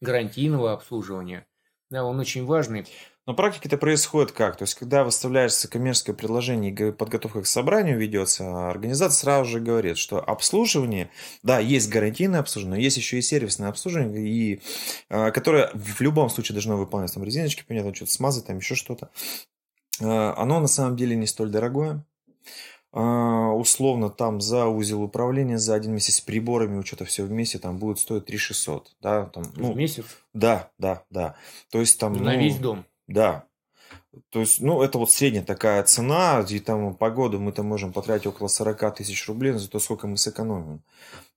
гарантийного 0.00 0.72
обслуживания, 0.72 1.46
да, 1.90 2.04
он 2.04 2.20
очень 2.20 2.46
важный. 2.46 2.86
Но 3.26 3.34
практике 3.34 3.68
это 3.68 3.76
происходит 3.76 4.32
как? 4.32 4.56
То 4.56 4.62
есть, 4.62 4.74
когда 4.74 5.04
выставляется 5.04 5.68
коммерческое 5.68 6.16
предложение 6.16 6.72
и 6.72 6.92
подготовка 6.92 7.42
к 7.42 7.46
собранию 7.46 7.98
ведется, 7.98 8.70
организация 8.70 9.20
сразу 9.20 9.50
же 9.50 9.60
говорит, 9.60 9.98
что 9.98 10.20
обслуживание, 10.20 11.10
да, 11.42 11.60
есть 11.60 11.88
гарантийное 11.90 12.40
обслуживание, 12.40 12.78
но 12.78 12.82
есть 12.82 12.96
еще 12.96 13.18
и 13.18 13.22
сервисное 13.22 13.68
обслуживание, 13.68 14.26
и, 14.26 14.62
а, 15.08 15.30
которое 15.30 15.70
в 15.74 16.00
любом 16.00 16.28
случае 16.30 16.54
должно 16.54 16.76
выполняться. 16.76 17.16
Там 17.16 17.24
резиночки, 17.24 17.64
понятно, 17.66 17.94
что-то 17.94 18.10
смазать, 18.10 18.46
там 18.46 18.56
еще 18.56 18.74
что-то. 18.74 19.10
Оно 20.00 20.60
на 20.60 20.68
самом 20.68 20.96
деле 20.96 21.14
не 21.14 21.26
столь 21.26 21.50
дорогое. 21.50 22.04
А, 22.92 23.52
условно 23.52 24.10
там 24.10 24.40
за 24.40 24.66
узел 24.66 25.02
управления 25.02 25.58
за 25.58 25.74
один 25.74 25.92
месяц 25.92 26.16
с 26.16 26.20
приборами, 26.20 26.78
учета 26.78 27.04
все 27.04 27.24
вместе, 27.24 27.58
там 27.58 27.78
будет 27.78 28.00
стоить 28.00 28.26
3 28.26 28.36
600. 28.36 28.96
Да, 29.00 29.26
там, 29.26 29.44
ну, 29.56 29.72
в 29.72 29.76
месяц? 29.76 30.04
Да, 30.34 30.70
да, 30.78 31.04
да. 31.10 31.36
То 31.70 31.78
есть 31.78 32.00
там... 32.00 32.14
На 32.14 32.32
ну, 32.32 32.38
весь 32.38 32.56
дом? 32.58 32.84
Да. 33.06 33.44
То 34.30 34.40
есть, 34.40 34.60
ну, 34.60 34.82
это 34.82 34.98
вот 34.98 35.12
средняя 35.12 35.44
такая 35.44 35.82
цена, 35.84 36.44
и 36.48 36.58
там 36.58 36.94
по 36.96 37.10
году 37.10 37.38
мы 37.38 37.52
там 37.52 37.66
можем 37.66 37.92
потратить 37.92 38.26
около 38.26 38.48
40 38.48 38.96
тысяч 38.96 39.28
рублей 39.28 39.52
за 39.52 39.70
то, 39.70 39.78
сколько 39.78 40.08
мы 40.08 40.16
сэкономим. 40.16 40.82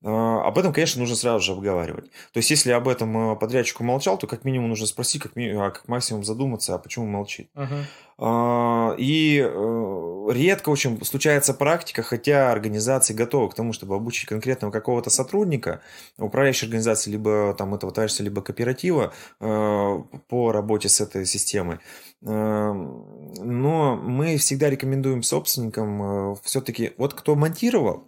А, 0.04 0.46
об 0.46 0.58
этом, 0.58 0.74
конечно, 0.74 1.00
нужно 1.00 1.16
сразу 1.16 1.40
же 1.44 1.52
обговаривать. 1.54 2.12
То 2.34 2.38
есть, 2.38 2.52
если 2.52 2.72
об 2.72 2.90
этом 2.90 3.32
э, 3.32 3.36
подрядчик 3.38 3.80
умолчал, 3.80 4.18
то 4.18 4.28
как 4.28 4.44
минимум 4.44 4.70
нужно 4.70 4.86
спросить, 4.86 5.22
как, 5.22 5.36
ми- 5.36 5.52
а 5.52 5.72
как 5.72 5.88
максимум 5.88 6.26
задуматься, 6.26 6.76
а 6.76 6.78
почему 6.78 7.06
молчит. 7.06 7.50
Uh-huh. 7.56 8.96
И 9.00 9.40
э, 9.40 10.28
редко 10.32 10.70
очень 10.70 11.04
случается 11.04 11.54
практика, 11.54 12.04
хотя 12.04 12.52
организации 12.52 13.14
готовы 13.14 13.50
к 13.50 13.56
тому, 13.56 13.72
чтобы 13.74 13.96
обучить 13.96 14.28
конкретного 14.28 14.72
какого-то 14.72 15.10
сотрудника, 15.10 15.82
управляющей 16.18 16.68
организации, 16.68 17.10
либо 17.10 17.56
там 17.58 17.74
этого 17.74 17.92
товарищества, 17.92 18.24
либо 18.24 18.42
кооператива 18.42 19.14
э, 19.40 20.04
по 20.28 20.52
работе 20.52 20.90
с 20.90 21.00
этой 21.02 21.26
системой. 21.26 21.80
Но 22.22 24.00
мы 24.02 24.38
всегда 24.38 24.70
рекомендуем 24.70 25.24
собственникам 25.24 26.38
все-таки, 26.44 26.94
вот 26.98 27.14
кто 27.14 27.36
монтировал, 27.36 28.08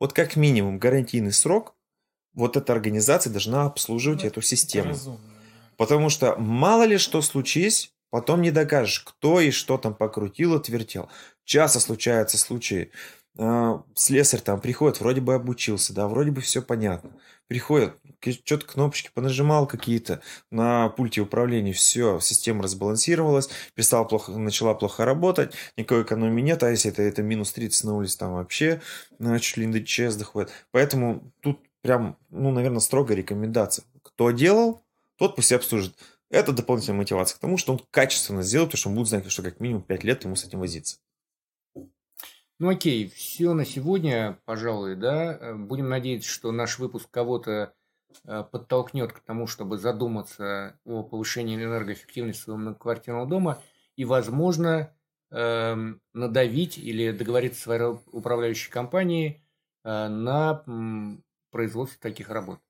вот 0.00 0.12
как 0.12 0.36
минимум 0.36 0.78
гарантийный 0.78 1.32
срок 1.32 1.74
вот 2.34 2.56
эта 2.56 2.72
организация 2.72 3.30
должна 3.30 3.64
обслуживать 3.64 4.22
ну, 4.22 4.28
эту 4.28 4.42
систему. 4.42 4.88
Разумно. 4.88 5.20
Потому 5.76 6.08
что 6.10 6.36
мало 6.36 6.84
ли 6.84 6.98
что 6.98 7.22
случись, 7.22 7.92
потом 8.10 8.42
не 8.42 8.50
докажешь, 8.50 9.00
кто 9.00 9.40
и 9.40 9.50
что 9.50 9.78
там 9.78 9.94
покрутил, 9.94 10.54
отвертел. 10.54 11.08
Часто 11.44 11.80
случаются 11.80 12.38
случаи. 12.38 12.90
Э, 13.36 13.80
слесарь 13.94 14.40
там 14.40 14.60
приходит, 14.60 15.00
вроде 15.00 15.20
бы 15.20 15.34
обучился, 15.34 15.92
да, 15.92 16.06
вроде 16.06 16.30
бы 16.30 16.40
все 16.40 16.62
понятно. 16.62 17.10
Приходит, 17.48 17.96
что-то 18.20 18.64
кнопочки 18.64 19.10
понажимал 19.12 19.66
какие-то 19.66 20.22
на 20.50 20.88
пульте 20.90 21.20
управления, 21.20 21.72
все, 21.72 22.20
система 22.20 22.62
разбалансировалась, 22.62 23.50
перестала 23.74 24.04
плохо, 24.04 24.32
начала 24.32 24.74
плохо 24.74 25.04
работать, 25.04 25.52
никакой 25.76 26.04
экономии 26.04 26.42
нет, 26.42 26.62
а 26.62 26.70
если 26.70 26.90
это, 26.92 27.02
это 27.02 27.22
минус 27.22 27.52
30 27.52 27.84
на 27.84 27.96
улице, 27.96 28.18
там 28.18 28.34
вообще 28.34 28.80
ну, 29.18 29.36
чуть 29.38 29.56
ли 29.56 29.66
не 29.66 29.80
до 29.80 30.18
доходит. 30.18 30.50
Поэтому 30.70 31.32
тут 31.40 31.60
прям, 31.82 32.16
ну, 32.30 32.50
наверное, 32.52 32.80
строгая 32.80 33.16
рекомендация. 33.16 33.84
Кто 34.02 34.30
делал, 34.30 34.82
тот 35.16 35.36
пусть 35.36 35.52
обслужит. 35.52 35.96
Это 36.30 36.52
дополнительная 36.52 36.98
мотивация 36.98 37.36
к 37.36 37.40
тому, 37.40 37.58
что 37.58 37.72
он 37.72 37.80
качественно 37.90 38.42
сделает, 38.42 38.70
потому 38.70 38.78
что 38.78 38.88
он 38.90 38.94
будет 38.94 39.08
знать, 39.08 39.30
что 39.30 39.42
как 39.42 39.60
минимум 39.60 39.82
5 39.82 40.04
лет 40.04 40.24
ему 40.24 40.36
с 40.36 40.44
этим 40.44 40.60
возиться. 40.60 40.98
Ну 42.60 42.68
окей, 42.68 43.08
все 43.08 43.52
на 43.52 43.64
сегодня, 43.64 44.38
пожалуй, 44.44 44.94
да. 44.96 45.54
Будем 45.56 45.88
надеяться, 45.88 46.28
что 46.30 46.52
наш 46.52 46.78
выпуск 46.78 47.10
кого-то 47.10 47.74
э, 48.24 48.44
подтолкнет 48.44 49.12
к 49.12 49.20
тому, 49.20 49.46
чтобы 49.48 49.76
задуматься 49.78 50.78
о 50.84 51.02
повышении 51.02 51.56
энергоэффективности 51.56 52.42
своего 52.42 52.60
многоквартирного 52.60 53.26
дома 53.26 53.62
и, 53.96 54.04
возможно, 54.04 54.94
эм, 55.30 56.00
надавить 56.12 56.78
или 56.78 57.10
договориться 57.10 57.60
с 57.60 57.62
своей 57.64 57.82
управляющей 58.12 58.70
компанией 58.70 59.42
э, 59.84 60.08
на 60.08 60.64
производство 61.50 62.00
таких 62.00 62.30
работ. 62.30 62.60